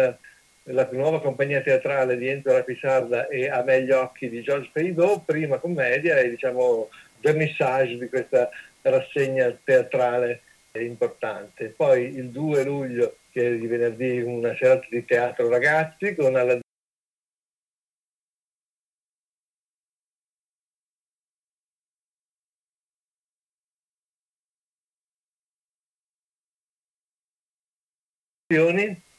la 0.64 0.90
nuova 0.92 1.20
compagnia 1.22 1.62
teatrale 1.62 2.16
di 2.18 2.28
Enzo 2.28 2.52
Rapisarda 2.52 3.28
e 3.28 3.50
A 3.50 3.64
me 3.64 3.84
gli 3.84 3.90
occhi 3.90 4.30
di 4.30 4.44
Georges 4.44 4.70
Peridot, 4.72 5.24
prima 5.26 5.58
commedia 5.58 6.18
e 6.18 6.30
diciamo 6.30 6.90
vernissage 7.20 7.98
di 7.98 8.08
questa 8.08 8.50
rassegna 8.82 9.52
teatrale 9.64 10.42
importante. 10.74 11.74
Poi 11.76 12.16
il 12.16 12.30
2 12.30 12.64
luglio, 12.64 13.18
che 13.32 13.48
è 13.48 13.56
di 13.56 13.66
venerdì, 13.66 14.22
una 14.22 14.56
serata 14.56 14.86
di 14.90 15.04
teatro 15.04 15.50
ragazzi 15.50 16.14
con 16.14 16.36
alla 16.36 16.60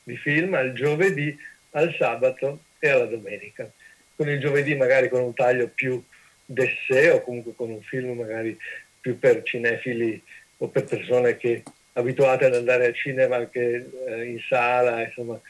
di 0.03 0.17
film 0.17 0.55
al 0.55 0.73
giovedì, 0.73 1.39
al 1.73 1.95
sabato 1.97 2.65
e 2.81 2.89
alla 2.89 3.05
domenica. 3.05 3.71
Con 4.17 4.29
il 4.29 4.41
giovedì 4.41 4.75
magari 4.75 5.09
con 5.09 5.23
un 5.23 5.33
taglio 5.35 5.69
più 5.69 6.03
d'essè 6.45 7.13
o 7.15 7.23
comunque 7.23 7.55
con 7.55 7.71
un 7.71 7.81
film 7.81 8.19
magari 8.19 8.59
più 9.01 9.21
per 9.21 9.43
cinefili 9.45 10.21
o 10.57 10.67
per 10.67 10.83
persone 10.83 11.37
che 11.37 11.63
abituate 11.93 12.47
ad 12.47 12.57
andare 12.57 12.87
al 12.87 12.95
cinema 12.95 13.37
anche 13.37 13.89
eh, 14.09 14.25
in 14.25 14.41
sala, 14.49 15.05
insomma, 15.05 15.41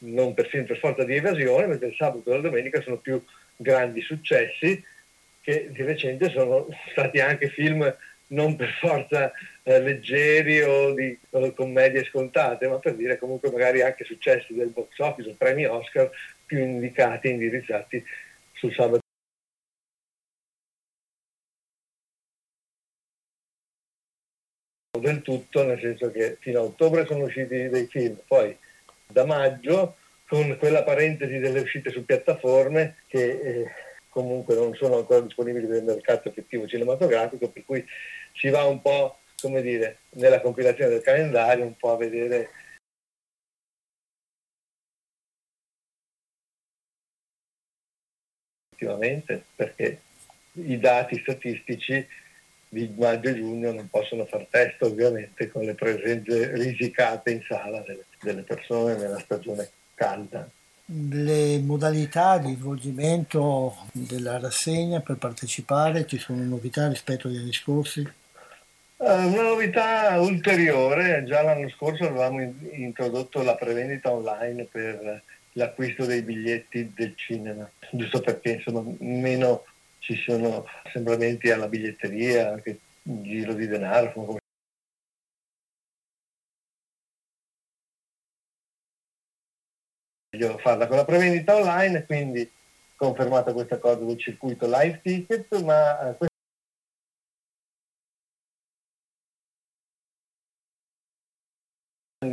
non 0.00 0.34
per 0.34 0.50
per 0.50 0.76
forza 0.76 1.02
di 1.04 1.16
evasione, 1.16 1.68
mentre 1.68 1.88
il 1.88 1.94
sabato 1.96 2.30
e 2.30 2.34
la 2.34 2.42
domenica 2.42 2.82
sono 2.82 2.98
più 2.98 3.24
grandi 3.56 4.02
successi 4.02 4.84
che 5.40 5.70
di 5.72 5.82
recente 5.82 6.28
sono 6.28 6.68
stati 6.92 7.18
anche 7.18 7.48
film 7.48 7.96
non 8.28 8.56
per 8.56 8.68
forza 8.78 9.32
eh, 9.62 9.80
leggeri 9.80 10.60
o 10.62 10.92
di 10.94 11.18
o 11.30 11.52
commedie 11.52 12.04
scontate, 12.04 12.68
ma 12.68 12.78
per 12.78 12.94
dire 12.96 13.18
comunque 13.18 13.50
magari 13.50 13.82
anche 13.82 14.04
successi 14.04 14.54
del 14.54 14.70
box 14.70 14.98
office 14.98 15.30
o 15.30 15.34
premi 15.36 15.64
Oscar 15.64 16.10
più 16.46 16.58
indicati, 16.58 17.30
indirizzati 17.30 18.02
sul 18.52 18.72
sabato. 18.72 19.00
del 24.98 25.22
tutto, 25.22 25.64
nel 25.64 25.80
senso 25.80 26.10
che 26.10 26.36
fino 26.40 26.60
a 26.60 26.62
ottobre 26.62 27.04
sono 27.06 27.24
usciti 27.24 27.68
dei 27.68 27.86
film, 27.86 28.16
poi 28.26 28.56
da 29.06 29.24
maggio 29.24 29.96
con 30.28 30.56
quella 30.58 30.82
parentesi 30.82 31.38
delle 31.38 31.60
uscite 31.60 31.90
su 31.90 32.04
piattaforme 32.04 32.96
che 33.06 33.30
eh, 33.30 33.70
comunque 34.08 34.54
non 34.54 34.74
sono 34.74 34.98
ancora 34.98 35.20
disponibili 35.20 35.66
nel 35.66 35.84
mercato 35.84 36.28
effettivo 36.28 36.66
cinematografico, 36.66 37.48
per 37.50 37.64
cui 37.64 37.84
si 38.34 38.48
va 38.48 38.64
un 38.64 38.80
po', 38.80 39.18
come 39.42 39.60
dire, 39.60 39.98
nella 40.10 40.40
compilazione 40.40 40.90
del 40.90 41.02
calendario, 41.02 41.64
un 41.64 41.76
po' 41.76 41.92
a 41.92 41.96
vedere 41.96 42.50
effettivamente, 48.70 49.44
perché 49.54 50.00
i 50.52 50.78
dati 50.78 51.18
statistici 51.20 52.06
di 52.68 52.94
maggio 52.96 53.28
e 53.28 53.34
giugno 53.34 53.72
non 53.72 53.88
possono 53.90 54.24
far 54.24 54.46
testo 54.48 54.86
ovviamente 54.86 55.50
con 55.50 55.62
le 55.64 55.74
presenze 55.74 56.54
risicate 56.54 57.32
in 57.32 57.42
sala 57.42 57.80
delle, 57.80 58.06
delle 58.20 58.42
persone 58.42 58.96
nella 58.96 59.18
stagione 59.18 59.68
calda 59.94 60.48
le 60.86 61.58
modalità 61.60 62.38
di 62.38 62.54
svolgimento 62.54 63.76
della 63.92 64.38
rassegna 64.38 65.00
per 65.00 65.16
partecipare, 65.16 66.06
ci 66.06 66.18
sono 66.18 66.42
novità 66.42 66.88
rispetto 66.88 67.28
agli 67.28 67.38
anni 67.38 67.52
scorsi? 67.52 68.06
Una 69.02 69.42
novità 69.42 70.20
ulteriore, 70.20 71.24
già 71.24 71.42
l'anno 71.42 71.68
scorso 71.70 72.06
avevamo 72.06 72.40
introdotto 72.72 73.42
la 73.42 73.56
prevendita 73.56 74.12
online 74.12 74.64
per 74.64 75.22
l'acquisto 75.52 76.06
dei 76.06 76.22
biglietti 76.22 76.92
del 76.94 77.16
cinema, 77.16 77.68
giusto 77.90 78.20
perché 78.20 78.52
insomma 78.52 78.82
meno 79.00 79.64
ci 79.98 80.14
sono 80.14 80.66
assembramenti 80.84 81.50
alla 81.50 81.68
biglietteria, 81.68 82.52
anche 82.52 82.78
giro 83.02 83.54
di 83.54 83.66
denaro, 83.66 84.38
meglio 90.30 90.58
farla 90.58 90.86
con 90.86 90.96
la 90.96 91.04
prevendita 91.04 91.56
online, 91.56 92.06
quindi 92.06 92.50
confermata 92.94 93.52
questa 93.52 93.78
cosa 93.78 94.04
del 94.04 94.18
circuito 94.18 94.66
live 94.66 95.00
ticket, 95.02 95.60
ma 95.62 96.16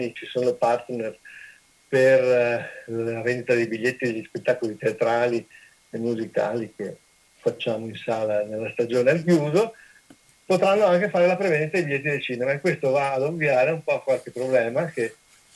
eh, 0.06 0.14
ci 0.14 0.26
sono 0.26 0.54
partner 0.54 1.18
per 1.88 2.24
eh, 2.24 2.70
la 2.86 3.22
vendita 3.22 3.54
dei 3.54 3.68
biglietti 3.68 4.06
degli 4.06 4.24
spettacoli 4.24 4.78
teatrali 4.78 5.45
e 5.89 5.97
musicali 5.97 6.74
che 6.76 6.97
facciamo 7.38 7.88
in 7.88 7.95
sala 7.95 8.43
nella 8.43 8.70
stagione 8.72 9.12
al 9.12 9.24
chiuso, 9.24 9.74
potranno 10.45 10.86
anche 10.86 11.10
fare 11.10 11.26
la 11.26 11.38
prevendita 11.38 11.78
dei 11.78 11.84
biglietti 11.84 12.10
del 12.10 12.22
cinema. 12.22 12.52
E 12.52 12.60
questo 12.60 12.91
va 12.91 13.14
ad 13.14 13.24
ovviare 13.24 13.72
un 13.72 13.84
po' 13.84 13.95
a 13.95 14.04
qualche 14.04 14.32
problema 14.32 14.86
che 14.86 15.16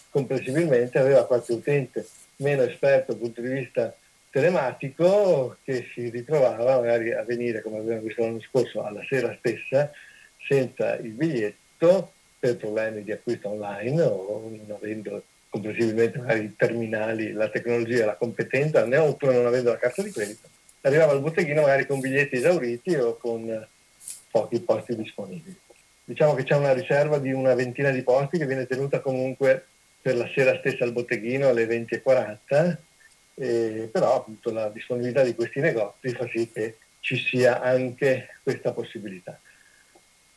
comprensibilmente 0.10 0.98
aveva 0.98 1.26
qualche 1.26 1.54
utente 1.54 2.08
meno 2.38 2.64
esperto 2.64 3.12
dal 3.12 3.22
punto 3.22 3.42
di 3.42 3.50
vista 3.50 3.96
telematico 4.30 5.58
che 5.64 5.88
si 5.94 6.10
ritrovava 6.10 6.78
magari 6.78 7.14
a 7.14 7.24
venire, 7.24 7.62
come 7.62 7.78
abbiamo 7.78 8.02
visto 8.02 8.24
l'anno 8.24 8.42
scorso, 8.42 8.84
alla 8.84 9.04
sera 9.08 9.36
stessa 9.38 9.92
senza 10.48 10.96
il 10.96 11.12
biglietto 11.12 12.14
per 12.44 12.58
problemi 12.58 13.04
di 13.04 13.14
acquisto 13.14 13.48
online 13.48 14.02
o 14.02 14.52
non 14.52 14.76
avendo 14.76 15.24
comprensibilmente 15.48 16.20
i 16.36 16.54
terminali, 16.58 17.32
la 17.32 17.48
tecnologia, 17.48 18.06
la 18.06 18.18
competenza, 18.18 18.84
né 18.86 18.98
oppure 18.98 19.34
non 19.34 19.46
avendo 19.46 19.70
la 19.70 19.78
carta 19.78 20.04
di 20.04 20.12
credito. 20.12 20.50
Arrivava 20.82 21.14
al 21.14 21.22
botteghino 21.22 21.62
magari 21.62 21.86
con 21.86 22.02
biglietti 22.02 22.36
esauriti 22.36 22.96
o 22.96 23.16
con 23.16 23.66
pochi 24.30 24.60
posti 24.60 24.94
disponibili. 24.94 25.56
Diciamo 26.04 26.34
che 26.34 26.44
c'è 26.44 26.58
una 26.58 26.74
riserva 26.74 27.18
di 27.18 27.32
una 27.32 27.54
ventina 27.54 27.92
di 27.92 28.02
posti 28.02 28.38
che 28.38 28.46
viene 28.46 28.68
tenuta 28.68 29.00
comunque 29.00 29.68
per 30.02 30.18
la 30.18 30.30
sera 30.36 30.58
stessa 30.58 30.84
al 30.84 30.92
botteghino 30.92 31.48
alle 31.48 31.66
20.40, 31.66 32.76
eh, 33.36 33.90
però 33.90 34.18
appunto 34.18 34.52
la 34.52 34.68
disponibilità 34.68 35.24
di 35.24 35.34
questi 35.34 35.62
negozi 35.62 36.10
fa 36.10 36.28
sì 36.28 36.52
che 36.52 36.76
ci 37.00 37.16
sia 37.16 37.62
anche 37.62 38.40
questa 38.44 38.74
possibilità. 38.74 39.40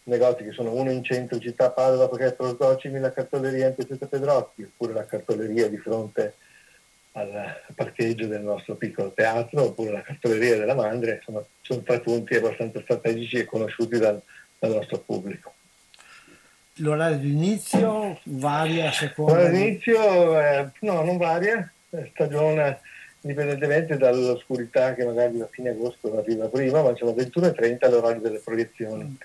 Negozi 0.06 0.44
che 0.44 0.52
sono 0.52 0.72
uno 0.72 0.90
in 0.90 1.02
centro 1.02 1.38
città 1.40 1.70
Padova 1.70 2.08
perché 2.08 2.26
è 2.26 2.32
Prosdocimi 2.32 3.00
la 3.00 3.12
cartoleria 3.12 3.68
in 3.68 3.74
Piazzetta 3.74 4.06
Pedrotti, 4.06 4.62
oppure 4.62 4.92
la 4.92 5.04
cartoleria 5.04 5.68
di 5.68 5.78
fronte 5.78 6.34
al 7.12 7.60
parcheggio 7.74 8.26
del 8.26 8.42
nostro 8.42 8.76
piccolo 8.76 9.10
teatro, 9.10 9.64
oppure 9.64 9.90
la 9.90 10.02
cartoleria 10.02 10.58
della 10.58 10.74
Mandria, 10.74 11.14
insomma 11.14 11.42
sono 11.60 11.80
tre 11.80 12.00
punti 12.00 12.36
abbastanza 12.36 12.80
strategici 12.82 13.38
e 13.38 13.44
conosciuti 13.46 13.98
dal, 13.98 14.20
dal 14.58 14.70
nostro 14.70 14.98
pubblico. 14.98 15.54
L'orario 16.80 17.16
di 17.16 17.32
inizio 17.32 18.20
varia 18.24 18.88
a 18.88 18.92
seconda? 18.92 19.32
L'orario 19.32 19.56
di 19.58 19.66
inizio 19.66 20.40
eh, 20.40 20.68
no, 20.80 21.02
non 21.02 21.16
varia, 21.16 21.72
stagione 22.12 22.80
indipendentemente 23.22 23.96
dall'oscurità 23.96 24.94
che 24.94 25.04
magari 25.04 25.40
a 25.40 25.48
fine 25.50 25.70
agosto 25.70 26.16
arriva 26.16 26.46
prima, 26.46 26.82
ma 26.82 26.94
sono 26.94 27.10
21.30 27.10 27.90
l'orario 27.90 28.20
delle 28.20 28.38
proiezioni. 28.38 29.16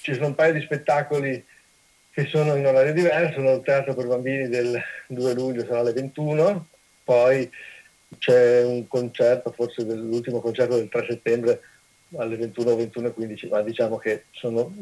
Ci 0.00 0.14
sono 0.14 0.26
un 0.26 0.34
paio 0.34 0.54
di 0.54 0.62
spettacoli 0.62 1.44
che 2.12 2.26
sono 2.26 2.56
in 2.56 2.66
orario 2.66 2.92
diverso, 2.92 3.40
il 3.40 3.62
teatro 3.62 3.94
per 3.94 4.06
bambini 4.06 4.48
del 4.48 4.80
2 5.08 5.34
luglio 5.34 5.64
sarà 5.64 5.80
alle 5.80 5.92
21, 5.92 6.66
poi 7.04 7.50
c'è 8.18 8.64
un 8.64 8.86
concerto, 8.88 9.52
forse 9.52 9.82
l'ultimo 9.82 10.40
concerto 10.40 10.76
del 10.76 10.88
3 10.88 11.06
settembre 11.08 11.60
alle 12.16 12.36
21, 12.36 12.76
21 12.76 13.06
e 13.08 13.12
15, 13.12 13.48
ma 13.48 13.62
diciamo 13.62 13.96
che 13.98 14.24
sono 14.32 14.72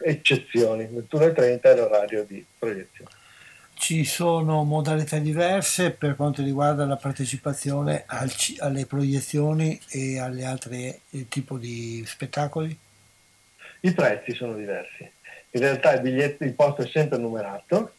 eccezioni. 0.00 0.86
21 0.86 1.24
e 1.24 1.32
30 1.32 1.70
è 1.70 1.76
l'orario 1.76 2.24
di 2.24 2.44
proiezione. 2.58 3.10
Ci 3.74 4.04
sono 4.04 4.64
modalità 4.64 5.18
diverse 5.18 5.92
per 5.92 6.16
quanto 6.16 6.42
riguarda 6.42 6.84
la 6.84 6.96
partecipazione 6.96 8.04
al, 8.06 8.30
alle 8.58 8.86
proiezioni 8.86 9.78
e 9.88 10.18
alle 10.18 10.44
altre 10.44 11.00
eh, 11.10 11.28
tipi 11.28 11.58
di 11.58 12.04
spettacoli? 12.04 12.76
I 13.80 13.92
prezzi 13.92 14.34
sono 14.34 14.54
diversi. 14.54 15.10
In 15.50 15.60
realtà 15.60 15.94
il 15.94 16.00
biglietto, 16.00 16.44
il 16.44 16.54
posto 16.54 16.82
è 16.82 16.86
sempre 16.86 17.18
numerato, 17.18 17.94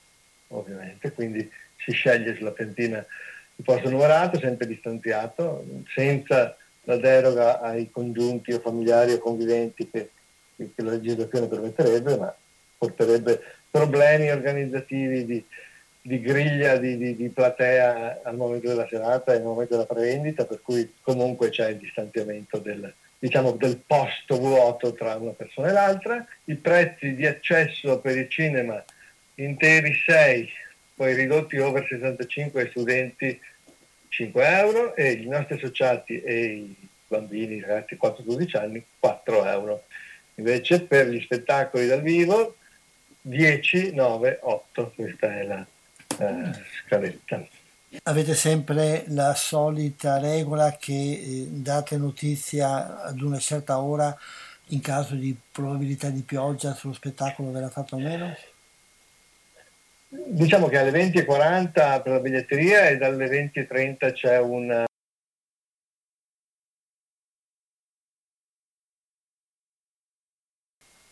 ovviamente, 0.49 1.11
quindi 1.11 1.49
si 1.77 1.91
sceglie 1.91 2.35
sulla 2.35 2.51
piantina 2.51 2.97
il 2.97 3.65
posto 3.65 3.89
numerato, 3.89 4.39
sempre 4.39 4.67
distanziato, 4.67 5.65
senza 5.93 6.55
la 6.83 6.97
deroga 6.97 7.59
ai 7.59 7.89
congiunti 7.91 8.53
o 8.53 8.59
familiari 8.59 9.13
o 9.13 9.19
conviventi 9.19 9.89
che, 9.89 10.09
che 10.55 10.81
la 10.81 10.91
legislazione 10.91 11.47
permetterebbe, 11.47 12.17
ma 12.17 12.33
porterebbe 12.77 13.41
problemi 13.69 14.31
organizzativi 14.31 15.25
di, 15.25 15.43
di 16.01 16.21
griglia 16.21 16.77
di, 16.77 16.97
di, 16.97 17.15
di, 17.15 17.29
platea 17.29 18.21
al 18.23 18.37
momento 18.37 18.67
della 18.67 18.87
serata 18.87 19.33
e 19.33 19.37
al 19.37 19.43
momento 19.43 19.73
della 19.73 19.85
prevendita, 19.85 20.45
per 20.45 20.61
cui 20.61 20.93
comunque 21.01 21.49
c'è 21.49 21.69
il 21.69 21.77
distanziamento 21.77 22.57
del, 22.57 22.91
diciamo, 23.19 23.51
del 23.51 23.77
posto 23.85 24.37
vuoto 24.37 24.93
tra 24.93 25.15
una 25.15 25.31
persona 25.31 25.69
e 25.69 25.73
l'altra. 25.73 26.25
I 26.45 26.55
prezzi 26.55 27.13
di 27.15 27.25
accesso 27.25 27.99
per 27.99 28.17
il 28.17 28.29
cinema 28.29 28.83
interi 29.35 29.93
6, 29.93 30.49
poi 30.95 31.13
ridotti 31.13 31.57
over 31.57 31.85
65 31.87 32.61
ai 32.61 32.69
studenti 32.69 33.39
5 34.07 34.47
euro 34.59 34.95
e 34.95 35.11
i 35.11 35.27
nostri 35.27 35.55
associati 35.55 36.21
e 36.21 36.45
i 36.45 36.75
bambini, 37.07 37.55
i 37.55 37.61
ragazzi 37.61 37.97
4-12 38.01 38.57
anni 38.57 38.83
4 38.99 39.45
euro. 39.45 39.83
Invece 40.35 40.81
per 40.81 41.09
gli 41.09 41.21
spettacoli 41.21 41.87
dal 41.87 42.01
vivo 42.01 42.55
10, 43.21 43.93
9, 43.93 44.39
8, 44.41 44.93
questa 44.95 45.37
è 45.37 45.43
la 45.43 45.65
eh, 46.19 46.51
scaletta. 46.85 47.45
Avete 48.03 48.35
sempre 48.35 49.05
la 49.07 49.33
solita 49.33 50.19
regola 50.19 50.75
che 50.77 50.93
eh, 50.93 51.47
date 51.49 51.97
notizia 51.97 53.01
ad 53.01 53.19
una 53.21 53.39
certa 53.39 53.81
ora 53.81 54.15
in 54.67 54.79
caso 54.79 55.15
di 55.15 55.35
probabilità 55.51 56.09
di 56.11 56.21
pioggia 56.21 56.75
sullo 56.75 56.93
spettacolo 56.93 57.51
verrà 57.51 57.69
fatto 57.69 57.95
o 57.95 57.99
meno? 57.99 58.35
Diciamo 60.07 60.67
che 60.67 60.77
alle 60.77 60.91
20.40 60.91 61.71
per 62.03 62.11
la 62.11 62.19
biglietteria 62.19 62.89
e 62.89 62.97
dalle 62.97 63.27
20.30 63.27 64.13
c'è 64.13 64.37
un... 64.39 64.85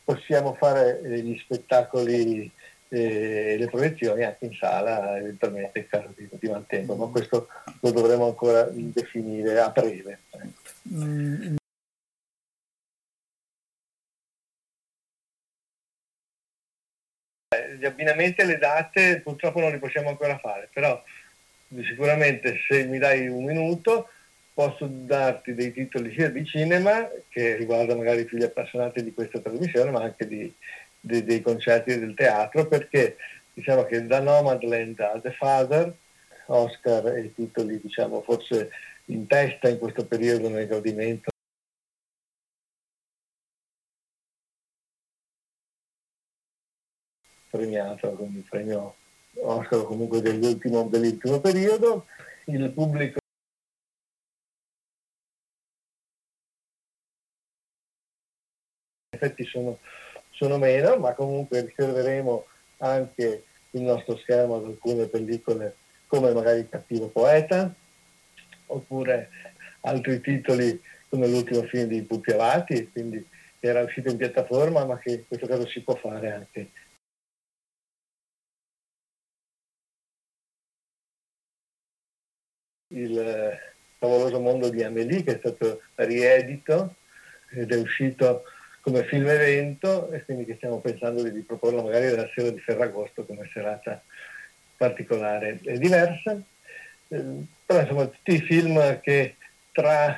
Possiamo 0.04 0.54
fare 0.54 1.02
gli 1.22 1.38
spettacoli 1.40 2.52
e 2.90 3.58
le 3.58 3.68
proiezioni 3.68 4.24
anche 4.24 4.46
in 4.46 4.54
sala, 4.54 5.18
eventualmente 5.18 5.80
in 5.80 5.88
caso 5.88 6.14
di, 6.16 6.28
di 6.32 6.48
maltempo, 6.48 6.96
ma 6.96 7.08
questo 7.08 7.48
lo 7.82 7.92
dovremo 7.92 8.28
ancora 8.28 8.64
definire 8.72 9.60
a 9.60 9.70
breve. 9.70 10.20
Gli 17.78 17.86
abbinamenti 17.86 18.42
alle 18.42 18.58
date 18.58 19.22
purtroppo 19.22 19.60
non 19.60 19.72
li 19.72 19.80
possiamo 19.80 20.10
ancora 20.10 20.38
fare, 20.38 20.70
però 20.74 21.02
sicuramente 21.84 22.60
se 22.68 22.86
mi 22.86 22.98
dai 22.98 23.28
un 23.28 23.44
minuto 23.44 24.10
posso 24.54 24.88
darti 24.90 25.54
dei 25.54 25.72
titoli 25.72 26.12
sia 26.14 26.30
di 26.30 26.44
cinema, 26.44 27.08
che 27.30 27.56
riguardano 27.56 28.00
magari 28.00 28.22
i 28.22 28.28
figli 28.28 28.44
appassionati 28.44 29.04
di 29.04 29.14
questa 29.14 29.40
trasmissione, 29.40 29.92
ma 29.92 30.02
anche 30.02 30.28
di, 30.28 30.52
di, 31.00 31.24
dei 31.24 31.42
concerti 31.42 31.98
del 31.98 32.14
teatro, 32.14 32.68
perché 32.68 33.18
diciamo 33.54 33.84
che 33.86 34.06
da 34.06 34.20
Nomadland 34.20 35.00
a 35.00 35.20
The 35.20 35.32
Father, 35.32 35.96
Oscar 36.48 37.08
e 37.18 37.22
i 37.22 37.34
titoli 37.34 37.80
diciamo 37.80 38.22
forse 38.22 38.70
in 39.06 39.28
testa 39.28 39.70
in 39.70 39.80
questo 39.80 40.06
periodo 40.06 40.50
nel 40.50 40.68
gradimento 40.68 41.30
premiato 47.50 48.12
con 48.14 48.34
il 48.36 48.46
premio 48.48 48.96
Oscar 49.42 49.84
comunque 49.86 50.22
dell'ultimo, 50.22 50.88
dell'ultimo 50.88 51.40
periodo. 51.40 52.06
Il 52.46 52.72
pubblico 52.72 53.20
in 59.12 59.20
effetti 59.20 59.44
sono, 59.46 59.80
sono 60.38 60.60
meno, 60.60 60.98
ma 60.98 61.14
comunque 61.14 61.62
riserveremo 61.62 62.46
anche 62.78 63.46
il 63.72 63.82
nostro 63.82 64.18
schermo 64.18 64.58
ad 64.58 64.66
alcune 64.66 65.08
pellicole 65.08 65.78
come 66.06 66.32
magari 66.32 66.60
Il 66.60 66.70
cattivo 66.70 67.08
poeta, 67.08 67.74
oppure 68.68 69.30
altri 69.82 70.22
titoli 70.22 70.80
come 71.10 71.28
l'ultimo 71.28 71.64
film 71.64 71.88
di 71.88 72.04
Pupi 72.04 72.32
Avati, 72.32 72.90
quindi 72.92 73.26
era 73.60 73.82
uscito 73.82 74.10
in 74.10 74.18
piattaforma, 74.18 74.86
ma 74.86 75.00
che 75.00 75.12
in 75.12 75.28
questo 75.28 75.48
caso 75.48 75.68
si 75.68 75.82
può 75.82 75.96
fare 75.96 76.32
anche. 76.32 76.72
Il 82.90 83.58
favoloso 83.98 84.40
mondo 84.40 84.70
di 84.70 84.84
Amélie 84.84 85.24
che 85.24 85.36
è 85.36 85.40
stato 85.40 85.82
riedito 85.96 86.96
ed 87.50 87.72
è 87.72 87.78
uscito 87.78 88.44
come 88.88 89.04
film 89.04 89.28
evento 89.28 90.10
e 90.12 90.24
quindi 90.24 90.46
che 90.46 90.56
stiamo 90.56 90.80
pensando 90.80 91.22
di 91.22 91.42
proporlo 91.42 91.84
magari 91.84 92.10
la 92.16 92.30
sera 92.34 92.52
di 92.52 92.60
Ferragosto 92.62 93.26
come 93.26 93.50
serata 93.52 94.02
particolare 94.78 95.60
e 95.62 95.78
diversa. 95.78 96.42
Eh, 97.10 97.24
però 97.66 97.82
insomma 97.82 98.06
tutti 98.06 98.36
i 98.36 98.42
film 98.42 99.02
che 99.02 99.36
tra 99.74 100.18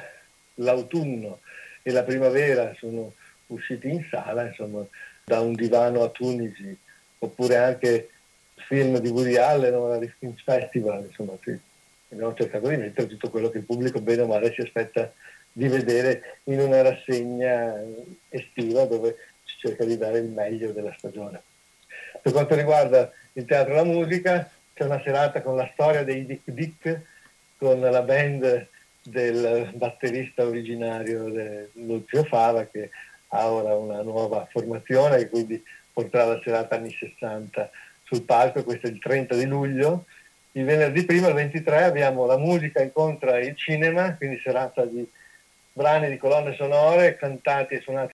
l'autunno 0.56 1.40
e 1.82 1.92
la 1.92 2.04
primavera 2.04 2.72
sono 2.78 3.12
usciti 3.48 3.90
in 3.90 4.06
sala, 4.08 4.46
insomma, 4.46 4.86
da 5.24 5.40
un 5.40 5.54
divano 5.54 6.04
a 6.04 6.10
Tunisi, 6.10 6.78
oppure 7.18 7.56
anche 7.56 8.10
film 8.68 9.00
di 9.00 9.10
Woody 9.10 9.38
Allen 9.38 9.74
o 9.74 9.88
la 9.88 9.98
Rifkin 9.98 10.36
Festival, 10.36 11.06
insomma, 11.06 11.34
sì, 11.42 11.58
abbiamo 12.10 12.36
cercato 12.36 12.68
di 12.68 12.78
mettere 12.78 13.08
tutto 13.08 13.32
quello 13.32 13.50
che 13.50 13.58
il 13.58 13.64
pubblico 13.64 14.00
bene 14.00 14.22
o 14.22 14.28
male 14.28 14.54
si 14.54 14.62
aspetta 14.62 15.12
di 15.52 15.68
vedere 15.68 16.40
in 16.46 16.60
una 16.60 16.82
rassegna 16.82 17.76
estiva 18.30 18.86
dove 18.86 19.18
si 19.44 19.58
cerca 19.58 19.84
di 19.86 19.98
dare 19.98 20.20
il 20.20 20.30
meglio 20.30 20.72
della 20.72 20.94
stagione. 20.98 21.42
Per 22.22 22.32
quanto 22.32 22.56
riguarda 22.56 23.12
il 23.34 23.46
teatro 23.46 23.74
e 23.74 23.76
la 23.76 23.84
musica, 23.84 24.50
c'è 24.74 24.84
una 24.86 25.02
serata 25.02 25.42
con 25.42 25.56
la 25.56 25.70
storia 25.74 26.04
dei 26.04 26.26
Dick 26.26 26.50
Dick, 26.52 27.02
con 27.58 27.80
la 27.80 28.02
band 28.02 28.68
del 29.02 29.72
batterista 29.74 30.46
originario 30.46 31.68
Lucio 31.74 32.24
Fava 32.24 32.66
che 32.66 32.90
ha 33.30 33.52
ora 33.52 33.76
una 33.76 34.02
nuova 34.02 34.48
formazione 34.50 35.18
e 35.18 35.30
quindi 35.30 35.62
porterà 35.92 36.26
la 36.26 36.42
serata 36.44 36.76
anni 36.76 36.92
60 36.92 37.70
sul 38.04 38.24
palco, 38.24 38.64
questo 38.64 38.88
è 38.88 38.90
il 38.90 39.00
30 39.00 39.36
di 39.36 39.46
luglio. 39.46 40.06
Il 40.54 40.66
venerdì 40.66 41.06
prima, 41.06 41.28
il 41.28 41.36
23, 41.36 41.84
abbiamo 41.84 42.26
la 42.26 42.38
musica 42.38 42.82
incontra 42.82 43.38
il 43.40 43.56
cinema, 43.56 44.16
quindi 44.16 44.40
serata 44.44 44.84
di 44.86 45.08
brani 45.74 46.10
di 46.10 46.18
colonne 46.18 46.56
sonore 46.56 47.16
cantati 47.16 47.76
e 47.76 47.82
suonati 47.82 48.12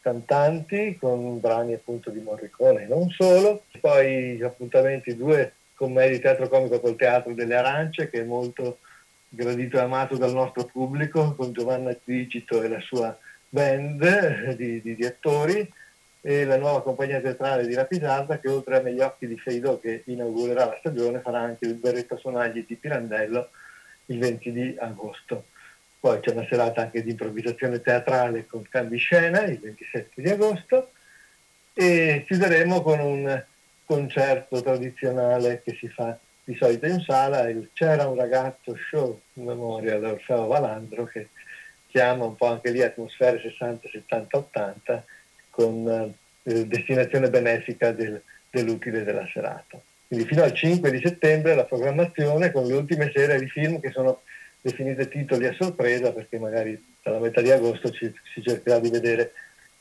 cantanti 0.00 0.96
con 0.98 1.40
brani 1.40 1.74
appunto 1.74 2.10
di 2.10 2.20
Morricone 2.20 2.82
e 2.82 2.86
non 2.86 3.08
solo. 3.10 3.64
Poi 3.80 4.40
appuntamenti 4.42 5.16
due 5.16 5.54
commedie 5.74 6.20
teatro 6.20 6.48
comico 6.48 6.80
col 6.80 6.96
Teatro 6.96 7.32
delle 7.34 7.54
Arance 7.54 8.10
che 8.10 8.20
è 8.20 8.24
molto 8.24 8.78
gradito 9.28 9.76
e 9.76 9.80
amato 9.80 10.16
dal 10.16 10.32
nostro 10.32 10.64
pubblico 10.64 11.34
con 11.34 11.52
Giovanna 11.52 11.96
Digito 12.02 12.62
e 12.62 12.68
la 12.68 12.80
sua 12.80 13.16
band 13.48 14.54
di, 14.54 14.80
di, 14.80 14.94
di 14.94 15.06
attori 15.06 15.70
e 16.20 16.44
la 16.44 16.56
nuova 16.56 16.82
compagnia 16.82 17.20
teatrale 17.20 17.66
di 17.66 17.74
Rapisarda 17.74 18.38
che 18.38 18.48
oltre 18.48 18.76
a 18.76 18.80
Negli 18.80 19.00
occhi 19.00 19.26
di 19.26 19.38
Feido 19.38 19.78
che 19.78 20.02
inaugurerà 20.06 20.64
la 20.64 20.76
stagione 20.78 21.20
farà 21.20 21.40
anche 21.40 21.66
il 21.66 21.74
Berretto 21.74 22.16
Sonagli 22.16 22.64
di 22.66 22.74
Pirandello 22.74 23.50
il 24.06 24.18
20 24.18 24.52
di 24.52 24.76
agosto. 24.78 25.44
Poi 26.00 26.20
c'è 26.20 26.32
una 26.32 26.46
serata 26.48 26.82
anche 26.82 27.02
di 27.02 27.10
improvvisazione 27.10 27.80
teatrale 27.80 28.46
con 28.46 28.62
cambi 28.68 28.98
scena 28.98 29.42
il 29.44 29.58
27 29.58 30.22
di 30.22 30.30
agosto 30.30 30.92
e 31.72 32.24
chiuderemo 32.26 32.82
con 32.82 33.00
un 33.00 33.44
concerto 33.84 34.60
tradizionale 34.62 35.62
che 35.62 35.76
si 35.78 35.88
fa 35.88 36.18
di 36.44 36.56
solito 36.56 36.86
in 36.86 37.00
sala, 37.00 37.48
il 37.48 37.70
C'era 37.72 38.08
un 38.08 38.16
ragazzo 38.16 38.74
show 38.90 39.20
in 39.34 39.44
memoria 39.44 39.98
Orfeo 39.98 40.46
Valandro 40.46 41.04
che 41.04 41.28
chiama 41.88 42.24
un 42.24 42.36
po' 42.36 42.46
anche 42.46 42.70
lì 42.70 42.82
atmosfere 42.82 43.40
60, 43.40 43.88
70, 43.88 44.36
80 44.36 45.04
con 45.58 46.14
eh, 46.44 46.66
destinazione 46.68 47.28
benefica 47.30 47.90
del, 47.90 48.22
dell'utile 48.48 49.02
della 49.02 49.28
serata. 49.32 49.80
Quindi 50.06 50.24
fino 50.24 50.44
al 50.44 50.54
5 50.54 50.88
di 50.88 51.00
settembre 51.02 51.56
la 51.56 51.64
programmazione 51.64 52.52
con 52.52 52.64
le 52.64 52.74
ultime 52.74 53.10
serie 53.12 53.40
di 53.40 53.48
film 53.48 53.80
che 53.80 53.90
sono 53.90 54.20
definite 54.60 55.08
titoli 55.08 55.46
a 55.46 55.56
sorpresa 55.58 56.12
perché 56.12 56.38
magari 56.38 56.80
dalla 57.02 57.18
metà 57.18 57.40
di 57.40 57.50
agosto 57.50 57.90
ci, 57.90 58.12
si 58.32 58.40
cercherà 58.40 58.78
di 58.78 58.88
vedere 58.88 59.32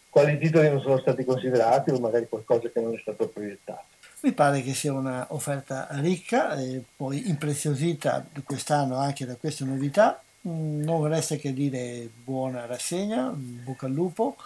quali 0.09 0.39
titoli 0.39 0.67
non 0.67 0.81
sono 0.81 0.97
stati 0.97 1.23
considerati 1.23 1.91
o 1.91 1.99
magari 1.99 2.27
qualcosa 2.27 2.69
che 2.69 2.81
non 2.81 2.95
è 2.95 2.99
stato 2.99 3.27
proiettato. 3.27 3.83
Mi 4.21 4.31
pare 4.31 4.63
che 4.63 4.73
sia 4.73 4.93
una 4.93 5.27
offerta 5.29 5.89
ricca 5.91 6.55
e 6.59 6.81
poi 6.95 7.29
impreziosita 7.29 8.25
quest'anno 8.43 8.97
anche 8.97 9.27
da 9.27 9.35
queste 9.35 9.63
novità. 9.63 10.23
Mm, 10.47 10.81
non 10.81 11.07
resta 11.07 11.35
che 11.35 11.53
dire 11.53 12.09
buona 12.23 12.65
rassegna, 12.65 13.31
bocca 13.31 13.85
al 13.85 13.91
lupo 13.91 14.37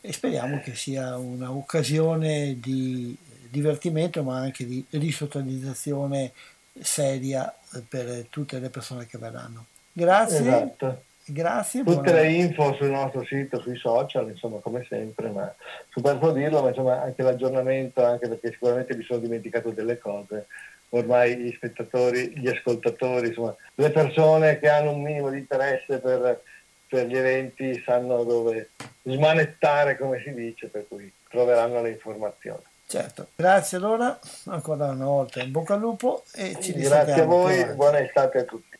e 0.00 0.12
speriamo 0.12 0.60
che 0.60 0.74
sia 0.74 1.16
un'occasione 1.16 2.58
di 2.58 3.16
divertimento 3.50 4.22
ma 4.22 4.38
anche 4.38 4.64
di 4.64 4.84
risocializzazione 4.90 6.32
seria 6.80 7.52
per 7.88 8.26
tutte 8.30 8.58
le 8.58 8.70
persone 8.70 9.06
che 9.06 9.18
verranno. 9.18 9.66
Grazie. 9.92 10.38
Esatto. 10.38 11.02
Grazie. 11.24 11.84
Tutte 11.84 12.00
buona... 12.00 12.20
le 12.20 12.32
info 12.32 12.74
sul 12.74 12.88
nostro 12.88 13.24
sito, 13.24 13.60
sui 13.60 13.76
social, 13.76 14.28
insomma, 14.28 14.58
come 14.58 14.84
sempre, 14.88 15.30
ma 15.30 15.52
superfluo 15.90 16.32
dirlo, 16.32 16.62
ma 16.62 16.68
insomma 16.68 17.02
anche 17.02 17.22
l'aggiornamento, 17.22 18.04
anche 18.04 18.28
perché 18.28 18.50
sicuramente 18.50 18.96
mi 18.96 19.04
sono 19.04 19.20
dimenticato 19.20 19.70
delle 19.70 19.98
cose. 19.98 20.46
Ormai 20.92 21.36
gli 21.36 21.52
spettatori, 21.54 22.32
gli 22.36 22.48
ascoltatori, 22.48 23.28
insomma, 23.28 23.54
le 23.76 23.90
persone 23.90 24.58
che 24.58 24.68
hanno 24.68 24.90
un 24.90 25.02
minimo 25.02 25.30
di 25.30 25.38
interesse 25.38 25.98
per, 26.00 26.42
per 26.90 27.06
gli 27.06 27.16
eventi 27.16 27.80
sanno 27.86 28.24
dove 28.24 28.70
smanettare, 29.04 29.96
come 29.96 30.20
si 30.24 30.34
dice, 30.34 30.66
per 30.66 30.88
cui 30.88 31.10
troveranno 31.28 31.80
le 31.80 31.90
informazioni. 31.90 32.62
Certo, 32.84 33.28
grazie 33.36 33.76
allora, 33.76 34.18
ancora 34.46 34.88
una 34.88 35.04
volta 35.04 35.40
in 35.40 35.52
bocca 35.52 35.74
al 35.74 35.80
lupo 35.80 36.24
e 36.34 36.58
ci 36.60 36.72
Grazie 36.72 37.20
a 37.20 37.24
voi, 37.24 37.64
buona 37.74 38.00
estate 38.00 38.38
a 38.38 38.42
tutti. 38.42 38.76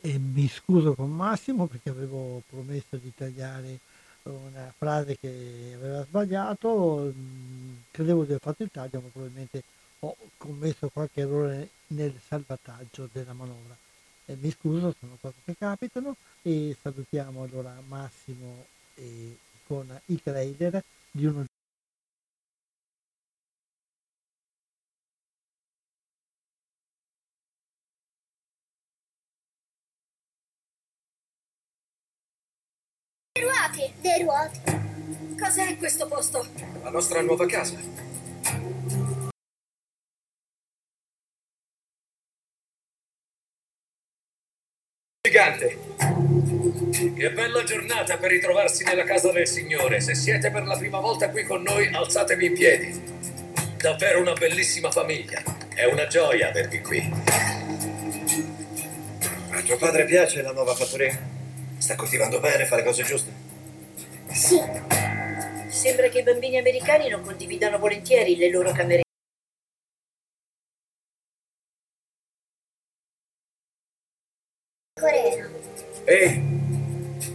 E 0.00 0.18
mi 0.18 0.48
scuso 0.48 0.94
con 0.94 1.10
Massimo 1.10 1.66
perché 1.66 1.90
avevo 1.90 2.40
promesso 2.48 2.96
di 2.96 3.12
tagliare 3.14 3.78
una 4.22 4.72
frase 4.74 5.18
che 5.18 5.74
aveva 5.74 6.02
sbagliato, 6.04 7.12
credevo 7.90 8.22
di 8.22 8.30
aver 8.30 8.40
fatto 8.40 8.62
il 8.62 8.70
taglio, 8.72 9.00
ma 9.02 9.08
probabilmente 9.12 9.62
ho 10.00 10.16
commesso 10.38 10.88
qualche 10.90 11.20
errore 11.20 11.68
nel 11.88 12.18
salvataggio 12.26 13.10
della 13.12 13.34
manovra. 13.34 13.76
E 14.30 14.36
mi 14.36 14.50
scuso, 14.50 14.94
sono 15.00 15.16
cose 15.18 15.36
che 15.42 15.56
capitano 15.56 16.14
e 16.42 16.76
salutiamo 16.78 17.44
allora 17.44 17.74
Massimo 17.86 18.66
e 18.94 19.38
con 19.66 19.88
i 20.06 20.22
trailer 20.22 20.84
di 21.10 21.24
uno 21.24 21.46
Le 33.32 33.44
ruote! 33.44 33.94
Le 34.02 34.22
ruote! 34.24 35.36
Cos'è 35.40 35.78
questo 35.78 36.06
posto? 36.06 36.46
La 36.82 36.90
nostra 36.90 37.22
nuova 37.22 37.46
casa. 37.46 37.78
Gigante! 45.28 45.76
Che 47.14 47.30
bella 47.32 47.62
giornata 47.62 48.16
per 48.16 48.30
ritrovarsi 48.30 48.82
nella 48.84 49.04
casa 49.04 49.30
del 49.30 49.46
Signore. 49.46 50.00
Se 50.00 50.14
siete 50.14 50.50
per 50.50 50.64
la 50.64 50.74
prima 50.78 51.00
volta 51.00 51.28
qui 51.28 51.44
con 51.44 51.60
noi, 51.60 51.86
alzatevi 51.92 52.46
in 52.46 52.54
piedi. 52.54 53.02
Davvero 53.76 54.22
una 54.22 54.32
bellissima 54.32 54.90
famiglia. 54.90 55.42
È 55.74 55.84
una 55.84 56.06
gioia 56.06 56.48
avervi 56.48 56.80
qui. 56.80 57.12
A 59.50 59.60
tuo 59.60 59.76
padre 59.76 60.06
piace 60.06 60.40
la 60.40 60.52
nuova 60.52 60.74
fattoria? 60.74 61.14
Sta 61.76 61.94
coltivando 61.94 62.40
bene, 62.40 62.64
fa 62.64 62.76
le 62.76 62.84
cose 62.84 63.02
giuste? 63.02 63.30
Sì. 64.32 64.58
Sembra 65.68 66.08
che 66.08 66.20
i 66.20 66.22
bambini 66.22 66.56
americani 66.56 67.10
non 67.10 67.20
condividano 67.20 67.76
volentieri 67.76 68.34
le 68.34 68.48
loro 68.48 68.72
camere. 68.72 69.02
Ehi, 76.10 76.42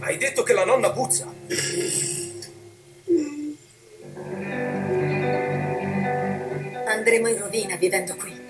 hai 0.00 0.16
detto 0.16 0.42
che 0.42 0.52
la 0.52 0.64
nonna 0.64 0.90
puzza. 0.90 1.32
Andremo 6.88 7.28
in 7.28 7.38
rovina 7.38 7.76
vivendo 7.76 8.16
qui. 8.16 8.42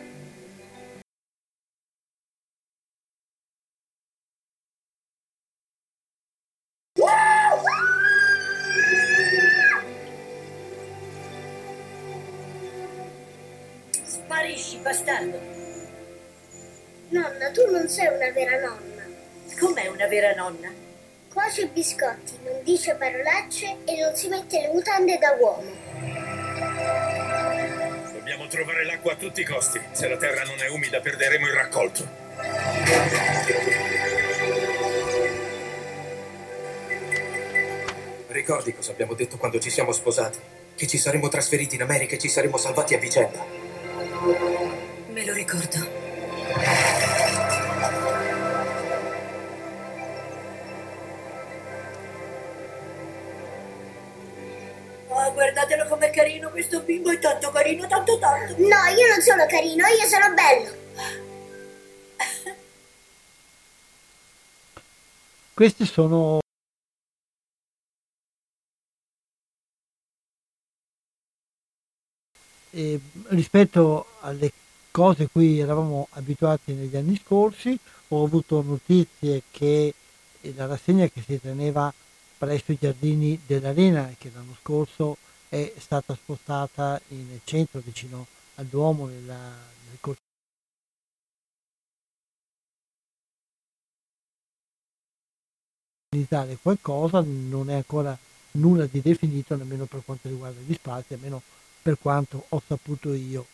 Sparisci, 14.06 14.78
bastardo. 14.78 15.38
Nonna, 17.10 17.50
tu 17.50 17.70
non 17.70 17.86
sei 17.88 18.06
una 18.06 18.30
vera 18.30 18.58
nonna. 18.60 18.93
Com'è 19.58 19.86
una 19.86 20.06
vera 20.06 20.34
nonna? 20.34 20.72
Cuoce 21.32 21.62
i 21.62 21.68
biscotti, 21.68 22.38
non 22.44 22.62
dice 22.62 22.94
parolacce 22.94 23.78
e 23.84 24.00
non 24.00 24.14
si 24.14 24.28
mette 24.28 24.60
le 24.60 24.68
mutande 24.72 25.18
da 25.18 25.36
uomo. 25.38 25.70
Dobbiamo 28.12 28.46
trovare 28.46 28.84
l'acqua 28.84 29.12
a 29.12 29.16
tutti 29.16 29.40
i 29.42 29.44
costi. 29.44 29.80
Se 29.92 30.08
la 30.08 30.16
terra 30.16 30.44
non 30.44 30.60
è 30.60 30.68
umida 30.68 31.00
perderemo 31.00 31.46
il 31.46 31.52
raccolto. 31.52 32.08
Ricordi 38.28 38.74
cosa 38.74 38.90
abbiamo 38.92 39.14
detto 39.14 39.36
quando 39.36 39.60
ci 39.60 39.70
siamo 39.70 39.92
sposati? 39.92 40.38
Che 40.74 40.86
ci 40.86 40.98
saremmo 40.98 41.28
trasferiti 41.28 41.76
in 41.76 41.82
America 41.82 42.16
e 42.16 42.18
ci 42.18 42.28
saremmo 42.28 42.56
salvati 42.56 42.94
a 42.94 42.98
vicenda. 42.98 43.44
Me 45.10 45.24
lo 45.24 45.32
ricordo. 45.32 47.22
Guardatelo 55.34 55.86
com'è 55.88 56.10
carino 56.10 56.50
questo 56.50 56.80
bimbo, 56.80 57.10
è 57.10 57.18
tanto 57.18 57.50
carino, 57.50 57.86
tanto 57.86 58.18
tanto. 58.18 58.54
No, 58.58 58.66
io 58.96 59.06
non 59.08 59.20
sono 59.20 59.44
carino, 59.46 59.84
io 59.86 60.06
sono 60.06 60.32
bello. 60.32 60.82
Questi 65.52 65.84
sono 65.84 66.40
e 72.70 73.00
rispetto 73.28 74.06
alle 74.20 74.50
cose 74.90 75.24
a 75.24 75.28
cui 75.30 75.60
eravamo 75.60 76.08
abituati 76.12 76.72
negli 76.72 76.96
anni 76.96 77.20
scorsi, 77.22 77.78
ho 78.08 78.24
avuto 78.24 78.62
notizie 78.62 79.42
che 79.50 79.94
la 80.54 80.66
rassegna 80.66 81.06
che 81.06 81.22
si 81.24 81.40
teneva 81.40 81.92
presso 82.44 82.72
i 82.72 82.78
giardini 82.78 83.40
dell'Arena, 83.46 84.14
che 84.18 84.30
l'anno 84.32 84.54
scorso 84.60 85.16
è 85.48 85.72
stata 85.78 86.14
spostata 86.14 87.00
in 87.08 87.38
centro, 87.44 87.80
vicino 87.82 88.26
al 88.56 88.66
Duomo, 88.66 89.06
nella, 89.06 89.38
nel 89.38 89.98
corso 90.00 90.20
realizzare 96.10 96.58
qualcosa, 96.60 97.22
non 97.24 97.70
è 97.70 97.74
ancora 97.74 98.16
nulla 98.52 98.86
di 98.86 99.00
definito 99.00 99.56
nemmeno 99.56 99.86
per 99.86 100.02
quanto 100.04 100.28
riguarda 100.28 100.60
gli 100.60 100.74
spazi, 100.74 101.14
almeno 101.14 101.42
per 101.82 101.98
quanto 101.98 102.44
ho 102.50 102.62
saputo 102.66 103.12
io. 103.14 103.46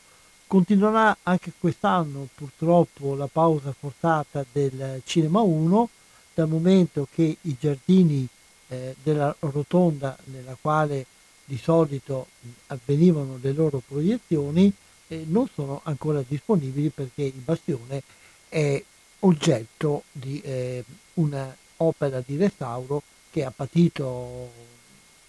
Continuerà 0.46 1.16
anche 1.22 1.52
quest'anno 1.58 2.28
purtroppo 2.34 3.14
la 3.14 3.28
pausa 3.28 3.72
forzata 3.72 4.44
del 4.50 5.00
Cinema 5.04 5.40
1, 5.40 5.88
dal 6.34 6.48
momento 6.48 7.06
che 7.12 7.36
i 7.40 7.56
giardini 7.58 8.28
eh, 8.70 8.94
della 9.02 9.34
rotonda 9.40 10.16
nella 10.24 10.56
quale 10.60 11.06
di 11.44 11.58
solito 11.58 12.28
avvenivano 12.68 13.38
le 13.40 13.52
loro 13.52 13.82
proiezioni 13.86 14.72
eh, 15.08 15.24
non 15.26 15.48
sono 15.52 15.80
ancora 15.84 16.22
disponibili 16.26 16.90
perché 16.90 17.22
il 17.22 17.32
bastione 17.32 18.02
è 18.48 18.82
oggetto 19.20 20.04
di 20.12 20.40
eh, 20.40 20.84
un'opera 21.14 22.22
di 22.24 22.36
restauro 22.36 23.02
che 23.30 23.44
ha 23.44 23.50
patito 23.50 24.50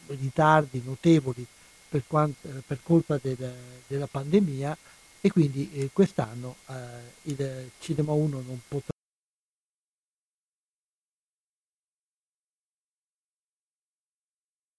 ritardi 0.07 0.81
notevoli 0.85 1.45
per, 1.89 2.03
quanto, 2.07 2.47
per 2.65 2.79
colpa 2.83 3.19
del, 3.21 3.53
della 3.87 4.07
pandemia 4.07 4.77
e 5.19 5.31
quindi 5.31 5.69
eh, 5.73 5.89
quest'anno 5.91 6.55
eh, 6.67 6.73
il 7.23 7.69
Cinema 7.79 8.11
1 8.13 8.43
non 8.45 8.59
potrà 8.67 8.90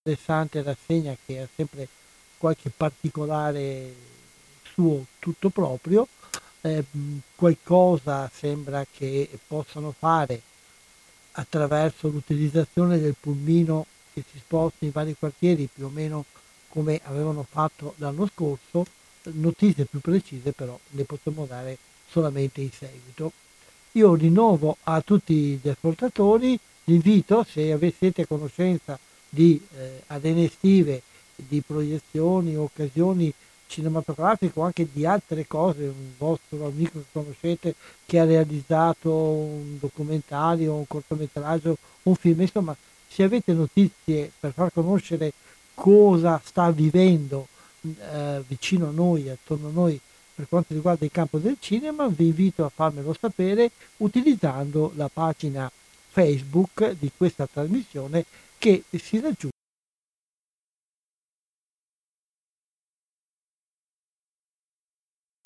interessante 0.04 0.62
rassegna 0.62 1.16
che 1.24 1.38
ha 1.38 1.48
sempre 1.54 1.86
qualche 2.36 2.70
particolare 2.70 3.94
suo 4.64 5.04
tutto 5.20 5.48
proprio, 5.50 6.08
eh, 6.62 6.84
qualcosa 7.36 8.28
sembra 8.34 8.84
che 8.90 9.28
possano 9.46 9.94
fare 9.96 10.42
attraverso 11.32 12.08
l'utilizzazione 12.08 12.98
del 12.98 13.14
pulmino 13.18 13.86
che 14.12 14.24
si 14.28 14.38
sposta 14.38 14.84
in 14.84 14.90
vari 14.90 15.14
quartieri 15.16 15.68
più 15.72 15.84
o 15.84 15.88
meno 15.88 16.24
come 16.68 17.00
avevano 17.04 17.46
fatto 17.48 17.94
l'anno 17.98 18.26
scorso, 18.26 18.84
notizie 19.34 19.84
più 19.84 20.00
precise 20.00 20.50
però 20.50 20.76
le 20.90 21.04
potremo 21.04 21.46
dare 21.46 21.78
solamente 22.08 22.60
in 22.60 22.72
seguito. 22.72 23.30
Io 23.92 24.14
rinnovo 24.14 24.78
a 24.82 25.00
tutti 25.00 25.60
gli 25.62 25.68
ascoltatori 25.68 26.58
l'invito, 26.84 27.46
se 27.48 27.70
avete 27.70 28.26
conoscenza 28.26 28.98
di 29.34 29.58
eh, 29.78 30.02
arene 30.08 30.44
estive, 30.44 31.00
di 31.34 31.62
proiezioni, 31.66 32.54
occasioni 32.54 33.32
cinematografiche 33.66 34.58
o 34.58 34.64
anche 34.64 34.86
di 34.92 35.06
altre 35.06 35.46
cose, 35.46 35.84
un 35.84 36.12
vostro 36.18 36.66
amico 36.66 36.98
che 36.98 37.06
conoscete 37.10 37.74
che 38.04 38.18
ha 38.18 38.24
realizzato 38.24 39.10
un 39.10 39.78
documentario, 39.78 40.74
un 40.74 40.86
cortometraggio, 40.86 41.78
un 42.02 42.14
film, 42.14 42.42
insomma, 42.42 42.76
se 43.08 43.22
avete 43.22 43.54
notizie 43.54 44.30
per 44.38 44.52
far 44.52 44.70
conoscere 44.70 45.32
cosa 45.72 46.38
sta 46.44 46.70
vivendo 46.70 47.48
eh, 47.80 48.42
vicino 48.46 48.88
a 48.88 48.92
noi, 48.92 49.30
attorno 49.30 49.68
a 49.68 49.72
noi 49.72 49.98
per 50.34 50.46
quanto 50.48 50.74
riguarda 50.74 51.06
il 51.06 51.10
campo 51.10 51.38
del 51.38 51.56
cinema, 51.58 52.06
vi 52.08 52.26
invito 52.26 52.66
a 52.66 52.68
farmelo 52.68 53.16
sapere 53.18 53.70
utilizzando 53.98 54.92
la 54.96 55.08
pagina 55.10 55.70
Facebook 56.10 56.96
di 56.98 57.10
questa 57.16 57.48
trasmissione 57.50 58.24
che 58.62 58.84
si 58.92 59.18
raggiunge 59.18 59.50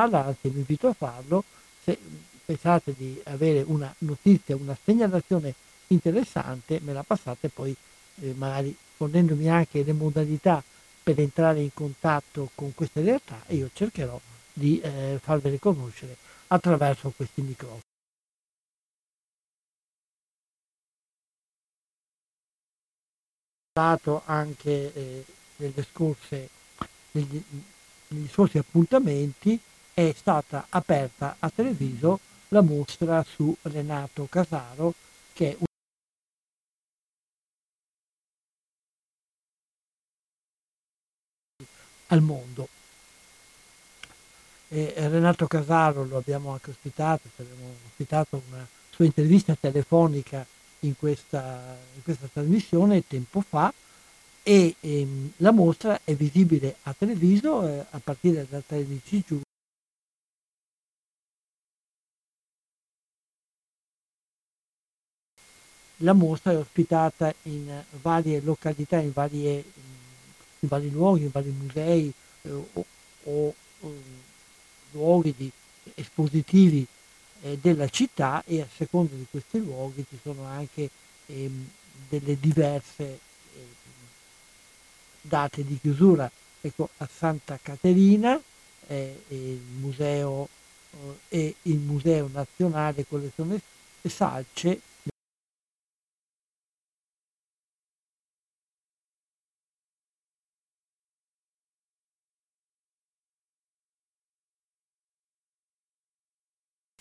all'altro 0.03 0.51
vi 0.51 0.59
invito 0.59 0.89
a 0.89 0.93
farlo 0.93 1.43
se 1.83 1.99
pensate 2.45 2.93
di 2.95 3.19
avere 3.25 3.63
una 3.63 3.93
notizia, 4.01 4.55
una 4.55 4.77
segnalazione 4.85 5.55
interessante, 5.87 6.79
me 6.83 6.93
la 6.93 7.05
passate 7.05 7.49
poi 7.49 7.75
eh, 8.17 8.35
magari 8.35 8.77
fornendomi 8.97 9.49
anche 9.49 9.83
le 9.83 9.95
modalità 9.95 10.63
per 11.03 11.19
entrare 11.19 11.61
in 11.61 11.73
contatto 11.73 12.51
con 12.55 12.75
queste 12.75 13.01
realtà 13.01 13.41
e 13.47 13.55
io 13.55 13.71
cercherò 13.73 14.21
di 14.53 14.79
eh, 14.81 15.19
farvele 15.23 15.59
conoscere 15.59 16.19
attraverso 16.49 17.11
questi 17.17 17.41
microfoni. 17.41 17.86
Anche 24.25 24.93
eh, 24.95 25.25
nelle 25.57 25.87
scorse, 25.91 26.49
negli, 27.13 27.43
negli 28.09 28.29
scorsi 28.29 28.57
appuntamenti 28.57 29.61
è 29.93 30.15
stata 30.17 30.67
aperta 30.71 31.37
a 31.39 31.51
Treviso 31.55 32.21
la 32.49 32.63
mostra 32.63 33.23
su 33.23 33.55
Renato 33.63 34.27
Casaro 34.31 34.95
che 35.35 35.51
è 35.51 35.57
un 35.59 35.65
al 42.09 42.23
mondo. 42.23 42.69
E 44.69 44.95
Renato 44.97 45.47
Casaro 45.47 46.05
lo 46.05 46.17
abbiamo 46.17 46.51
anche 46.51 46.71
ospitato, 46.71 47.29
abbiamo 47.37 47.75
ospitato 47.89 48.43
una 48.49 48.67
sua 48.91 49.05
intervista 49.05 49.55
telefonica 49.55 50.47
in 50.87 50.97
questa, 50.97 51.77
in 51.95 52.03
questa 52.03 52.29
trasmissione 52.33 53.07
tempo 53.07 53.41
fa 53.41 53.73
e 54.43 54.77
ehm, 54.81 55.33
la 55.39 55.51
mostra 55.51 56.01
è 56.05 56.15
visibile 56.15 56.77
a 56.83 56.95
Treviso 56.97 57.67
eh, 57.67 57.85
a 57.91 58.01
partire 58.03 58.47
dal 58.49 58.63
13 58.65 59.25
giugno. 59.27 59.43
La 66.01 66.13
mostra 66.13 66.53
è 66.53 66.59
ospitata 66.59 67.35
in 67.45 67.83
varie 68.03 68.41
località, 68.41 68.99
in, 68.99 69.13
varie, 69.13 69.65
in 70.61 70.69
vari 70.69 70.91
luoghi, 70.91 71.23
in 71.23 71.31
vari 71.33 71.51
musei 71.51 72.13
eh, 72.43 72.51
o, 72.51 72.85
o, 73.25 73.55
o, 73.81 73.93
luoghi 74.93 75.35
di, 75.37 75.51
espositivi 75.95 76.87
eh, 77.47 77.59
della 77.61 77.89
città 77.89 78.43
e 78.47 78.61
a 78.61 78.67
seconda 78.75 79.15
di 79.15 79.27
questi 79.31 79.63
luoghi 79.63 80.05
ci 80.09 80.19
sono 80.23 80.45
anche 80.45 80.91
ehm, 81.27 81.69
delle 82.09 82.39
diverse 82.39 83.05
eh, 83.05 83.19
date 85.21 85.65
di 85.65 85.79
chiusura. 85.81 86.31
Ecco, 86.61 86.89
a 86.97 87.09
Santa 87.13 87.59
Caterina 87.63 88.41
eh, 88.89 89.23
il 89.29 89.61
museo 89.79 90.49
eh, 90.91 91.25
e 91.29 91.55
il 91.63 91.79
Museo 91.79 92.29
Nazionale 92.33 93.07
Collezione 93.07 93.61
Salce 94.03 94.81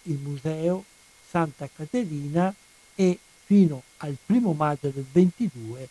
il 0.05 0.17
museo 0.17 0.83
Santa 1.27 1.67
Caterina 1.67 2.53
e 2.95 3.19
fino 3.45 3.83
al 3.97 4.17
primo 4.25 4.53
maggio 4.53 4.89
del 4.89 5.05
22 5.05 5.89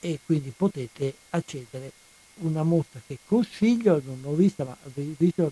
e 0.00 0.18
quindi 0.24 0.50
potete 0.50 1.14
accedere. 1.30 1.92
Una 2.42 2.62
mostra 2.62 3.00
che 3.06 3.18
consiglio, 3.26 4.00
non 4.02 4.20
l'ho 4.22 4.34
vista 4.34 4.64
ma 4.64 4.76
ho 4.82 4.90
visto 4.94 5.50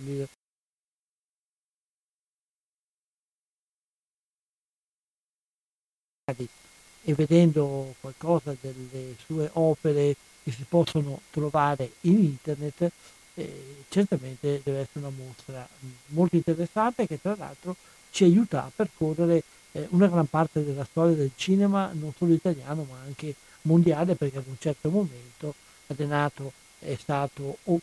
e 7.03 7.15
vedendo 7.15 7.95
qualcosa 8.01 8.55
delle 8.61 9.17
sue 9.25 9.49
opere 9.55 10.17
che 10.49 10.55
si 10.55 10.65
possono 10.67 11.21
trovare 11.31 11.91
in 12.03 12.19
internet, 12.19 12.91
eh, 13.35 13.85
certamente 13.91 14.63
deve 14.65 14.81
essere 14.81 15.01
una 15.05 15.11
mostra 15.15 15.69
molto 16.09 16.37
interessante 16.37 17.07
che 17.07 17.21
tra 17.21 17.37
l'altro 17.37 17.77
ci 18.11 18.25
aiuta 18.25 18.65
a 18.65 18.71
percorrere 18.75 19.43
eh, 19.73 19.87
una 19.91 20.07
gran 20.07 20.27
parte 20.27 20.65
della 20.65 20.85
storia 20.85 21.15
del 21.15 21.33
cinema, 21.37 21.91
non 21.93 22.15
solo 22.17 22.33
italiano 22.33 22.87
ma 22.91 22.97
anche 23.05 23.35
mondiale, 23.63 24.15
perché 24.15 24.39
ad 24.39 24.47
un 24.47 24.57
certo 24.59 24.89
momento 24.89 25.55
Renato 25.89 26.53
è 26.79 26.97
stato 26.99 27.59
eh, 27.65 27.79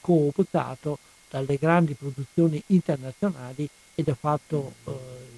cooptato 0.00 0.98
dalle 1.30 1.56
grandi 1.56 1.94
produzioni 1.94 2.60
internazionali 2.66 3.68
ed 3.94 4.08
ha 4.08 4.14
fatto 4.14 4.74
eh, 4.84 4.92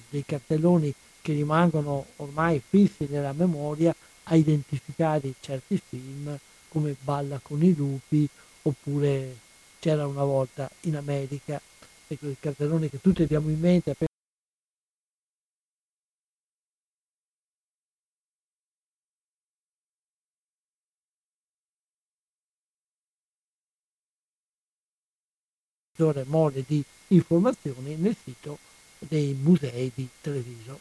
dei 0.09 0.25
cartelloni 0.25 0.91
che 1.21 1.33
rimangono 1.33 2.07
ormai 2.17 2.59
fissi 2.67 3.05
nella 3.07 3.33
memoria 3.33 3.95
a 4.23 4.35
identificare 4.35 5.33
certi 5.39 5.79
film 5.87 6.37
come 6.75 6.97
Balla 6.99 7.39
con 7.41 7.63
i 7.63 7.73
lupi 7.73 8.27
oppure 8.63 9.43
C'era 9.79 10.05
una 10.05 10.23
volta 10.23 10.69
in 10.81 10.97
America, 10.97 11.61
ecco 12.07 12.27
il 12.27 12.35
cartellone 12.37 12.89
che 12.89 12.99
tutti 12.99 13.21
abbiamo 13.21 13.49
in 13.49 13.59
mente 13.59 13.95
mole 26.25 26.65
di 26.67 26.83
informazioni 27.09 27.95
nel 27.95 28.17
sito 28.21 28.57
dei 28.99 29.33
musei 29.33 29.91
di 29.95 30.09
Treviso. 30.19 30.79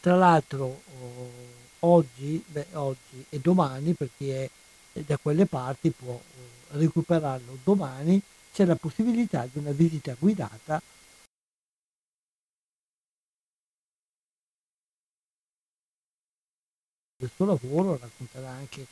Tra 0.00 0.14
l'altro 0.16 0.64
oh, 0.64 1.71
oggi, 1.84 2.42
beh, 2.46 2.66
oggi 2.74 3.24
e 3.28 3.38
domani, 3.38 3.94
per 3.94 4.08
chi 4.16 4.30
è 4.30 4.48
da 4.92 5.16
quelle 5.16 5.46
parti 5.46 5.90
può 5.90 6.12
oh, 6.12 6.22
recuperarlo 6.70 7.58
domani, 7.64 8.20
c'è 8.52 8.64
la 8.64 8.76
possibilità 8.76 9.48
di 9.50 9.58
una 9.58 9.72
visita 9.72 10.14
guidata 10.18 10.80
del 17.16 17.30
suo 17.34 17.46
lavoro, 17.46 17.98
racconterà 17.98 18.50
anche 18.50 18.86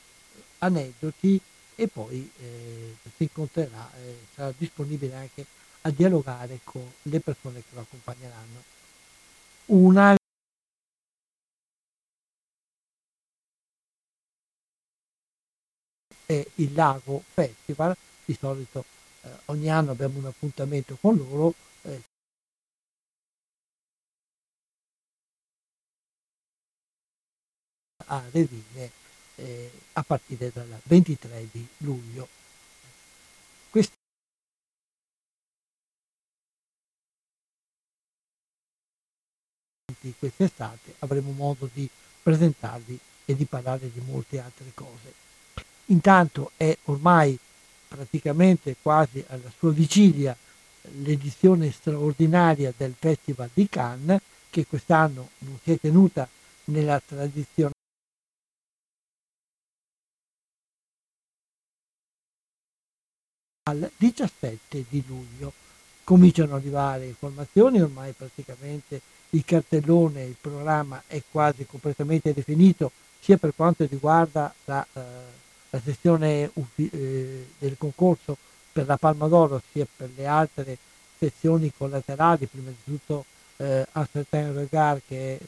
aneddoti 0.59 1.41
e 1.75 1.89
poi 1.89 2.31
eh, 2.39 2.97
si 3.17 3.25
incontrerà, 3.25 3.91
eh, 3.97 4.17
sarà 4.35 4.53
disponibile 4.57 5.15
anche 5.15 5.45
a 5.83 5.91
dialogare 5.91 6.61
con 6.63 6.87
le 7.03 7.21
persone 7.21 7.61
che 7.61 7.75
lo 7.75 7.81
accompagneranno. 7.81 8.63
Una 9.67 10.15
è 16.31 16.47
il 16.57 16.73
Lago 16.75 17.25
Festival, 17.33 17.97
di 18.25 18.37
solito 18.39 18.85
eh, 19.23 19.29
ogni 19.47 19.69
anno 19.69 19.91
abbiamo 19.91 20.19
un 20.19 20.27
appuntamento 20.27 20.97
con 21.01 21.17
loro. 21.17 21.55
Eh, 21.83 22.03
a 28.07 28.23
Revine 28.31 28.91
eh, 29.35 29.71
a 29.95 30.03
partire 30.05 30.53
dal 30.53 30.81
23 30.85 31.49
di 31.51 31.67
luglio. 31.79 32.29
Questi 33.71 33.97
quest'estate 40.19 40.95
avremo 41.01 41.33
modo 41.33 41.69
di 41.73 41.89
presentarvi 42.23 42.99
e 43.25 43.35
di 43.35 43.45
parlare 43.47 43.91
di 43.91 44.01
molte 44.01 44.39
altre 44.39 44.71
cose. 44.75 45.30
Intanto 45.91 46.53
è 46.57 46.77
ormai 46.85 47.37
praticamente 47.89 48.77
quasi 48.81 49.25
alla 49.29 49.51
sua 49.57 49.73
vigilia 49.73 50.37
l'edizione 50.99 51.73
straordinaria 51.73 52.73
del 52.77 52.95
Festival 52.97 53.51
di 53.53 53.69
Cannes 53.69 54.21
che 54.51 54.67
quest'anno 54.67 55.31
non 55.39 55.59
si 55.63 55.73
è 55.73 55.81
tenuta 55.81 56.29
nella 56.67 57.01
tradizione 57.05 57.73
al 63.69 63.91
17 63.97 64.85
di 64.89 65.03
luglio. 65.07 65.53
Cominciano 66.05 66.55
ad 66.55 66.61
arrivare 66.61 67.07
informazioni, 67.07 67.81
ormai 67.81 68.13
praticamente 68.13 69.01
il 69.31 69.45
cartellone, 69.45 70.25
il 70.25 70.37
programma 70.41 71.03
è 71.07 71.23
quasi 71.31 71.67
completamente 71.67 72.33
definito 72.33 72.91
sia 73.21 73.37
per 73.37 73.53
quanto 73.55 73.87
riguarda 73.87 74.53
la 74.65 74.85
eh, 74.93 75.40
la 75.71 75.81
sezione 75.83 76.51
eh, 76.77 77.47
del 77.59 77.77
concorso 77.79 78.37
per 78.73 78.87
la 78.87 78.97
Palma 78.97 79.27
d'Oro 79.29 79.63
sia 79.73 79.87
per 79.97 80.11
le 80.15 80.27
altre 80.27 80.79
sezioni 81.19 81.73
collaterali, 81.77 82.47
prima 82.47 82.71
di 82.71 82.77
tutto 82.85 83.25
eh, 83.57 83.87
a 83.93 84.09
Certain 84.11 84.55
Regard 84.55 85.03
che 85.07 85.37
è 85.37 85.39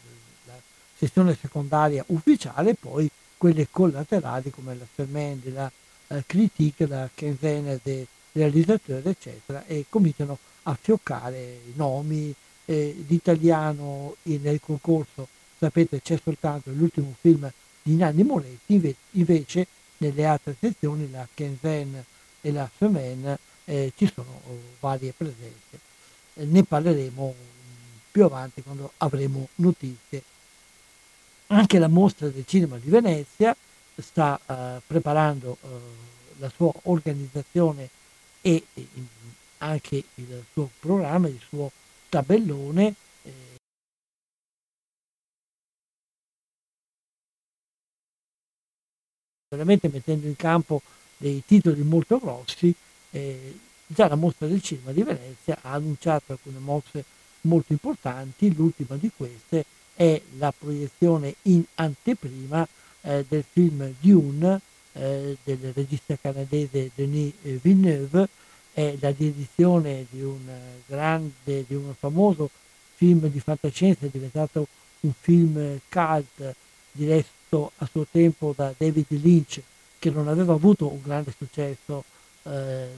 la 0.47 0.55
sezione 0.97 1.37
secondaria 1.41 2.05
ufficiale, 2.09 2.75
poi 2.75 3.11
quelle 3.37 3.67
collaterali 3.71 4.51
come 4.51 4.75
la 4.75 4.87
Semaine 4.95 5.41
la 5.53 5.71
eh, 6.09 6.23
Critique, 6.27 6.87
la 6.87 7.09
Quinzaine 7.13 7.81
dei 7.83 8.07
realizzatori, 8.33 9.03
eccetera, 9.09 9.65
e 9.67 9.87
cominciano 9.89 10.39
a 10.65 10.77
fioccare 10.81 11.41
i 11.67 11.73
nomi. 11.75 12.35
Eh, 12.65 13.05
l'italiano 13.09 14.15
nel 14.23 14.61
concorso, 14.61 15.27
sapete, 15.59 16.01
c'è 16.01 16.19
soltanto 16.23 16.71
l'ultimo 16.71 17.13
film 17.21 17.51
di 17.83 17.97
Nanni 17.97 18.23
Moretti, 18.23 18.75
inve- 18.75 18.95
invece 19.13 19.67
nelle 20.03 20.25
altre 20.25 20.57
sezioni, 20.59 21.09
la 21.11 21.27
Kenzen 21.33 22.05
e 22.41 22.53
la 22.53 22.69
Semaine, 22.77 23.39
eh, 23.65 23.93
ci 23.97 24.11
sono 24.13 24.41
oh, 24.49 24.59
varie 24.81 25.15
presenze. 25.17 25.79
Eh, 26.35 26.45
ne 26.45 26.65
parleremo 26.65 27.35
più 28.11 28.25
avanti 28.25 28.63
quando 28.63 28.93
avremo 28.99 29.49
notizie. 29.57 30.23
Anche 31.49 31.79
la 31.79 31.89
mostra 31.89 32.29
del 32.29 32.45
cinema 32.47 32.79
di 32.79 32.91
Venezia 32.91 33.55
sta 33.97 34.41
eh, 34.45 34.81
preparando 34.87 35.57
eh, 35.61 35.67
la 36.39 36.51
sua 36.55 36.73
organizzazione 36.85 37.89
e 38.41 38.65
anche 39.59 40.03
il 40.15 40.45
suo 40.53 40.69
programma, 40.81 41.29
il 41.29 41.41
suo 41.49 41.71
tabellone 42.09 42.95
veramente 49.53 49.91
mettendo 49.93 50.27
in 50.27 50.37
campo 50.37 50.81
dei 51.19 51.43
titoli 51.47 51.83
molto 51.83 52.19
grossi. 52.19 52.75
Eh, 53.11 53.59
già 53.87 54.09
la 54.09 54.15
mostra 54.15 54.47
del 54.47 54.63
cinema 54.63 54.93
di 54.93 55.03
Venezia 55.03 55.59
ha 55.61 55.73
annunciato 55.73 56.33
alcune 56.33 56.59
mosse 56.59 57.05
molto 57.43 57.73
importanti, 57.73 58.55
l'ultima 58.55 58.97
di 58.97 59.11
queste 59.15 59.65
è 59.95 60.21
la 60.39 60.53
proiezione 60.57 61.35
in 61.43 61.63
anteprima 61.75 62.67
eh, 63.03 63.25
del 63.29 63.45
film 63.51 63.93
Dune 64.01 64.61
eh, 64.93 65.37
del 65.43 65.73
regista 65.75 66.17
canadese 66.21 66.91
Denis 66.95 67.33
Villeneuve, 67.43 68.29
è 68.73 68.97
la 69.01 69.11
riedizione 69.11 70.07
di 70.09 70.23
un 70.23 70.41
grande, 70.87 71.65
di 71.67 71.75
un 71.75 71.93
famoso 71.99 72.49
film 72.95 73.27
di 73.29 73.41
fantascienza, 73.41 74.07
è 74.07 74.09
diventato 74.11 74.67
un 75.01 75.13
film 75.21 75.79
cult 75.91 76.55
diretto 76.93 77.42
a 77.53 77.87
suo 77.87 78.07
tempo 78.11 78.55
da 78.57 78.73
David 78.77 79.07
Lynch, 79.11 79.61
che 79.99 80.11
non 80.11 80.27
aveva 80.29 80.55
avuto 80.55 80.91
un 80.91 81.01
grande 81.03 81.35
successo, 81.37 82.05
eh, 82.45 82.89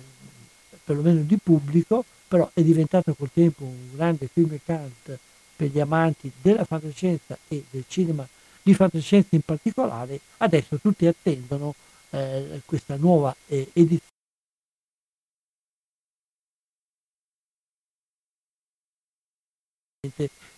perlomeno 0.84 1.22
di 1.22 1.36
pubblico, 1.42 2.04
però 2.28 2.48
è 2.52 2.62
diventato 2.62 3.14
col 3.14 3.30
tempo 3.32 3.64
un 3.64 3.96
grande 3.96 4.28
film 4.32 4.56
cult 4.64 5.18
per 5.56 5.70
gli 5.70 5.80
amanti 5.80 6.30
della 6.40 6.64
fantascienza 6.64 7.36
e 7.48 7.64
del 7.68 7.84
cinema 7.88 8.26
di 8.62 8.74
fantascienza 8.74 9.34
in 9.34 9.42
particolare. 9.42 10.20
Adesso 10.38 10.78
tutti 10.78 11.06
attendono 11.06 11.74
eh, 12.10 12.62
questa 12.64 12.96
nuova 12.96 13.34
eh, 13.46 13.68
edizione. 13.72 14.12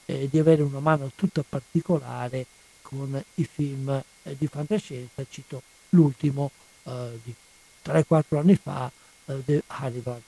Eh, 0.09 0.29
di 0.29 0.39
avere 0.39 0.63
una 0.63 0.81
mano 0.81 1.11
tutta 1.15 1.45
particolare 1.49 2.47
con 2.89 3.21
i 3.35 3.45
film 3.45 3.89
eh, 3.89 4.37
di 4.37 4.47
fantascienza, 4.47 5.27
cito 5.29 5.63
l'ultimo 5.91 6.53
eh, 6.85 7.19
di 7.25 7.35
3-4 7.85 8.39
anni 8.39 8.55
fa 8.55 8.91
eh, 9.27 9.45
The 9.45 9.63
Hannibal. 9.67 10.23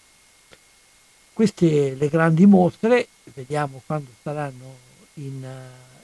Queste 1.32 1.94
le 1.94 2.08
grandi 2.08 2.46
mostre, 2.46 3.06
vediamo 3.34 3.80
quando 3.86 4.10
saranno 4.22 4.76
in, 5.14 5.46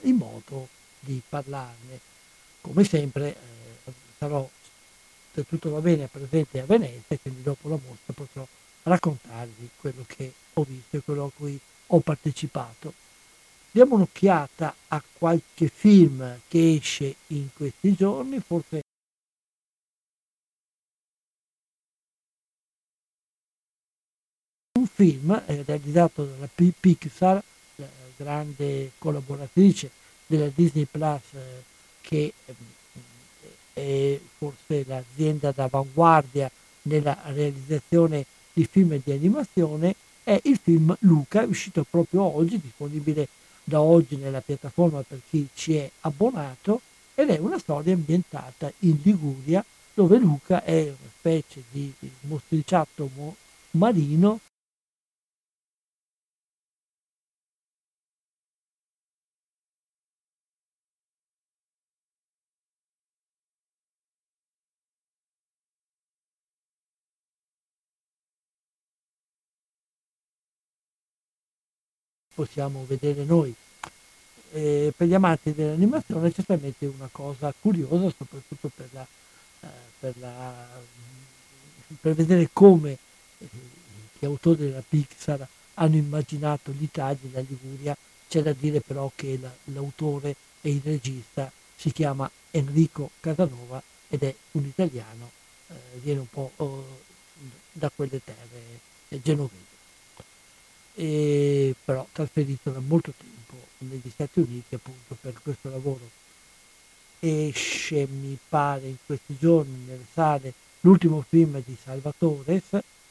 in 0.01 0.15
modo 0.15 0.69
di 1.01 1.21
parlarne. 1.27 1.99
Come 2.61 2.85
sempre 2.85 3.35
eh, 3.35 3.91
sarò, 4.17 4.49
se 5.33 5.45
tutto 5.45 5.71
va 5.71 5.81
bene, 5.81 6.07
presente 6.07 6.61
a 6.61 6.65
Venezia, 6.65 7.17
quindi 7.21 7.43
dopo 7.43 7.67
la 7.67 7.77
mostra 7.85 8.13
potrò 8.13 8.47
raccontarvi 8.83 9.71
quello 9.77 10.05
che 10.07 10.31
ho 10.53 10.63
visto 10.63 10.95
e 10.95 11.01
quello 11.01 11.25
a 11.25 11.31
cui 11.35 11.59
ho 11.87 11.99
partecipato. 11.99 12.93
Diamo 13.75 13.95
un'occhiata 13.95 14.73
a 14.87 15.03
qualche 15.17 15.67
film 15.67 16.39
che 16.47 16.75
esce 16.75 17.13
in 17.27 17.49
questi 17.53 17.93
giorni, 17.93 18.39
forse 18.39 18.79
un 24.79 24.87
film 24.87 25.43
realizzato 25.45 26.23
dalla 26.23 26.47
Pixar, 26.55 27.43
la 27.75 27.87
grande 28.15 28.91
collaboratrice 28.97 29.91
della 30.25 30.47
Disney 30.55 30.85
Plus 30.85 31.33
eh, 31.33 31.63
che 31.99 32.31
è 33.73 34.21
forse 34.37 34.85
l'azienda 34.87 35.51
d'avanguardia 35.51 36.49
nella 36.83 37.19
realizzazione 37.25 38.25
di 38.53 38.65
film 38.65 39.01
di 39.03 39.11
animazione, 39.11 39.95
è 40.23 40.39
il 40.45 40.57
film 40.63 40.95
Luca, 41.01 41.41
uscito 41.41 41.83
proprio 41.83 42.23
oggi, 42.23 42.57
disponibile 42.57 43.27
da 43.65 43.81
oggi 43.81 44.15
nella 44.15 44.41
piattaforma 44.41 45.01
per 45.01 45.19
chi 45.29 45.47
ci 45.53 45.75
è 45.75 45.89
abbonato, 46.01 46.79
ed 47.15 47.29
è 47.29 47.37
una 47.39 47.59
storia 47.59 47.93
ambientata 47.93 48.71
in 48.79 48.99
Liguria, 49.01 49.63
dove 49.93 50.17
Luca 50.17 50.63
è 50.63 50.81
una 50.83 51.11
specie 51.17 51.63
di 51.71 51.91
mostriciato 52.21 53.09
marino 53.71 54.39
possiamo 72.35 72.85
vedere 72.85 73.23
noi. 73.23 73.53
Eh, 74.51 74.93
per 74.95 75.07
gli 75.07 75.13
amanti 75.13 75.53
dell'animazione 75.53 76.27
è 76.27 76.31
certamente 76.31 76.85
una 76.85 77.09
cosa 77.11 77.53
curiosa, 77.59 78.13
soprattutto 78.15 78.69
per, 78.73 78.87
la, 78.91 79.07
eh, 79.61 79.67
per, 79.99 80.13
la, 80.19 80.67
per 81.99 82.13
vedere 82.13 82.49
come 82.53 82.97
eh, 83.39 83.47
gli 84.19 84.25
autori 84.25 84.65
della 84.65 84.83
Pixar 84.87 85.47
hanno 85.75 85.95
immaginato 85.95 86.71
l'Italia 86.77 87.29
e 87.29 87.33
la 87.33 87.39
Liguria. 87.39 87.97
C'è 88.27 88.41
da 88.41 88.53
dire 88.53 88.81
però 88.81 89.11
che 89.15 89.37
la, 89.41 89.51
l'autore 89.65 90.35
e 90.61 90.69
il 90.69 90.81
regista 90.83 91.51
si 91.75 91.91
chiama 91.91 92.29
Enrico 92.51 93.11
Casanova 93.19 93.81
ed 94.07 94.23
è 94.23 94.33
un 94.51 94.65
italiano, 94.65 95.31
eh, 95.67 95.73
viene 96.01 96.19
un 96.19 96.29
po' 96.29 96.51
oh, 96.57 97.01
da 97.71 97.91
quelle 97.93 98.21
terre 98.23 98.79
eh, 99.09 99.21
genovesi 99.21 99.74
e 100.95 101.75
però 101.83 102.07
trasferito 102.11 102.71
da 102.71 102.79
molto 102.79 103.13
tempo 103.15 103.67
negli 103.79 104.09
Stati 104.09 104.39
Uniti 104.39 104.75
appunto 104.75 105.15
per 105.19 105.33
questo 105.41 105.69
lavoro. 105.69 106.09
Esce, 107.19 108.07
mi 108.07 108.37
pare, 108.47 108.87
in 108.87 108.97
questi 109.05 109.35
giorni 109.37 109.85
nelle 109.85 110.05
sale 110.11 110.53
l'ultimo 110.81 111.23
film 111.27 111.61
di 111.65 111.75
Salvatore, 111.81 112.61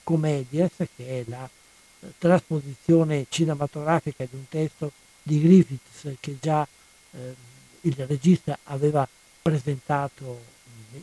Comedias, 0.03 0.73
che 0.77 1.07
è 1.07 1.25
la 1.27 1.49
eh, 1.49 2.13
trasposizione 2.19 3.27
cinematografica 3.29 4.25
di 4.25 4.37
un 4.37 4.49
testo 4.49 4.93
di 5.23 5.41
Griffiths 5.41 6.17
che 6.21 6.37
già 6.41 6.67
eh, 7.13 7.35
il 7.83 8.07
regista 8.07 8.59
aveva 8.65 9.07
presentato 9.43 10.53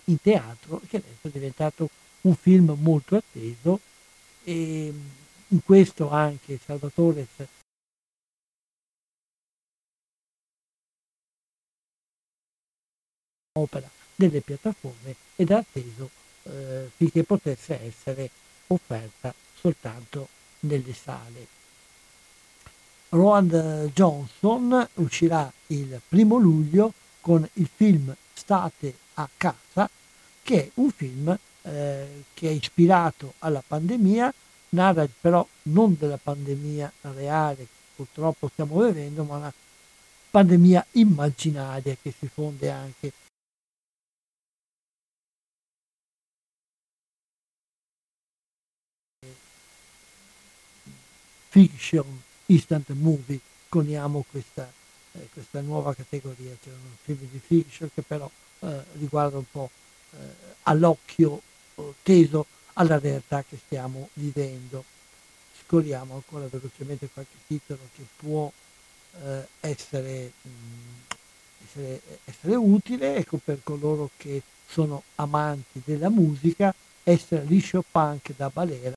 in 0.06 0.22
teatro 0.22 0.82
e 0.84 0.88
che 0.88 0.98
adesso 0.98 1.28
è 1.28 1.30
diventato 1.30 1.90
un 2.22 2.36
film 2.36 2.76
molto 2.80 3.18
atteso 3.18 3.80
e 4.44 4.94
in 5.52 5.64
questo 5.64 6.10
anche 6.10 6.60
Salvatore 6.64 7.28
opera 13.54 13.90
delle 14.16 14.42
piattaforme 14.42 15.16
ed 15.36 15.52
ha 15.52 15.58
atteso 15.58 16.10
eh, 16.44 16.90
finché 16.96 17.24
potesse 17.24 17.82
essere 17.82 18.30
offerta 18.68 19.34
soltanto 19.54 20.28
nelle 20.62 20.94
sale. 20.94 21.60
Roland 23.10 23.92
Johnson 23.94 24.88
uscirà 24.96 25.52
il 25.68 26.00
primo 26.08 26.38
luglio 26.38 26.94
con 27.20 27.48
il 27.54 27.68
film 27.74 28.16
State 28.34 28.96
a 29.16 29.30
casa, 29.36 29.90
che 30.42 30.64
è 30.64 30.72
un 30.76 30.92
film 30.92 31.38
eh, 31.64 32.24
che 32.34 32.48
è 32.48 32.52
ispirato 32.52 33.34
alla 33.40 33.62
pandemia 33.66 34.34
narra 34.72 35.08
però 35.20 35.46
non 35.64 35.96
della 35.98 36.18
pandemia 36.18 36.92
reale 37.02 37.56
che 37.56 37.68
purtroppo 37.96 38.48
stiamo 38.48 38.82
vivendo, 38.84 39.24
ma 39.24 39.38
una 39.38 39.54
pandemia 40.30 40.86
immaginaria 40.92 41.96
che 42.02 42.14
si 42.18 42.28
fonde 42.28 42.70
anche 42.70 43.12
fiction, 51.50 52.22
instant 52.46 52.90
movie, 52.92 53.40
coniamo 53.68 54.24
questa, 54.32 54.72
eh, 55.12 55.28
questa 55.34 55.60
nuova 55.60 55.94
categoria, 55.94 56.56
c'è 56.64 56.70
un 56.70 56.96
film 57.02 57.28
di 57.30 57.40
fiction 57.40 57.90
che 57.94 58.02
però 58.02 58.30
eh, 58.60 58.84
riguarda 58.94 59.38
un 59.38 59.50
po' 59.52 59.70
eh, 60.12 60.18
all'occhio 60.64 61.42
eh, 61.76 61.94
teso 62.02 62.46
alla 62.74 63.00
realtà 63.00 63.44
che 63.48 63.58
stiamo 63.58 64.10
vivendo. 64.14 64.84
Scorriamo 65.66 66.16
ancora 66.16 66.48
velocemente 66.48 67.10
qualche 67.14 67.38
titolo 67.48 67.80
che 67.96 68.04
può 68.18 68.52
eh, 69.24 69.48
essere, 69.62 70.32
mh, 70.42 70.50
essere, 71.66 72.02
essere, 72.26 72.56
utile, 72.56 73.16
ecco 73.16 73.38
per 73.38 73.60
coloro 73.64 74.10
che 74.18 74.42
sono 74.68 75.04
amanti 75.16 75.82
della 75.84 76.10
musica, 76.10 76.74
essere 77.04 77.44
liscio 77.46 77.84
punk 77.90 78.34
da 78.36 78.50
balera. 78.50 78.94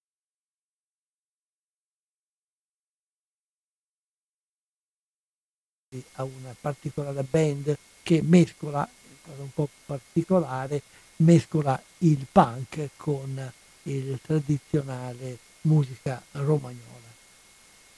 a 6.14 6.24
una 6.24 6.54
particolare 6.60 7.22
band 7.22 7.76
che 8.02 8.20
mescola, 8.20 8.88
cosa 9.24 9.42
un 9.42 9.52
po' 9.52 9.68
particolare, 9.86 10.82
mescola 11.16 11.80
il 11.98 12.26
punk 12.30 12.90
con 12.96 13.52
il 13.84 14.18
tradizionale 14.22 15.38
musica 15.62 16.22
romagnola, 16.32 17.12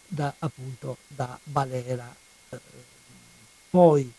da, 0.07 0.33
appunto 0.39 0.99
da 1.07 1.39
Balera. 1.43 2.15
Eh, 2.51 2.61
poi 3.71 4.11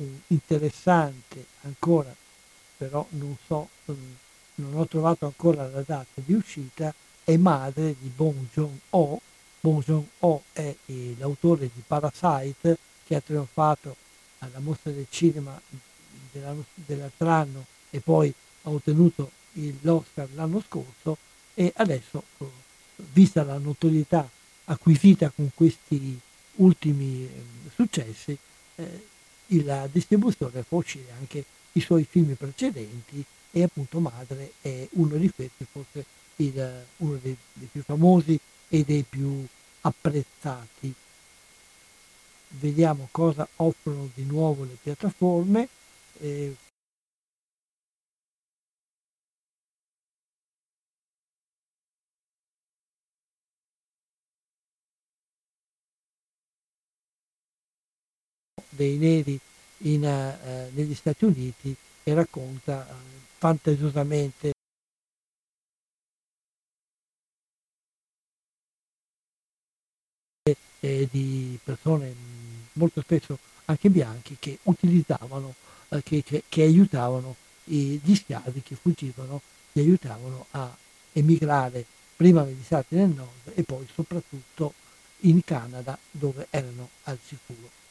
mm, 0.00 0.16
interessante 0.28 1.46
ancora, 1.62 2.14
però 2.76 3.06
non 3.10 3.36
so, 3.46 3.68
mm, 3.90 4.12
non 4.56 4.76
ho 4.76 4.86
trovato 4.86 5.26
ancora 5.26 5.68
la 5.68 5.82
data 5.82 6.06
di 6.14 6.32
uscita, 6.32 6.92
è 7.24 7.36
madre 7.36 7.94
di 7.98 8.08
Bong 8.08 8.46
Joon-ho. 8.52 9.20
Bong 9.60 9.84
Joon-ho 9.84 10.42
è 10.52 10.74
l'autore 11.18 11.70
di 11.72 11.82
Parasite 11.86 12.78
che 13.04 13.14
ha 13.14 13.20
trionfato 13.20 13.96
alla 14.38 14.58
mostra 14.58 14.90
del 14.90 15.06
cinema 15.08 15.60
dell'altro 16.32 17.28
anno 17.28 17.66
e 17.90 18.00
poi 18.00 18.32
ha 18.62 18.70
ottenuto 18.70 19.30
l'Oscar 19.80 20.28
l'anno 20.34 20.62
scorso 20.66 21.16
e 21.54 21.72
adesso, 21.76 22.22
eh, 22.38 22.46
vista 23.12 23.42
la 23.42 23.58
notorietà 23.58 24.28
acquisita 24.64 25.30
con 25.34 25.50
questi 25.54 26.18
ultimi 26.56 27.24
eh, 27.24 27.30
successi, 27.74 28.36
eh, 28.76 29.06
la 29.64 29.86
distribuzione 29.90 30.62
può 30.62 30.78
uscire 30.78 31.12
anche 31.18 31.44
i 31.72 31.80
suoi 31.80 32.06
film 32.08 32.34
precedenti 32.34 33.22
e 33.50 33.62
appunto 33.62 34.00
Madre 34.00 34.52
è 34.62 34.88
uno 34.92 35.16
di 35.16 35.30
questi, 35.30 35.66
forse 35.70 36.04
il, 36.36 36.84
uno 36.98 37.18
dei, 37.20 37.36
dei, 37.52 37.68
più 37.70 37.82
famosi 37.82 38.38
e 38.68 38.82
dei 38.82 39.04
più 39.06 39.44
apprezzati. 39.82 40.94
Vediamo 42.48 43.08
cosa 43.10 43.46
offrono 43.56 44.10
di 44.14 44.24
nuovo 44.24 44.64
le 44.64 44.76
piattaforme. 44.82 45.68
Eh, 46.20 46.54
dei 58.74 58.96
neri 58.96 59.38
in, 59.78 60.02
uh, 60.02 60.74
negli 60.74 60.94
Stati 60.94 61.24
Uniti 61.24 61.74
e 62.02 62.14
racconta 62.14 62.86
uh, 62.88 62.94
fantasiosamente 63.38 64.52
eh, 70.80 71.08
di 71.10 71.58
persone 71.62 72.14
molto 72.74 73.00
spesso 73.00 73.38
anche 73.66 73.90
bianchi 73.90 74.36
che 74.38 74.58
utilizzavano, 74.64 75.54
eh, 75.88 76.02
che, 76.02 76.22
che, 76.22 76.44
che, 76.48 76.62
aiutavano 76.62 77.36
gli 77.64 78.14
schiavi 78.14 78.62
che 78.62 78.74
fuggivano, 78.74 79.40
li 79.72 79.82
aiutavano 79.82 80.46
a 80.52 80.76
emigrare 81.12 81.84
prima 82.16 82.42
negli 82.42 82.62
stati 82.62 82.96
del 82.96 83.08
nord 83.08 83.52
e 83.54 83.62
poi 83.62 83.86
soprattutto 83.92 84.74
in 85.20 85.42
Canada 85.44 85.96
dove 86.10 86.48
erano 86.50 86.90
al 87.04 87.18
sicuro. 87.24 87.81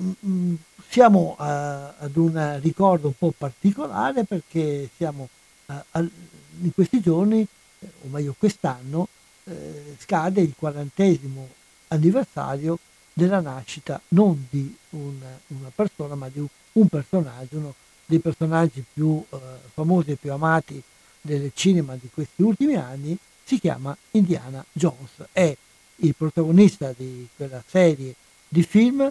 Mm, 0.00 0.10
mm, 0.24 0.54
siamo 0.88 1.36
a, 1.38 1.94
ad 1.98 2.16
un 2.16 2.60
ricordo 2.62 3.08
un 3.08 3.14
po' 3.16 3.32
particolare 3.36 4.24
perché 4.24 4.88
siamo 4.96 5.28
a, 5.66 5.84
a, 5.90 6.00
in 6.00 6.72
questi 6.74 7.00
giorni, 7.00 7.46
o 7.80 8.08
meglio 8.08 8.34
quest'anno, 8.38 9.08
eh, 9.44 9.96
scade 9.98 10.40
il 10.40 10.54
quarantesimo 10.56 11.48
anniversario 11.88 12.78
della 13.12 13.40
nascita 13.40 14.00
non 14.08 14.46
di 14.48 14.74
una, 14.90 15.38
una 15.48 15.70
persona 15.74 16.14
ma 16.14 16.28
di 16.28 16.38
un, 16.38 16.46
un, 16.72 16.88
personaggio, 16.88 17.58
uno 17.58 17.74
dei 18.06 18.20
personaggi 18.20 18.84
più 18.92 19.22
eh, 19.28 19.38
famosi 19.74 20.12
e 20.12 20.16
più 20.16 20.32
amati 20.32 20.82
del 21.20 21.50
cinema 21.54 21.94
di 21.94 22.08
questi 22.12 22.42
ultimi 22.42 22.74
anni, 22.74 23.16
si 23.44 23.58
chiama 23.58 23.96
Indiana 24.12 24.64
Jones, 24.72 25.26
è 25.32 25.54
il 25.96 26.14
protagonista 26.16 26.92
di 26.96 27.28
quella 27.36 27.62
serie 27.66 28.14
di 28.48 28.62
film 28.62 29.08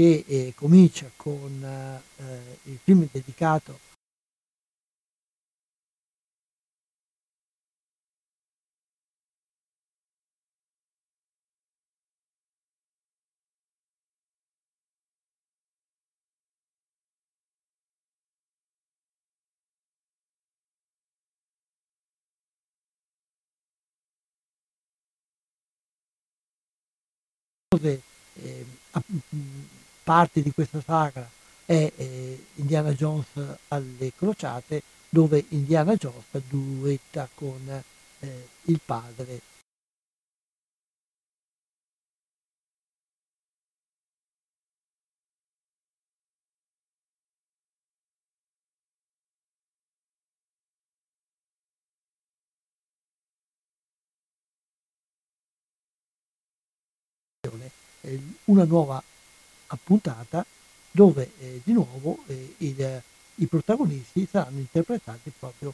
che 0.00 0.24
eh, 0.26 0.52
comincia 0.56 1.10
con 1.14 1.62
eh, 1.62 2.58
il 2.62 2.78
film 2.82 3.06
dedicato 3.12 3.78
eh, 28.42 28.64
parte 30.02 30.42
di 30.42 30.52
questa 30.52 30.80
saga 30.80 31.28
è 31.64 31.92
eh, 31.94 32.44
Indiana 32.56 32.92
Jones 32.92 33.26
alle 33.68 34.12
crociate, 34.16 34.82
dove 35.08 35.44
Indiana 35.50 35.94
Jones 35.94 36.24
duetta 36.48 37.28
con 37.34 37.82
eh, 38.20 38.48
il 38.64 38.80
padre. 38.84 39.40
Una 58.46 58.64
nuova 58.64 59.00
puntata 59.82 60.44
dove 60.90 61.30
eh, 61.38 61.60
di 61.62 61.72
nuovo 61.72 62.18
eh, 62.26 62.54
il, 62.58 63.02
i 63.36 63.46
protagonisti 63.46 64.26
saranno 64.30 64.58
interpretati 64.58 65.32
proprio 65.38 65.72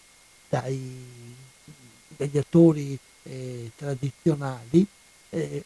dai, 0.48 1.34
dagli 2.16 2.38
attori 2.38 2.98
eh, 3.22 3.70
tradizionali, 3.74 4.86
eh, 5.30 5.64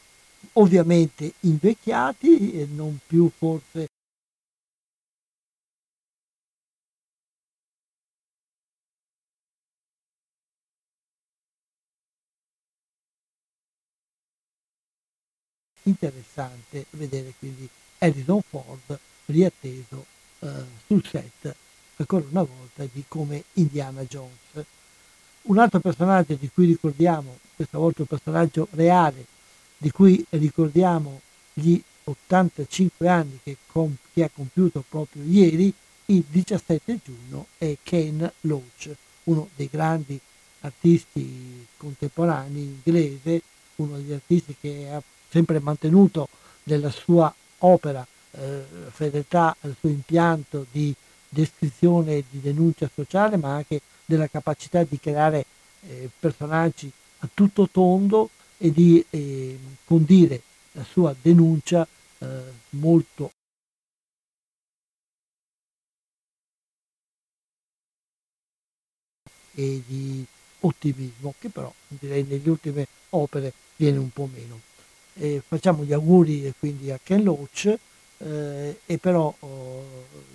ovviamente 0.55 1.32
invecchiati 1.40 2.52
e 2.61 2.66
non 2.66 2.98
più 3.07 3.31
forse 3.36 3.89
interessante 15.82 16.86
vedere 16.90 17.32
quindi 17.39 17.69
Harrison 18.01 18.41
Ford 18.49 18.99
riatteso 19.27 20.07
eh, 20.41 20.49
sul 20.87 21.05
set 21.05 21.55
ancora 21.97 22.25
una 22.31 22.43
volta 22.43 22.87
di 22.91 23.05
come 23.07 23.45
Indiana 23.55 24.03
Jones. 24.05 24.65
Un 25.43 25.59
altro 25.59 25.81
personaggio 25.81 26.35
di 26.35 26.51
cui 26.53 26.67
ricordiamo, 26.67 27.39
questa 27.55 27.79
volta 27.79 28.03
un 28.03 28.09
personaggio 28.09 28.69
reale, 28.73 29.25
di 29.77 29.91
cui 29.91 30.25
ricordiamo 30.31 31.21
gli 31.53 31.81
85 32.05 33.09
anni 33.09 33.39
che, 33.43 33.57
com- 33.67 33.97
che 34.13 34.25
ha 34.25 34.31
compiuto 34.33 34.83
proprio 34.89 35.23
ieri, 35.25 35.73
il 36.07 36.25
17 36.27 36.99
giugno, 37.05 37.47
è 37.59 37.77
Ken 37.83 38.31
Loach, 38.41 38.91
uno 39.25 39.49
dei 39.55 39.69
grandi 39.71 40.19
artisti 40.61 41.67
contemporanei 41.77 42.63
inglese, 42.63 43.43
uno 43.77 43.97
degli 43.97 44.13
artisti 44.13 44.57
che 44.59 44.89
ha 44.91 45.03
sempre 45.29 45.61
mantenuto 45.61 46.29
nella 46.65 46.91
sua 46.91 47.33
opera 47.61 48.07
eh, 48.32 48.65
fedeltà 48.91 49.57
al 49.61 49.74
suo 49.78 49.89
impianto 49.89 50.66
di 50.70 50.95
descrizione 51.28 52.16
e 52.16 52.24
di 52.28 52.41
denuncia 52.41 52.91
sociale, 52.93 53.37
ma 53.37 53.55
anche 53.55 53.81
della 54.05 54.28
capacità 54.28 54.82
di 54.82 54.99
creare 54.99 55.45
eh, 55.89 56.11
personaggi 56.19 56.91
a 57.20 57.28
tutto 57.32 57.69
tondo 57.70 58.31
e 58.59 58.73
di 58.73 59.05
eh, 59.11 59.59
condire 59.85 60.43
la 60.73 60.85
sua 60.85 61.15
denuncia 61.20 61.87
eh, 62.19 62.27
molto 62.70 63.31
e 69.55 69.82
di 69.87 70.24
ottimismo 70.61 71.35
che 71.39 71.49
però 71.49 71.73
direi 71.89 72.23
nelle 72.24 72.49
ultime 72.49 72.87
opere 73.11 73.53
viene 73.77 73.99
un 73.99 74.11
po' 74.11 74.28
meno 74.32 74.61
eh, 75.21 75.43
facciamo 75.47 75.85
gli 75.85 75.93
auguri 75.93 76.53
quindi 76.59 76.91
a 76.91 76.99
Ken 77.03 77.23
Loach 77.23 77.79
eh, 78.19 78.81
e 78.85 78.99
però 78.99 79.33
oh, 79.39 79.85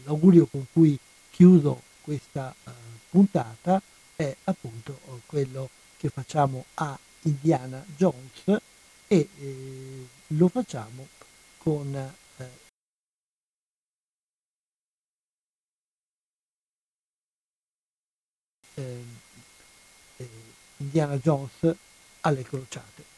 l'augurio 0.03 0.45
con 0.45 0.65
cui 0.71 0.97
chiudo 1.31 1.81
questa 2.01 2.53
uh, 2.63 2.71
puntata 3.09 3.81
è 4.15 4.35
appunto 4.43 4.99
oh, 5.07 5.21
quello 5.25 5.69
che 5.97 6.09
facciamo 6.09 6.65
a 6.75 6.97
Indiana 7.23 7.83
Jones 7.95 8.61
e 9.07 9.29
eh, 9.39 10.07
lo 10.27 10.47
facciamo 10.49 11.07
con 11.57 11.95
eh, 11.95 12.49
ehm, 18.75 19.17
eh, 20.17 20.29
Indiana 20.77 21.17
Jones 21.17 21.75
alle 22.21 22.43
crociate. 22.43 23.14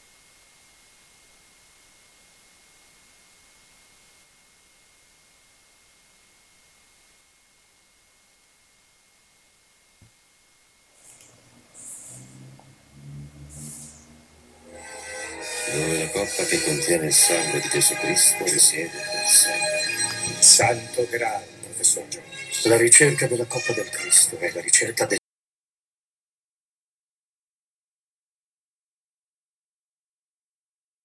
Che 16.88 16.96
contiene 16.96 17.08
il 17.08 17.14
sangue 17.14 17.60
di 17.60 17.68
Gesù 17.68 17.94
Cristo 17.96 18.44
risiede 18.46 18.98
per 18.98 19.28
sempre. 19.28 19.82
Il 20.26 20.42
santo 20.42 21.08
Graal, 21.10 21.44
professor 21.44 22.08
Jones. 22.08 22.66
La 22.66 22.78
ricerca 22.78 23.28
della 23.28 23.46
coppa 23.46 23.74
del 23.74 23.90
Cristo 23.90 24.38
è 24.38 24.52
la 24.54 24.62
ricerca 24.62 25.06
del 25.06 25.18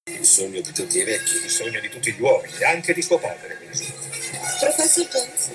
Il 0.05 0.25
sogno 0.25 0.61
di 0.61 0.73
tutti 0.73 0.99
i 0.99 1.05
vecchi. 1.05 1.35
Il 1.35 1.51
sogno 1.51 1.81
di 1.81 1.89
tutti 1.89 2.13
gli 2.13 2.21
uomini, 2.21 2.63
anche 2.63 2.95
di 2.95 3.03
suo 3.03 3.19
padre. 3.19 3.59
Professor 4.61 5.09
Jones, 5.09 5.51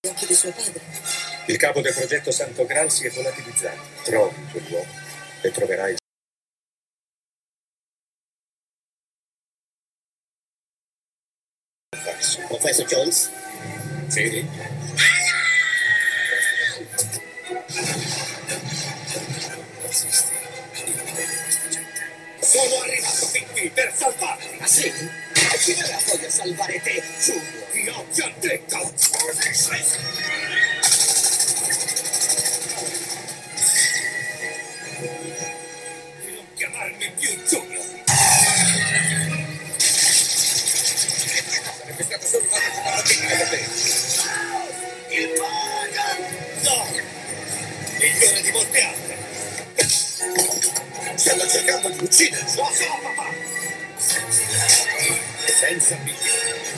gli 0.00 0.08
occhi 0.08 0.26
di 0.26 0.34
suo 0.34 0.52
padre. 0.52 1.29
Il 1.50 1.56
capo 1.56 1.80
del 1.80 1.92
progetto 1.92 2.30
Santo 2.30 2.64
Graal 2.64 2.92
si 2.92 3.08
è 3.08 3.10
volatilizzato. 3.10 3.80
Trovi 4.04 4.36
quell'uomo 4.52 4.86
e 5.40 5.50
troverai 5.50 5.90
il 5.90 5.98
Professor 12.46 12.86
Jones? 12.86 13.30
Sì. 14.06 14.48
Esisti 19.88 20.34
il 20.84 20.94
nome 20.94 21.26
di 21.26 21.36
questa 21.42 21.68
gente. 21.68 22.00
Sono 22.42 22.82
arrivato 22.82 23.26
fin 23.26 23.46
qui 23.50 23.68
per 23.70 23.92
salvarti. 23.92 24.56
Ah 24.60 24.66
sì? 24.68 24.86
E 24.86 25.58
chi 25.58 25.74
verrà 25.74 25.96
poi 25.96 26.24
a 26.24 26.30
salvare 26.30 26.80
te, 26.80 27.02
Giulio? 27.18 27.66
Io 27.72 28.06
ti 28.12 28.20
ho 28.20 28.32
detto! 28.38 28.94
Il 43.32 45.28
Pagan! 45.38 46.18
No! 46.64 46.84
Migliore 48.00 48.40
di 48.42 48.50
molte 48.50 48.82
altre! 48.82 49.18
Stanno 51.14 51.46
cercando 51.46 51.90
di 51.90 51.98
ucciderci! 52.02 52.56
Lo 52.56 52.68
so, 52.72 52.98
papà! 53.02 53.30
Senza 55.46 55.96
migliore! 56.02 56.69